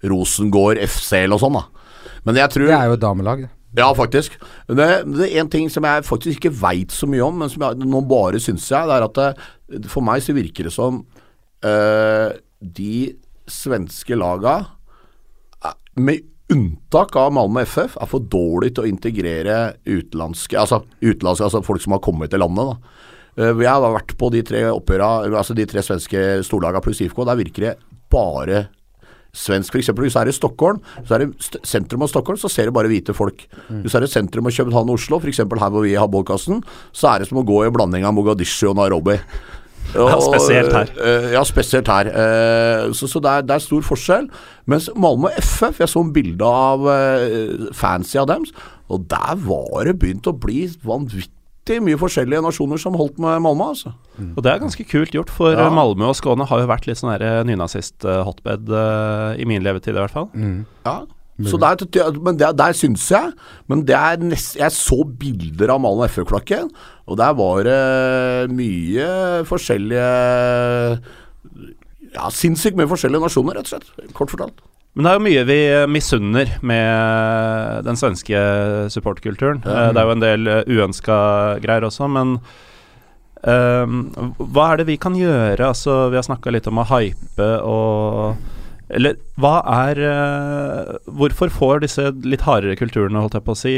Rosengård, 0.01 0.81
FC 0.81 1.13
eller 1.21 1.35
noe 1.35 1.43
sånt. 1.45 1.59
da. 1.61 1.80
Men 2.25 2.35
jeg 2.37 2.49
tror 2.53 2.67
Det 2.69 2.77
er 2.77 2.85
jo 2.91 2.93
et 2.97 3.01
damelag. 3.03 3.41
det. 3.47 3.49
Ja, 3.79 3.87
faktisk. 3.95 4.33
Det, 4.67 4.87
det 5.15 5.29
er 5.31 5.39
en 5.39 5.49
ting 5.49 5.69
som 5.71 5.83
jeg 5.87 6.03
faktisk 6.03 6.41
ikke 6.41 6.53
veit 6.61 6.91
så 6.91 7.07
mye 7.07 7.23
om, 7.23 7.37
men 7.39 7.49
som 7.49 7.63
jeg, 7.63 7.77
nå 7.87 8.01
bare 8.07 8.39
syns 8.43 8.67
jeg, 8.69 8.87
det 8.89 8.97
er 8.97 9.05
at 9.07 9.19
det, 9.79 9.85
for 9.89 10.03
meg 10.03 10.19
så 10.25 10.35
virker 10.35 10.67
det 10.67 10.73
som 10.75 11.05
øh, 11.63 12.33
de 12.61 13.13
svenske 13.47 14.17
laga, 14.19 14.57
eh, 15.65 15.77
med 16.03 16.27
unntak 16.51 17.15
av 17.15 17.31
Malmö 17.31 17.63
FF, 17.63 17.95
er 18.01 18.09
for 18.11 18.19
dårlig 18.27 18.73
til 18.75 18.83
å 18.83 18.89
integrere 18.91 19.59
utenlandske, 19.87 20.59
altså, 20.59 20.81
utenlandske, 20.99 21.47
altså 21.47 21.63
folk 21.63 21.81
som 21.83 21.95
har 21.95 22.03
kommet 22.03 22.29
til 22.33 22.43
landet. 22.43 22.73
da. 22.73 22.75
Eh, 23.39 23.53
Jeg 23.63 23.71
har 23.71 23.87
vært 23.95 24.17
på 24.19 24.29
de 24.35 24.43
tre 24.43 24.65
oppgjøra, 24.67 25.31
altså 25.31 25.55
de 25.55 25.65
tre 25.65 25.79
svenske 25.79 26.43
storlaga 26.43 26.83
pluss 26.83 26.99
IFK. 27.01 27.23
Der 27.25 27.39
virker 27.39 27.69
det 27.69 27.77
bare 28.11 28.65
svensk. 29.33 29.75
Eksempel, 29.79 30.05
hvis 30.07 30.17
du 30.17 30.19
er 30.19 30.31
i 30.31 30.35
Stockholm, 30.35 30.81
så 31.07 31.15
er 31.15 31.25
det 31.25 31.61
sentrum 31.67 32.03
av 32.03 32.11
Stockholm, 32.11 32.39
så 32.41 32.51
ser 32.51 32.67
du 32.69 32.75
bare 32.75 32.91
hvite 32.91 33.15
folk. 33.15 33.45
Hvis 33.69 33.93
du 33.93 33.97
er 34.01 34.07
i 34.07 34.11
sentrum 34.11 34.49
av 34.49 34.55
København 34.57 34.91
og 34.91 34.99
Oslo, 34.99 35.21
f.eks. 35.21 35.43
her 35.45 35.71
hvor 35.71 35.85
vi 35.85 35.95
har 35.95 36.11
podkasten, 36.11 36.61
så 36.91 37.13
er 37.13 37.23
det 37.23 37.31
som 37.31 37.41
å 37.41 37.47
gå 37.47 37.63
i 37.65 37.73
blanding 37.73 38.05
av 38.07 38.15
Mogadishu 38.17 38.69
og 38.73 38.79
Nairobi. 38.81 39.17
Ja, 39.91 40.13
spesielt 40.23 40.71
her. 40.71 40.91
eh, 41.03 41.31
ja, 41.33 41.41
spesielt 41.43 41.87
her. 41.89 42.07
Eh, 42.07 42.91
så 42.95 43.09
så 43.09 43.19
det, 43.19 43.31
er, 43.31 43.41
det 43.41 43.55
er 43.57 43.63
stor 43.63 43.81
forskjell. 43.83 44.29
Mens 44.69 44.87
Malmö 44.95 45.33
FF, 45.41 45.81
jeg 45.81 45.89
så 45.91 46.03
en 46.05 46.13
bilde 46.15 46.47
av 46.47 46.85
uh, 46.85 47.65
fancy 47.75 48.15
av 48.21 48.29
dem, 48.29 48.45
og 48.87 49.03
der 49.11 49.35
var 49.41 49.89
det 49.89 49.97
begynt 49.99 50.29
å 50.29 50.35
bli 50.37 50.69
vanvittig 50.85 51.33
mye 51.69 51.97
forskjellige 51.97 52.41
nasjoner 52.43 52.79
som 52.81 52.93
holdt 52.97 53.19
med 53.19 53.41
Malmö, 53.41 53.69
altså. 53.71 53.93
Og 54.35 54.43
det 54.43 54.51
er 54.51 54.59
ganske 54.59 54.83
kult 54.89 55.11
gjort, 55.13 55.29
for 55.29 55.51
Ja. 55.53 55.67
eh, 55.67 55.71
Malmö 55.71 56.07
og 56.09 56.15
Skåne 56.15 56.45
har 56.47 56.59
jo 56.59 56.67
vært 56.67 56.87
litt 56.87 56.97
sånn 56.97 57.17
der 57.19 57.43
nynazist-hotbed 57.45 58.69
i 59.39 59.45
min 59.45 59.61
levetid, 59.63 59.95
i 59.95 59.99
hvert 60.01 60.11
fall. 60.11 60.29
Ja. 60.85 61.01
Så 61.41 61.57
der, 61.57 61.75
men 62.21 62.37
der, 62.37 62.51
der 62.53 62.73
syns 62.73 63.09
jeg 63.09 63.31
Men 63.67 63.83
det 63.85 63.95
er 63.95 64.17
nest, 64.17 64.57
jeg 64.59 64.69
så 64.69 65.03
bilder 65.03 65.69
av 65.73 65.79
Malmö 65.81 66.05
FF-klokken, 66.09 66.69
og 67.07 67.17
der 67.17 67.33
var 67.33 67.63
det 67.63 68.51
mye 68.51 69.43
forskjellige 69.49 71.01
Ja, 72.13 72.27
sinnssykt 72.29 72.75
mye 72.75 72.89
forskjellige 72.91 73.21
nasjoner, 73.23 73.55
rett 73.55 73.69
og 73.71 73.79
slett. 73.81 74.13
Kort 74.13 74.29
fortalt. 74.33 74.59
Men 74.91 75.05
det 75.05 75.11
er 75.11 75.17
jo 75.17 75.23
mye 75.23 75.43
vi 75.47 75.59
misunner 75.87 76.49
med 76.67 77.85
den 77.87 77.99
svenske 77.99 78.39
supportkulturen. 78.91 79.61
Mm. 79.63 79.93
Det 79.95 80.01
er 80.01 80.07
jo 80.07 80.15
en 80.17 80.23
del 80.23 80.49
uønska 80.67 81.19
greier 81.63 81.87
også, 81.87 82.09
men 82.11 82.33
um, 83.47 84.01
hva 84.51 84.65
er 84.73 84.81
det 84.81 84.89
vi 84.89 84.97
kan 84.99 85.15
gjøre? 85.15 85.69
Altså, 85.69 86.09
vi 86.11 86.19
har 86.19 86.27
snakka 86.27 86.51
litt 86.51 86.67
om 86.67 86.81
å 86.83 86.87
hype 86.91 87.51
og 87.63 88.49
Eller 88.91 89.15
hva 89.39 89.61
er 89.87 89.99
eh, 90.03 90.95
Hvorfor 91.07 91.47
får 91.47 91.85
disse 91.85 92.09
litt 92.27 92.43
hardere 92.43 92.75
kulturene, 92.75 93.21
holdt 93.23 93.37
jeg 93.37 93.45
på 93.47 93.55
å 93.55 93.61
si, 93.61 93.75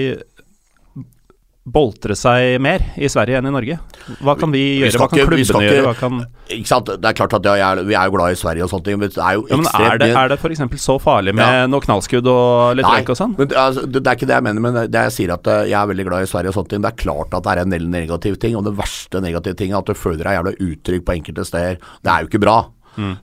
boltre 1.63 2.11
seg 2.19 2.57
mer 2.59 2.81
i 2.99 3.07
Sverige 3.07 3.37
enn 3.39 3.47
i 3.47 3.51
Norge? 3.53 3.77
Hva 4.19 4.33
kan 4.39 4.51
vi 4.51 4.81
gjøre? 4.81 4.97
Hva 4.99 5.07
kan 5.07 5.19
ikke- 5.19 5.27
klubbene 5.29 5.63
ikke- 5.63 5.77
gjøre? 5.77 5.93
Kan 5.99 6.25
Ikke 6.49 6.67
sant? 6.67 6.85
Det 6.85 7.05
er 7.05 7.13
klart 7.13 7.33
at 7.33 7.43
ja, 7.45 7.71
er, 7.71 7.83
vi 7.83 7.95
er 7.95 8.05
jo 8.09 8.11
glad 8.17 8.31
i 8.31 8.35
Sverige 8.35 8.63
og 8.63 8.69
sånne 8.69 8.83
ting, 8.83 8.99
men 8.99 9.07
det 9.09 9.17
er 9.17 9.33
jo 9.35 9.47
ja, 9.47 9.55
men 9.55 9.65
er 9.73 9.97
det, 9.97 10.09
er 10.15 10.27
det 10.27 10.39
f.eks. 10.39 10.59
så 10.83 10.99
farlig 10.99 11.33
med 11.33 11.45
Ja. 11.47 11.65
noe 11.67 11.79
knallskudd 11.79 12.27
og 12.27 12.75
litt 12.75 12.85
røyk 12.85 13.09
og 13.09 13.15
sånn? 13.15 13.37
men 13.37 13.47
det, 13.47 13.55
altså, 13.57 13.89
det, 13.89 14.05
er 14.05 14.15
ikke 14.15 14.27
det 14.27 14.35
jeg 14.35 14.43
mener, 14.43 14.59
men 14.59 14.73
det 14.91 14.91
jeg 14.91 15.11
sier 15.11 15.33
at 15.33 15.47
eh, 15.47 15.69
jeg 15.71 15.79
er 15.79 15.87
veldig 15.87 16.05
glad 16.09 16.21
i 16.23 16.25
Sverige 16.27 16.47
og 16.51 16.53
sånne 16.59 16.69
ting. 16.69 16.81
Det 16.81 16.91
er 16.91 17.03
klart 17.03 17.33
at 17.33 17.43
det 17.43 17.51
er 17.57 17.61
en 17.61 17.69
del 17.69 17.87
negative 17.87 18.35
ting, 18.37 18.55
og 18.57 18.65
det 18.65 18.75
verste 18.75 19.21
negative 19.21 19.55
ting 19.55 19.71
er 19.71 19.77
at 19.77 19.85
du 19.85 19.93
føler 19.93 20.23
deg 20.23 20.35
jævla 20.43 20.55
utrygg 20.59 21.05
på 21.05 21.15
enkelte 21.15 21.45
steder. 21.47 21.77
Det 22.03 22.11
er 22.11 22.19
jo 22.23 22.27
ikke 22.27 22.41
bra. 22.43 22.65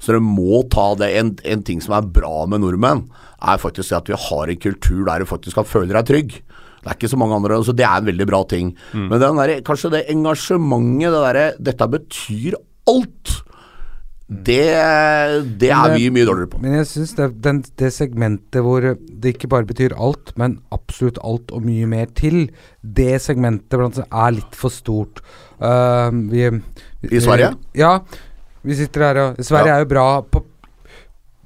Så 0.01 0.11
du 0.17 0.19
må 0.21 0.69
ta 0.69 0.95
det. 0.99 1.15
En, 1.17 1.37
en 1.45 1.63
ting 1.63 1.81
som 1.81 1.95
er 1.95 2.03
bra 2.03 2.45
med 2.47 2.61
nordmenn, 2.61 3.05
er 3.41 3.57
faktisk 3.57 3.93
at 3.97 4.09
vi 4.11 4.17
har 4.19 4.49
en 4.51 4.57
kultur 4.57 5.05
der 5.07 5.21
du 5.21 5.25
faktisk 5.27 5.55
kan 5.55 5.65
føle 5.65 5.93
deg 5.95 6.07
trygg. 6.09 6.43
Det 6.81 6.89
er 6.89 6.97
ikke 6.97 7.11
så 7.13 7.19
mange 7.21 7.37
andre, 7.37 7.59
så 7.65 7.75
det 7.77 7.85
er 7.85 7.99
en 8.01 8.07
veldig 8.09 8.27
bra 8.31 8.43
ting. 8.49 8.75
Men 8.95 9.21
den 9.21 9.37
der, 9.37 9.61
kanskje 9.67 9.91
det 9.93 10.07
engasjementet, 10.09 11.13
det 11.13 11.23
derre 11.27 11.47
'dette 11.61 11.89
betyr 11.93 12.55
alt', 12.89 13.37
det, 14.31 14.63
det 15.59 15.71
er 15.75 15.95
vi 15.97 16.07
mye 16.15 16.25
dårligere 16.29 16.51
på. 16.53 16.61
Men 16.63 16.77
jeg 16.79 16.87
syns 16.87 17.15
det, 17.19 17.27
den- 17.43 17.65
det 17.81 17.91
segmentet 17.93 18.63
hvor 18.63 18.81
det 18.95 19.33
ikke 19.35 19.49
bare 19.51 19.67
betyr 19.67 19.93
alt, 19.99 20.31
men 20.39 20.61
absolutt 20.73 21.19
alt 21.27 21.51
og 21.51 21.65
mye 21.67 21.87
mer 21.91 22.07
til, 22.15 22.49
det 22.83 23.21
segmentet 23.21 23.75
blant 23.77 23.99
annet 23.99 24.09
er 24.13 24.37
litt 24.39 24.55
for 24.55 24.71
stort. 24.71 25.21
Uh, 25.61 26.11
vi, 26.31 26.47
vi, 27.03 27.11
I 27.17 27.21
Sverige? 27.21 27.57
Ja. 27.75 27.99
Vi 28.63 28.75
sitter 28.79 29.01
her 29.09 29.17
og 29.25 29.37
Sverige 29.45 29.67
Ja. 29.67 29.77
er 29.77 29.85
jo 29.85 29.91
bra 29.97 30.23
på 30.23 30.45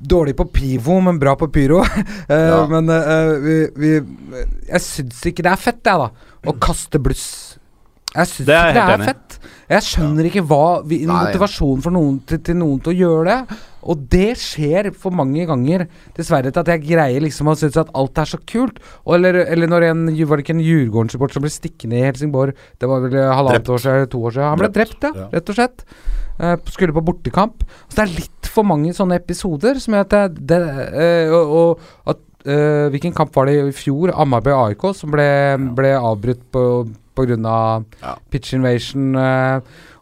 Dårlig 0.05 0.37
på 0.37 0.47
pivo, 0.53 0.99
men 1.05 1.19
bra 1.23 1.37
på 1.41 1.49
pyro. 1.55 1.81
uh, 1.81 2.05
Ja. 2.31 2.61
Men 2.71 2.91
uh, 2.93 3.35
vi, 3.45 3.59
vi 3.79 3.93
Jeg 4.69 4.85
syns 4.85 5.23
ikke 5.31 5.47
det 5.47 5.55
er 5.55 5.61
fett, 5.61 5.83
jeg, 5.85 6.07
da. 6.07 6.11
Å 6.45 6.57
kaste 6.61 7.01
bluss. 7.03 7.27
Jeg 8.15 8.31
syns 8.31 8.47
Det 8.49 8.55
er 8.55 8.71
ikke 8.71 8.75
det 8.79 8.83
er 8.85 8.99
enig 8.99 9.13
fett. 9.13 9.39
Jeg 9.65 9.85
skjønner 9.87 10.27
ikke 10.29 10.43
hva 10.45 10.65
vi, 10.85 10.99
Nei. 11.09 11.15
motivasjonen 11.25 11.81
for 11.83 11.95
noen 11.95 12.19
til, 12.29 12.41
til 12.45 12.59
noen 12.61 12.83
til 12.85 12.93
å 12.93 12.97
gjøre 12.99 13.25
det. 13.31 13.61
Og 13.91 14.03
det 14.13 14.31
skjer 14.41 14.91
for 14.97 15.13
mange 15.17 15.45
ganger, 15.49 15.87
dessverre, 16.17 16.53
til 16.53 16.63
at 16.63 16.71
jeg 16.73 16.83
greier 16.85 17.25
liksom 17.25 17.49
å 17.51 17.57
synes 17.59 17.79
at 17.81 17.93
alt 17.97 18.21
er 18.21 18.29
så 18.29 18.41
kult. 18.49 18.79
Og 19.05 19.17
eller, 19.19 19.41
eller 19.45 19.73
når 19.73 19.89
en 19.91 20.05
Var 20.15 20.37
det 20.41 20.45
ikke 20.45 20.57
en 20.57 20.65
Djurgården-support 20.65 21.35
som 21.37 21.45
ble 21.45 21.53
stikkende 21.53 21.99
i 22.01 22.05
Helsingborg? 22.07 22.53
Det 22.81 22.89
var 22.91 23.03
vel 23.05 23.17
halvannet 23.19 23.73
år 23.73 23.83
siden, 23.87 24.11
to 24.13 24.21
år 24.29 24.37
siden. 24.37 24.51
Han 24.53 24.63
ble 24.63 24.71
Drept, 24.75 24.99
drept, 25.01 25.09
ja, 25.09 25.25
ja. 25.25 25.31
rett 25.39 25.53
og 25.53 25.59
slett. 25.59 25.87
Eh, 26.41 26.57
skulle 26.73 26.97
på 26.97 27.05
bortekamp. 27.05 27.65
Så 27.89 27.99
det 27.99 28.05
er 28.07 28.19
litt 28.19 28.51
for 28.55 28.67
mange 28.67 28.95
sånne 28.97 29.19
episoder 29.21 29.81
som 29.83 29.97
gjør 29.97 30.07
at 30.07 30.37
det, 30.39 30.61
eh, 30.95 31.35
og, 31.35 31.83
at 32.11 32.21
uh, 32.45 32.91
Hvilken 32.93 33.15
kamp 33.17 33.33
var 33.35 33.49
det 33.49 33.57
i 33.57 33.73
fjor? 33.75 34.13
Amarby 34.21 34.53
AIK 34.53 34.91
som 34.99 35.15
ble, 35.15 35.27
ble 35.77 35.95
avbrutt 35.97 36.45
på 36.53 36.67
pga. 37.15 37.59
Ja. 38.03 38.17
pitch 38.29 38.57
invasion. 38.57 39.15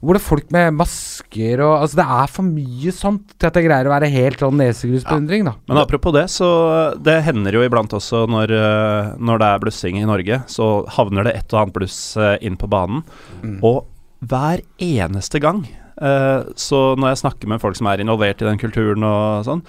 hvor 0.01 0.17
det 0.17 0.21
er 0.23 0.25
folk 0.25 0.47
med 0.51 0.73
masker 0.75 1.61
og 1.61 1.83
Altså, 1.83 1.99
det 2.01 2.07
er 2.09 2.31
for 2.33 2.49
mye 2.49 2.95
sånt 2.97 3.35
til 3.37 3.51
at 3.51 3.59
jeg 3.61 3.67
greier 3.67 3.87
å 3.87 3.93
være 3.93 4.09
helt 4.11 4.41
sånn 4.41 4.57
nesegrusbeundring, 4.57 5.45
da. 5.45 5.53
Men 5.69 5.83
apropos 5.85 6.17
det, 6.17 6.25
så 6.33 6.49
det 6.97 7.19
hender 7.29 7.53
jo 7.53 7.67
iblant 7.67 7.93
også 7.93 8.25
når, 8.33 8.57
når 9.21 9.45
det 9.45 9.51
er 9.51 9.63
blussing 9.67 10.01
i 10.01 10.09
Norge, 10.09 10.41
så 10.49 10.73
havner 10.97 11.29
det 11.29 11.37
et 11.37 11.53
og 11.53 11.67
annet 11.67 11.77
bluss 11.77 12.01
inn 12.41 12.57
på 12.57 12.73
banen. 12.73 13.05
Mm. 13.45 13.61
Og 13.61 13.85
hver 14.23 14.65
eneste 14.81 15.41
gang, 15.43 15.65
så 16.03 16.83
når 16.99 17.13
jeg 17.13 17.21
snakker 17.23 17.51
med 17.53 17.63
folk 17.63 17.79
som 17.79 17.87
er 17.91 18.03
involvert 18.03 18.43
i 18.43 18.49
den 18.49 18.61
kulturen 18.61 19.05
og 19.07 19.47
sånn, 19.47 19.63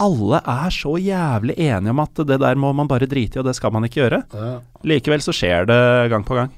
alle 0.00 0.38
er 0.48 0.72
så 0.72 0.94
jævlig 1.02 1.56
enige 1.58 1.92
om 1.92 2.00
at 2.04 2.22
det 2.28 2.38
der 2.40 2.60
må 2.60 2.70
man 2.76 2.88
bare 2.88 3.08
drite 3.10 3.38
i, 3.38 3.42
og 3.42 3.48
det 3.48 3.56
skal 3.58 3.74
man 3.74 3.84
ikke 3.88 4.04
gjøre. 4.04 4.22
Likevel 4.86 5.24
så 5.24 5.34
skjer 5.36 5.68
det 5.68 5.80
gang 6.12 6.24
på 6.24 6.38
gang. 6.38 6.54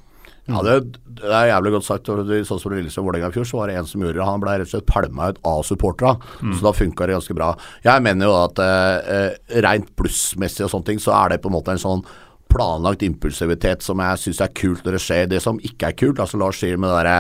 Ja, 0.51 0.59
det, 0.67 0.99
det 1.21 1.29
er 1.31 1.53
jævlig 1.53 1.73
godt 1.77 1.87
sagt. 1.87 2.09
Sånn 2.11 2.59
som 2.59 2.73
Lillestrøm-Vålerenga 2.75 3.31
i 3.31 3.37
fjor, 3.37 3.47
så 3.47 3.61
var 3.61 3.71
det 3.71 3.77
en 3.79 3.87
som 3.87 4.03
gjorde 4.03 4.19
det. 4.19 4.27
Han 4.27 4.43
ble 4.43 4.57
rett 4.59 4.67
og 4.67 4.73
slett 4.73 4.89
pælma 4.91 5.29
ut 5.31 5.39
av 5.47 5.63
supportera, 5.67 6.17
så 6.41 6.65
da 6.67 6.73
funka 6.75 7.07
det 7.07 7.17
ganske 7.17 7.37
bra. 7.39 7.53
Jeg 7.87 8.03
mener 8.03 8.27
jo 8.27 8.35
at 8.41 8.63
eh, 8.65 9.13
eh, 9.15 9.61
rent 9.63 9.93
plussmessig 9.99 10.67
og 10.67 10.73
sånne 10.75 10.91
ting, 10.91 11.03
så 11.03 11.15
er 11.21 11.35
det 11.35 11.43
på 11.45 11.53
en 11.53 11.57
måte 11.59 11.77
en 11.77 11.83
sånn 11.83 12.03
planlagt 12.53 13.03
impulsivitet 13.07 13.85
som 13.85 14.01
jeg 14.03 14.21
syns 14.21 14.43
er 14.45 14.53
kult 14.57 14.85
når 14.85 14.97
det 14.97 15.03
skjer. 15.07 15.27
Det 15.33 15.41
som 15.45 15.59
ikke 15.65 15.91
er 15.91 15.99
kult, 15.99 16.23
altså 16.23 16.41
Lars 16.41 16.61
sier 16.63 16.79
med 16.81 16.93
det 16.93 17.01
derre 17.01 17.19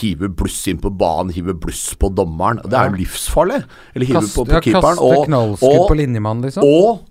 hive 0.00 0.30
bluss 0.34 0.60
inn 0.70 0.82
på 0.82 0.92
banen, 0.92 1.32
hive 1.34 1.56
bluss 1.56 1.86
på 2.00 2.10
dommeren. 2.14 2.62
Det 2.64 2.78
er 2.78 2.90
jo 2.90 3.00
livsfarlig. 3.00 3.62
Eller 3.94 4.10
hive 4.10 4.28
på, 4.34 4.46
på 4.50 4.62
keeperen. 4.68 5.02
Og, 5.02 5.26
knallskudd 5.28 5.88
på 5.90 5.98
linjemann, 5.98 6.42
liksom. 6.44 6.66
Og 6.66 7.04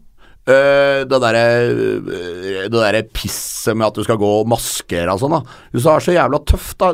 øh, 0.51 1.03
det 1.09 1.21
derre 1.25 1.45
øh, 1.71 2.65
der 2.73 2.99
pisset 3.15 3.77
med 3.77 3.87
at 3.89 3.99
du 3.99 4.03
skal 4.05 4.19
gå 4.21 4.31
og 4.41 4.49
maskere 4.51 5.13
og 5.13 5.21
sånn, 5.23 5.37
da. 5.37 5.59
Hvis 5.71 5.85
du 5.87 5.93
er 5.93 6.07
så 6.07 6.17
jævla 6.17 6.41
tøff, 6.49 6.73
da, 6.81 6.93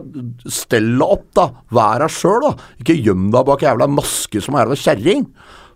stell 0.62 0.92
deg 0.96 1.08
opp, 1.08 1.30
da. 1.40 1.50
Vær 1.76 2.06
deg 2.06 2.14
sjøl, 2.14 2.44
da. 2.46 2.70
Ikke 2.84 3.00
gjem 3.00 3.32
deg 3.34 3.50
bak 3.50 3.66
jævla 3.66 3.90
maske 4.00 4.44
som 4.44 4.58
er 4.58 4.68
jævla 4.68 4.84
kjerring. 4.84 5.26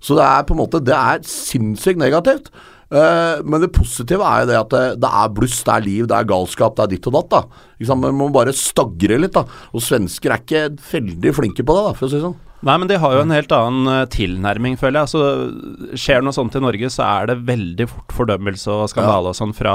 Så 0.04 0.20
det 0.20 0.24
er 0.28 0.44
på 0.44 0.52
en 0.52 0.60
måte 0.60 0.82
Det 0.84 0.96
er 0.96 1.22
sinnssykt 1.24 2.02
negativt. 2.02 2.50
Eh, 2.94 3.42
men 3.44 3.64
det 3.64 3.72
positive 3.74 4.22
er 4.30 4.44
jo 4.44 4.50
det 4.52 4.58
at 4.60 4.74
det, 4.76 4.82
det 5.02 5.10
er 5.24 5.32
bluss, 5.34 5.60
det 5.66 5.74
er 5.74 5.86
liv, 5.88 6.08
det 6.12 6.18
er 6.20 6.28
galskap, 6.30 6.76
det 6.78 6.84
er 6.86 6.92
ditt 6.94 7.08
og 7.10 7.16
datt. 7.18 7.30
da 7.34 7.42
Ikke? 7.82 7.98
Man 8.04 8.18
må 8.20 8.28
bare 8.36 8.54
stagre 8.54 9.18
litt. 9.22 9.34
da 9.34 9.46
Og 9.74 9.82
svensker 9.82 10.34
er 10.36 10.44
ikke 10.44 10.66
veldig 10.92 11.34
flinke 11.40 11.66
på 11.66 11.78
det, 11.78 11.86
da 11.90 11.94
for 11.98 12.06
å 12.08 12.12
si 12.12 12.20
det 12.20 12.26
sånn. 12.28 12.38
Nei, 12.64 12.78
men 12.80 12.88
de 12.88 12.96
har 13.02 13.12
jo 13.18 13.24
en 13.26 13.34
helt 13.36 13.52
annen 13.52 13.90
eh, 13.92 14.06
tilnærming, 14.14 14.78
føler 14.80 15.02
jeg. 15.02 15.10
Altså, 15.10 15.98
skjer 16.00 16.22
noe 16.24 16.36
sånt 16.38 16.56
i 16.56 16.62
Norge, 16.64 16.88
så 16.94 17.04
er 17.10 17.32
det 17.34 17.42
veldig 17.50 17.90
fort 17.92 18.14
fordømmelse 18.22 18.72
og 18.72 18.86
skandale 18.94 19.34
og 19.34 19.36
sånn 19.36 19.52
fra, 19.58 19.74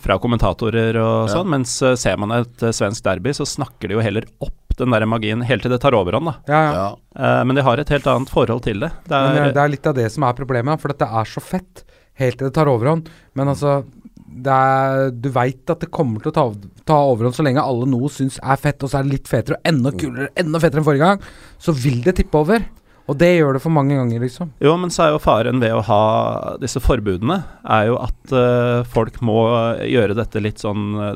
fra 0.00 0.16
kommentatorer 0.22 0.96
og 1.02 1.26
Ja. 1.28 1.34
sånn, 1.34 1.50
mens 1.52 1.74
eh, 1.84 1.98
ser 2.00 2.16
man 2.22 2.32
et 2.38 2.64
svensk 2.72 3.04
derby, 3.04 3.34
så 3.36 3.44
snakker 3.44 3.90
de 3.92 3.98
jo 3.98 4.04
heller 4.06 4.24
opp 4.40 4.54
den 4.78 4.94
der 4.94 5.04
magien 5.10 5.42
helt 5.42 5.64
til 5.66 5.72
det 5.74 5.80
tar 5.82 5.96
overhånd, 5.98 6.30
da. 6.30 6.34
Ja, 6.48 6.62
ja. 6.62 6.72
Ja. 6.78 6.88
Eh, 7.18 7.44
men 7.50 7.58
de 7.58 7.66
har 7.66 7.76
et 7.82 7.88
helt 7.92 8.06
annet 8.08 8.30
forhold 8.30 8.62
til 8.64 8.78
det. 8.86 8.92
Det 9.10 9.18
Men 9.26 9.42
er, 9.42 9.52
det 9.52 9.62
er 9.66 9.72
litt 9.74 9.88
av 9.90 9.96
det 9.98 10.06
som 10.14 10.22
er 10.24 10.38
problemet, 10.38 10.80
for 10.80 10.94
dette 10.94 11.08
er 11.12 11.28
så 11.28 11.42
fett 11.44 11.82
helt 12.20 12.38
til 12.38 12.48
det 12.48 12.54
tar 12.56 12.70
overhånd. 12.70 13.08
Men 13.38 13.52
altså 13.54 13.82
det 14.28 14.54
er, 14.54 15.10
Du 15.10 15.30
veit 15.34 15.70
at 15.72 15.82
det 15.82 15.90
kommer 15.94 16.22
til 16.22 16.30
å 16.32 16.36
ta, 16.36 16.44
ta 16.88 16.98
overhånd 17.10 17.36
så 17.36 17.46
lenge 17.46 17.64
alle 17.64 17.88
nå 17.88 18.10
syns 18.12 18.38
er 18.42 18.60
fett, 18.60 18.82
og 18.82 18.90
så 18.90 19.00
er 19.00 19.06
det 19.06 19.16
litt 19.16 19.30
fetere 19.30 19.58
og 19.58 19.70
enda 19.70 19.92
kulere, 19.96 20.28
enda 20.38 20.60
fetere 20.62 20.82
enn 20.82 20.88
forrige 20.88 21.06
gang. 21.06 21.30
Så 21.62 21.74
vil 21.74 22.02
det 22.04 22.18
tippe 22.20 22.42
over. 22.42 22.66
Og 23.08 23.16
det 23.16 23.30
gjør 23.38 23.56
det 23.56 23.62
for 23.64 23.72
mange 23.72 23.96
ganger, 23.96 24.20
liksom. 24.20 24.50
Jo, 24.60 24.74
men 24.76 24.90
så 24.92 25.06
er 25.06 25.14
jo 25.14 25.20
faren 25.22 25.62
ved 25.62 25.72
å 25.72 25.80
ha 25.86 26.02
disse 26.60 26.80
forbudene, 26.84 27.38
er 27.64 27.86
jo 27.88 27.96
at 28.04 28.34
uh, 28.36 28.82
folk 28.84 29.16
må 29.24 29.38
gjøre 29.88 30.16
dette 30.18 30.42
litt 30.44 30.60
sånn 30.60 30.84
uh, 30.98 31.14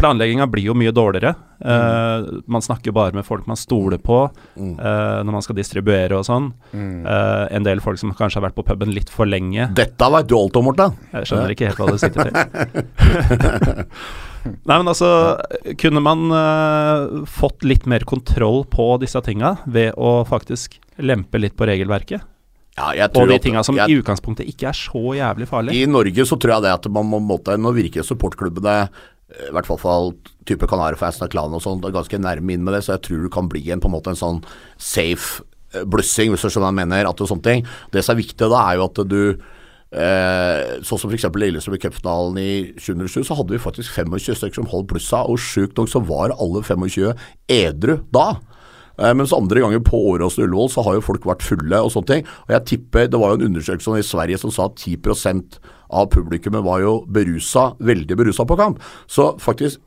Planlegginga 0.00 0.48
blir 0.50 0.70
jo 0.72 0.74
mye 0.74 0.90
dårligere. 0.94 1.34
Eh, 1.60 2.22
man 2.48 2.62
snakker 2.64 2.88
bare 2.96 3.12
med 3.12 3.26
folk 3.26 3.44
man 3.46 3.58
stoler 3.60 3.98
på 4.00 4.30
Mm. 4.56 4.78
uh, 4.80 5.20
når 5.24 5.32
man 5.34 5.42
skal 5.44 5.56
distribuere 5.58 6.16
og 6.16 6.24
sånn. 6.26 6.46
Eh, 6.74 7.44
en 7.56 7.64
del 7.66 7.80
folk 7.84 7.98
som 8.00 8.12
kanskje 8.16 8.40
har 8.40 8.46
vært 8.48 8.56
på 8.56 8.64
puben 8.66 8.90
litt 8.92 9.10
for 9.12 9.28
lenge. 9.28 9.68
Dette 9.76 10.08
veit 10.12 10.28
du 10.28 10.34
alt 10.38 10.56
om, 10.56 10.66
Morten. 10.70 10.96
Jeg 11.12 11.28
skjønner 11.28 11.52
ikke 11.54 11.68
helt 11.70 11.80
hva 11.80 11.90
det 11.92 12.00
sikter 12.00 12.30
til. 12.30 12.40
Nei, 14.64 14.76
men 14.80 14.88
altså 14.88 15.08
Kunne 15.80 16.00
man 16.00 16.30
eh, 16.32 17.24
fått 17.28 17.64
litt 17.68 17.84
mer 17.90 18.04
kontroll 18.08 18.62
på 18.72 18.94
disse 19.02 19.20
tinga 19.26 19.58
ved 19.68 19.92
å 20.00 20.20
faktisk 20.28 20.78
lempe 21.04 21.40
litt 21.40 21.56
på 21.58 21.68
regelverket? 21.68 22.26
Ja, 22.78 23.08
Og 23.18 23.28
de 23.28 23.38
tinga 23.42 23.62
som 23.66 23.76
jeg, 23.76 23.90
i 23.90 24.00
utgangspunktet 24.00 24.48
ikke 24.48 24.70
er 24.70 24.76
så 24.78 25.14
jævlig 25.16 25.48
farlige? 25.50 25.82
I 25.82 25.90
Norge 25.90 26.24
så 26.26 26.38
tror 26.40 26.56
jeg 26.56 26.66
det 26.66 26.74
at 26.78 26.86
man 26.92 27.08
må 27.10 27.18
måtte 27.20 27.56
Nå 27.58 27.74
virker 27.76 28.06
supportklubbene 28.06 28.76
eh, 28.86 29.48
i 29.50 29.52
hvert 29.54 29.68
fall 29.68 29.80
for 29.82 30.12
type 30.48 30.68
Kanarifansen 30.70 31.26
og 31.26 31.32
klanen 31.34 31.58
og 31.58 31.64
sånn, 31.64 31.82
ganske 31.82 32.20
nærme 32.22 32.54
inn 32.54 32.64
med 32.66 32.76
det, 32.76 32.84
så 32.86 32.96
jeg 32.96 33.04
tror 33.08 33.24
det 33.26 33.32
kan 33.34 33.50
bli 33.50 33.64
en 33.74 33.82
på 33.82 33.90
en 33.90 33.96
måte 33.96 34.14
en 34.14 34.20
sånn 34.20 34.42
safe 34.78 35.42
eh, 35.74 35.84
blussing, 35.84 36.32
hvis 36.32 36.46
du 36.46 36.48
skjønner 36.48 36.70
hva 36.70 36.72
jeg 36.72 36.82
mener. 36.82 37.10
At 37.10 37.18
det, 37.18 37.26
er 37.26 37.32
sånne 37.34 37.48
ting. 37.48 37.66
det 37.92 38.04
som 38.06 38.14
er 38.14 38.22
viktig 38.22 38.50
da, 38.54 38.62
er 38.62 38.78
jo 38.78 38.86
at 38.88 39.02
du 39.10 39.20
eh, 39.90 40.78
Sånn 40.86 41.02
som 41.02 41.10
f.eks. 41.10 41.26
Lillestrøm 41.42 41.76
i 41.76 41.82
cupfinalen 41.82 42.40
i 42.40 42.52
2007, 42.78 43.26
så 43.26 43.38
hadde 43.38 43.56
vi 43.56 43.62
faktisk 43.62 43.98
25 43.98 44.38
stykker 44.38 44.62
som 44.62 44.70
holdt 44.70 44.90
blussa, 44.94 45.24
og 45.26 45.42
sjukt 45.42 45.78
nok 45.78 45.90
så 45.90 46.02
var 46.06 46.36
alle 46.38 46.62
25 46.66 47.12
edru 47.50 47.98
da. 48.14 48.32
Eh, 49.00 49.14
Mens 49.16 49.32
andre 49.32 49.62
ganger 49.64 49.80
på 49.84 49.96
Åråsen 50.12 50.44
og 50.44 50.48
Ullevål 50.48 50.70
så 50.74 50.84
har 50.86 50.98
jo 50.98 51.04
folk 51.06 51.24
vært 51.28 51.42
fulle 51.46 51.80
og 51.80 51.92
sånne 51.94 52.10
ting. 52.10 52.24
Og 52.48 52.54
jeg 52.56 52.64
tipper, 52.72 53.08
Det 53.08 53.18
var 53.20 53.32
jo 53.32 53.40
en 53.40 53.46
undersøkelse 53.50 53.98
i 53.98 54.06
Sverige 54.06 54.38
som 54.38 54.50
sa 54.54 54.66
at 54.68 54.76
10% 54.76 55.58
av 55.90 56.08
publikummet 56.12 56.62
var 56.64 56.80
jo 56.84 57.04
berusa, 57.10 57.74
veldig 57.80 58.16
berusa 58.16 58.44
på 58.46 58.56
kamp. 58.60 58.78
Så 59.08 59.32
faktisk, 59.40 59.80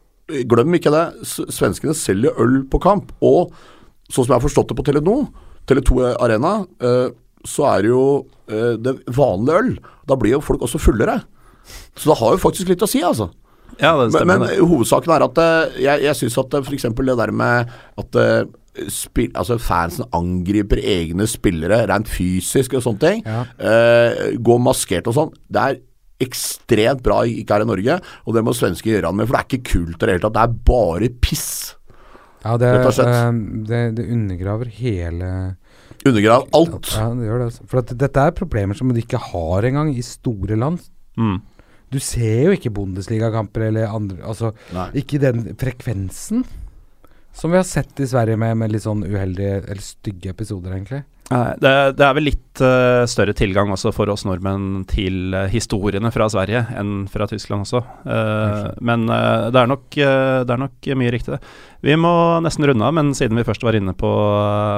glem 0.50 0.74
ikke 0.76 0.92
det. 0.92 1.06
Svenskene 1.54 1.94
selger 1.96 2.34
øl 2.40 2.64
på 2.68 2.82
kamp. 2.82 3.12
Og 3.22 3.54
sånn 4.10 4.26
som 4.26 4.34
jeg 4.34 4.40
har 4.42 4.48
forstått 4.50 4.74
det 4.74 4.78
på 4.80 4.86
Tele2, 4.90 5.18
Tele2 5.68 6.16
Arena, 6.20 6.66
eh, 6.82 7.10
så 7.46 7.66
er 7.76 7.82
det 7.84 7.90
jo 7.94 8.26
eh, 8.50 8.76
det 8.80 8.98
vanlige 9.16 9.60
øl. 9.62 9.72
Da 10.08 10.16
blir 10.20 10.36
jo 10.38 10.42
folk 10.44 10.62
også 10.62 10.80
fullere. 10.80 11.22
Så 11.96 12.10
det 12.12 12.18
har 12.20 12.34
jo 12.36 12.42
faktisk 12.44 12.68
litt 12.68 12.84
å 12.84 12.90
si, 12.90 13.00
altså. 13.04 13.30
Ja, 13.80 13.96
det 13.98 14.12
Men, 14.12 14.12
stemmer. 14.12 14.40
men 14.40 14.50
men 14.50 14.68
hovedsaken 14.70 15.12
er 15.16 15.24
at 15.26 15.40
jeg, 15.82 16.04
jeg 16.04 16.16
syns 16.20 16.38
at 16.38 16.54
f.eks. 16.60 16.84
det 16.94 17.18
der 17.18 17.32
med 17.32 17.72
at 17.98 18.20
spill, 18.90 19.32
altså 19.38 19.60
fansen 19.62 20.06
angriper 20.16 20.80
egne 20.82 21.28
spillere 21.30 21.84
rent 21.92 22.08
fysisk 22.10 22.74
og 22.80 22.84
sånne 22.86 23.00
ting, 23.04 23.24
Ja. 23.26 23.44
eh, 23.60 24.38
går 24.40 24.60
maskert 24.60 25.08
og 25.08 25.14
sånn, 25.18 25.34
det 25.52 25.62
er 25.62 25.80
ekstremt 26.24 27.02
bra 27.04 27.22
ikke 27.28 27.54
her 27.58 27.62
i 27.66 27.68
Norge, 27.70 28.00
og 28.26 28.34
det 28.36 28.44
må 28.46 28.54
svensker 28.56 28.94
gjøre 28.96 29.10
han 29.12 29.16
med, 29.18 29.28
for 29.28 29.36
det 29.38 29.42
er 29.44 29.50
ikke 29.58 29.72
kult 29.74 29.96
i 29.98 30.06
det 30.06 30.14
hele 30.16 30.24
tatt. 30.24 30.34
Det 30.38 30.44
er 30.44 30.60
bare 30.72 31.10
piss. 31.22 31.76
Ja, 32.44 32.58
det, 32.58 32.70
eh, 33.00 33.32
det, 33.68 33.82
det 33.96 34.08
undergraver 34.12 34.66
hele 34.68 35.58
Undergraver 36.06 36.50
alt. 36.54 36.90
Ja, 36.98 37.06
det 37.16 37.28
gjør 37.30 37.38
det. 37.40 37.46
Altså. 37.48 37.66
For 37.72 37.80
at 37.80 37.92
dette 37.98 38.20
er 38.28 38.32
problemer 38.36 38.76
som 38.76 38.90
du 38.92 39.00
ikke 39.00 39.20
har 39.32 39.64
engang 39.64 39.94
i 39.96 40.02
store 40.04 40.58
land. 40.60 40.82
Mm. 41.16 41.38
Du 41.94 42.00
ser 42.04 42.50
jo 42.50 42.56
ikke 42.58 42.74
Bundesligakamper 42.74 43.68
eller 43.70 43.88
andre 43.88 44.18
Altså 44.26 44.50
Nei. 44.74 44.90
ikke 45.00 45.20
den 45.22 45.44
frekvensen 45.56 46.44
som 47.34 47.52
vi 47.52 47.58
har 47.58 47.68
sett 47.68 48.00
i 48.00 48.08
Sverige 48.08 48.38
med, 48.38 48.58
med 48.58 48.72
litt 48.72 48.86
sånn 48.86 49.04
uheldige 49.04 49.64
eller 49.64 49.82
stygge 49.84 50.30
episoder, 50.34 50.76
egentlig. 50.78 51.04
Det, 51.34 51.70
det 51.98 52.04
er 52.06 52.16
vel 52.18 52.28
litt 52.28 52.62
uh, 52.62 53.08
større 53.10 53.34
tilgang 53.34 53.72
også 53.74 53.94
for 53.96 54.12
oss 54.12 54.26
nordmenn 54.28 54.84
til 54.92 55.34
uh, 55.34 55.48
historiene 55.50 56.12
fra 56.14 56.28
Sverige 56.30 56.66
enn 56.78 57.08
fra 57.10 57.26
Tyskland 57.32 57.64
også. 57.66 57.80
Eh, 58.04 58.68
men 58.84 59.06
det, 59.08 59.58
er 59.58 59.70
nok, 59.72 59.86
det 59.96 60.52
er 60.54 60.62
nok 60.62 60.90
mye 61.00 61.14
riktig, 61.16 61.38
det. 61.38 61.54
Vi 61.84 61.96
må 62.00 62.12
nesten 62.44 62.68
runde 62.68 62.86
av, 62.86 62.94
men 62.96 63.12
siden 63.18 63.40
vi 63.40 63.46
først 63.48 63.64
var 63.66 63.76
inne 63.80 63.96
på 63.98 64.12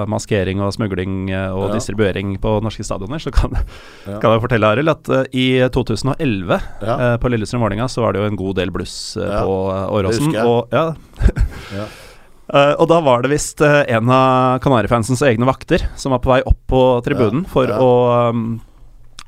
maskering 0.10 0.62
og 0.64 0.72
smugling 0.78 1.28
og 1.34 1.66
Ja. 1.68 1.74
distribuering 1.76 2.38
på 2.42 2.56
norske 2.66 2.86
stadioner, 2.88 3.22
så 3.22 3.34
kan, 3.36 3.58
Ja. 4.06 4.20
kan 4.22 4.32
jeg 4.32 4.46
fortelle, 4.46 4.72
Arild, 4.72 4.90
at 4.94 5.34
i 5.34 5.60
2011 5.70 6.62
Ja. 6.82 7.18
på 7.18 7.30
Lillestrøm-Vålerenga 7.34 7.90
så 7.92 8.06
var 8.06 8.14
det 8.14 8.24
jo 8.24 8.30
en 8.32 8.40
god 8.40 8.56
del 8.62 8.72
bluss 8.72 9.18
på 9.18 9.60
Åråsen. 10.00 10.34
Og, 10.46 10.70
ja, 10.74 10.94
Ja. 12.52 12.60
Eh, 12.72 12.74
og 12.80 12.88
da 12.92 13.00
var 13.02 13.22
det 13.26 13.32
visst 13.32 13.62
uh, 13.66 13.82
en 13.90 14.10
av 14.14 14.60
Kanarifansens 14.62 15.22
egne 15.26 15.48
vakter 15.50 15.82
som 15.98 16.12
var 16.14 16.20
på 16.22 16.30
vei 16.30 16.42
opp 16.46 16.60
på 16.70 16.82
tribunen 17.06 17.44
Ja, 17.46 17.50
for 17.52 17.72
ja. 17.72 17.78
å 17.82 18.30
um, 18.30 18.44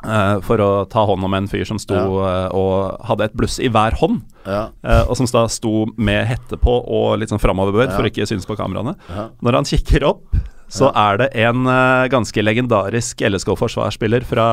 uh, 0.05 0.35
For 0.45 0.61
å 0.61 0.69
ta 0.91 1.05
hånd 1.09 1.25
om 1.25 1.33
en 1.33 1.47
fyr 1.49 1.65
som 1.65 1.79
sto 1.81 1.97
eh, 1.97 2.47
og 2.53 2.99
hadde 3.09 3.25
et 3.25 3.33
bluss 3.37 3.57
i 3.59 3.69
hver 3.73 3.97
hånd, 3.97 4.21
Ja, 4.45 4.67
og 5.09 5.17
som 5.17 5.25
da 5.33 5.47
sto 5.51 5.87
med 5.97 6.27
hette 6.29 6.59
på 6.61 6.75
og 6.85 7.17
litt 7.19 7.29
sånn 7.33 7.41
framoverbøyd 7.41 7.89
Ja. 7.89 7.95
for 7.97 8.05
å 8.05 8.11
ikke 8.11 8.27
synes 8.29 8.45
på 8.47 8.55
kameraene. 8.55 8.93
ja. 9.09 9.25
Når 9.41 9.57
han 9.59 9.65
kikker 9.67 10.05
opp, 10.07 10.37
så 10.69 10.89
er 10.95 11.17
det 11.21 11.27
en 11.47 11.63
ganske 12.11 12.43
legendarisk 12.43 13.21
LSK-forsvarsspiller 13.23 14.23
fra 14.27 14.47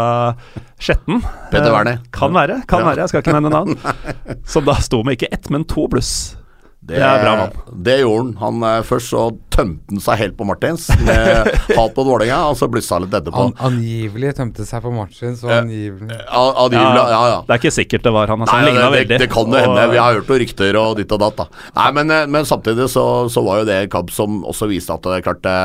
Skjetten. 0.78 1.20
Peter 1.50 1.68
Eh, 1.68 1.74
Werner. 1.74 1.98
Kan 2.14 2.32
være, 2.32 2.62
kan 2.70 2.80
Ja. 2.80 2.86
være, 2.90 3.02
jeg 3.04 3.08
skal 3.12 3.22
ikke 3.22 3.34
nevne 3.36 3.50
navn. 3.50 3.76
Som 4.46 4.64
da 4.64 4.74
sto 4.80 5.02
med 5.04 5.18
ikke 5.18 5.30
ett, 5.34 5.50
men 5.50 5.64
to 5.64 5.86
bluss. 5.90 6.36
Det, 6.84 6.98
Det 6.98 7.04
er 7.08 7.22
bra 7.22 7.30
mann. 7.38 7.52
Det 7.86 7.94
gjorde 8.02 8.24
han. 8.24 8.32
han 8.60 8.64
eh, 8.68 8.82
først 8.84 9.08
så 9.14 9.20
tømte 9.54 9.94
han 9.94 10.02
seg 10.04 10.18
helt 10.20 10.34
på 10.36 10.44
Martins 10.44 10.82
med 11.00 11.46
hat 11.78 11.94
på 11.96 12.04
Vålerenga, 12.04 12.42
og 12.50 12.58
så 12.60 12.68
blussa 12.68 12.98
han 12.98 13.06
litt 13.06 13.14
etterpå. 13.16 13.46
An 13.46 13.54
angivelig 13.70 14.34
tømte 14.36 14.66
seg 14.68 14.82
på 14.84 14.92
Martins, 14.92 15.40
og 15.46 15.54
angivelig 15.54 16.10
Ja, 16.18 16.42
Angivelig, 16.66 17.06
ja, 17.14 17.22
ja. 17.32 17.38
Det 17.48 17.56
er 17.56 17.62
ikke 17.62 17.72
sikkert 17.78 18.04
det 18.04 18.12
var 18.12 18.28
han. 18.34 18.44
Altså, 18.44 18.58
Nei, 18.58 18.60
han 18.60 18.68
ligna 18.68 18.84
det, 18.84 18.98
veldig. 18.98 19.10
det, 19.14 19.20
det 19.24 19.30
kan 19.32 19.56
jo 19.56 19.64
hende. 19.64 19.86
Vi 19.94 20.02
har 20.02 20.18
hørt 20.18 20.28
noen 20.34 20.42
rykter 20.44 20.80
og 20.82 20.92
ditt 21.00 21.16
og 21.16 21.24
datt. 21.24 21.40
da 21.40 21.48
Nei, 21.80 21.88
men, 22.00 22.14
eh, 22.18 22.28
men 22.36 22.50
samtidig 22.52 22.90
så, 22.92 23.06
så 23.32 23.46
var 23.48 23.62
jo 23.62 23.68
det 23.72 23.80
en 23.86 23.92
kamp 23.96 24.12
som 24.12 24.42
også 24.52 24.68
viste 24.68 24.92
at 24.92 25.08
det 25.08 25.22
er 25.22 25.26
klart 25.30 25.42
det, 25.48 25.58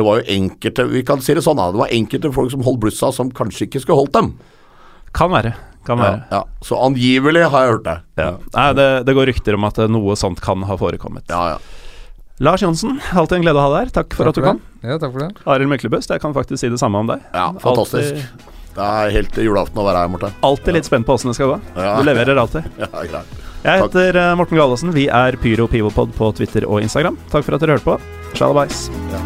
det 0.00 0.08
var 0.08 0.22
jo 0.22 0.28
enkelte 0.38 0.88
Vi 0.96 1.04
kan 1.12 1.20
si 1.20 1.36
det 1.36 1.44
sånn, 1.44 1.60
da. 1.60 1.68
Det 1.76 1.84
var 1.84 1.92
enkelte 2.00 2.32
folk 2.32 2.56
som 2.56 2.64
holdt 2.64 2.80
blussa, 2.86 3.12
som 3.12 3.28
kanskje 3.28 3.68
ikke 3.68 3.84
skulle 3.84 4.00
holdt 4.00 4.16
dem. 4.16 4.32
Kan 5.16 5.36
være. 5.36 5.52
Kan 5.86 6.00
være. 6.02 6.20
ja. 6.32 6.42
Så 6.66 6.78
angivelig 6.82 7.44
har 7.46 7.64
jeg 7.66 7.72
hørt 7.76 7.84
det. 7.86 7.96
Ja. 8.18 8.30
Nei, 8.56 8.66
det, 8.78 8.86
det 9.06 9.14
går 9.14 9.30
rykter 9.30 9.54
om 9.58 9.66
at 9.68 9.78
eh, 9.78 9.88
noe 9.92 10.16
sånt 10.18 10.40
kan 10.44 10.64
ha 10.66 10.76
forekommet. 10.80 11.24
Ja, 11.30 11.54
ja. 11.54 11.58
Lars 12.44 12.60
Johnsen, 12.60 12.98
alltid 13.16 13.38
en 13.38 13.46
glede 13.46 13.56
å 13.56 13.64
ha 13.64 13.70
deg 13.72 13.86
her. 13.86 13.92
Takk 14.02 14.12
for 14.18 14.28
Takk 14.28 14.34
at 14.34 14.36
du 14.36 14.42
for 14.42 14.48
kom. 14.50 14.60
Ja, 14.84 14.98
takk 15.00 15.14
for 15.14 15.22
det. 15.24 15.30
Arild 15.48 15.70
Myklebust, 15.72 16.10
jeg 16.12 16.20
kan 16.20 16.34
faktisk 16.36 16.60
si 16.60 16.68
det 16.68 16.80
samme 16.82 17.00
om 17.00 17.08
deg. 17.14 17.22
ja 17.32 17.46
fantastisk. 17.62 18.18
Altid... 18.20 18.52
Det 18.76 18.84
er 18.84 19.14
helt 19.14 19.38
julaften 19.40 19.80
å 19.80 19.86
være 19.86 20.02
her, 20.02 20.10
Morten. 20.12 20.34
alltid 20.44 20.76
litt 20.76 20.84
spent 20.84 21.06
på 21.08 21.14
åssen 21.16 21.30
det 21.32 21.38
skal 21.38 21.54
gå. 21.54 21.56
Ja. 21.80 21.94
Du 21.96 22.04
leverer 22.04 22.36
alltid. 22.42 22.66
Ja, 22.84 22.90
greit. 22.92 23.32
Jeg 23.64 23.80
heter 23.86 24.12
takk. 24.20 24.36
Morten 24.42 24.60
Galaasen. 24.60 24.92
Vi 24.92 25.06
er 25.08 25.38
Pyro 25.40 25.64
Pivopod 25.72 26.12
på 26.18 26.28
Twitter 26.36 26.68
og 26.68 26.84
Instagram. 26.84 27.16
Takk 27.32 27.48
for 27.48 27.56
at 27.56 27.64
dere 27.64 27.78
hørte 27.78 27.88
på. 27.88 27.96
Shalabais. 28.36 28.86
Ja. 29.14 29.24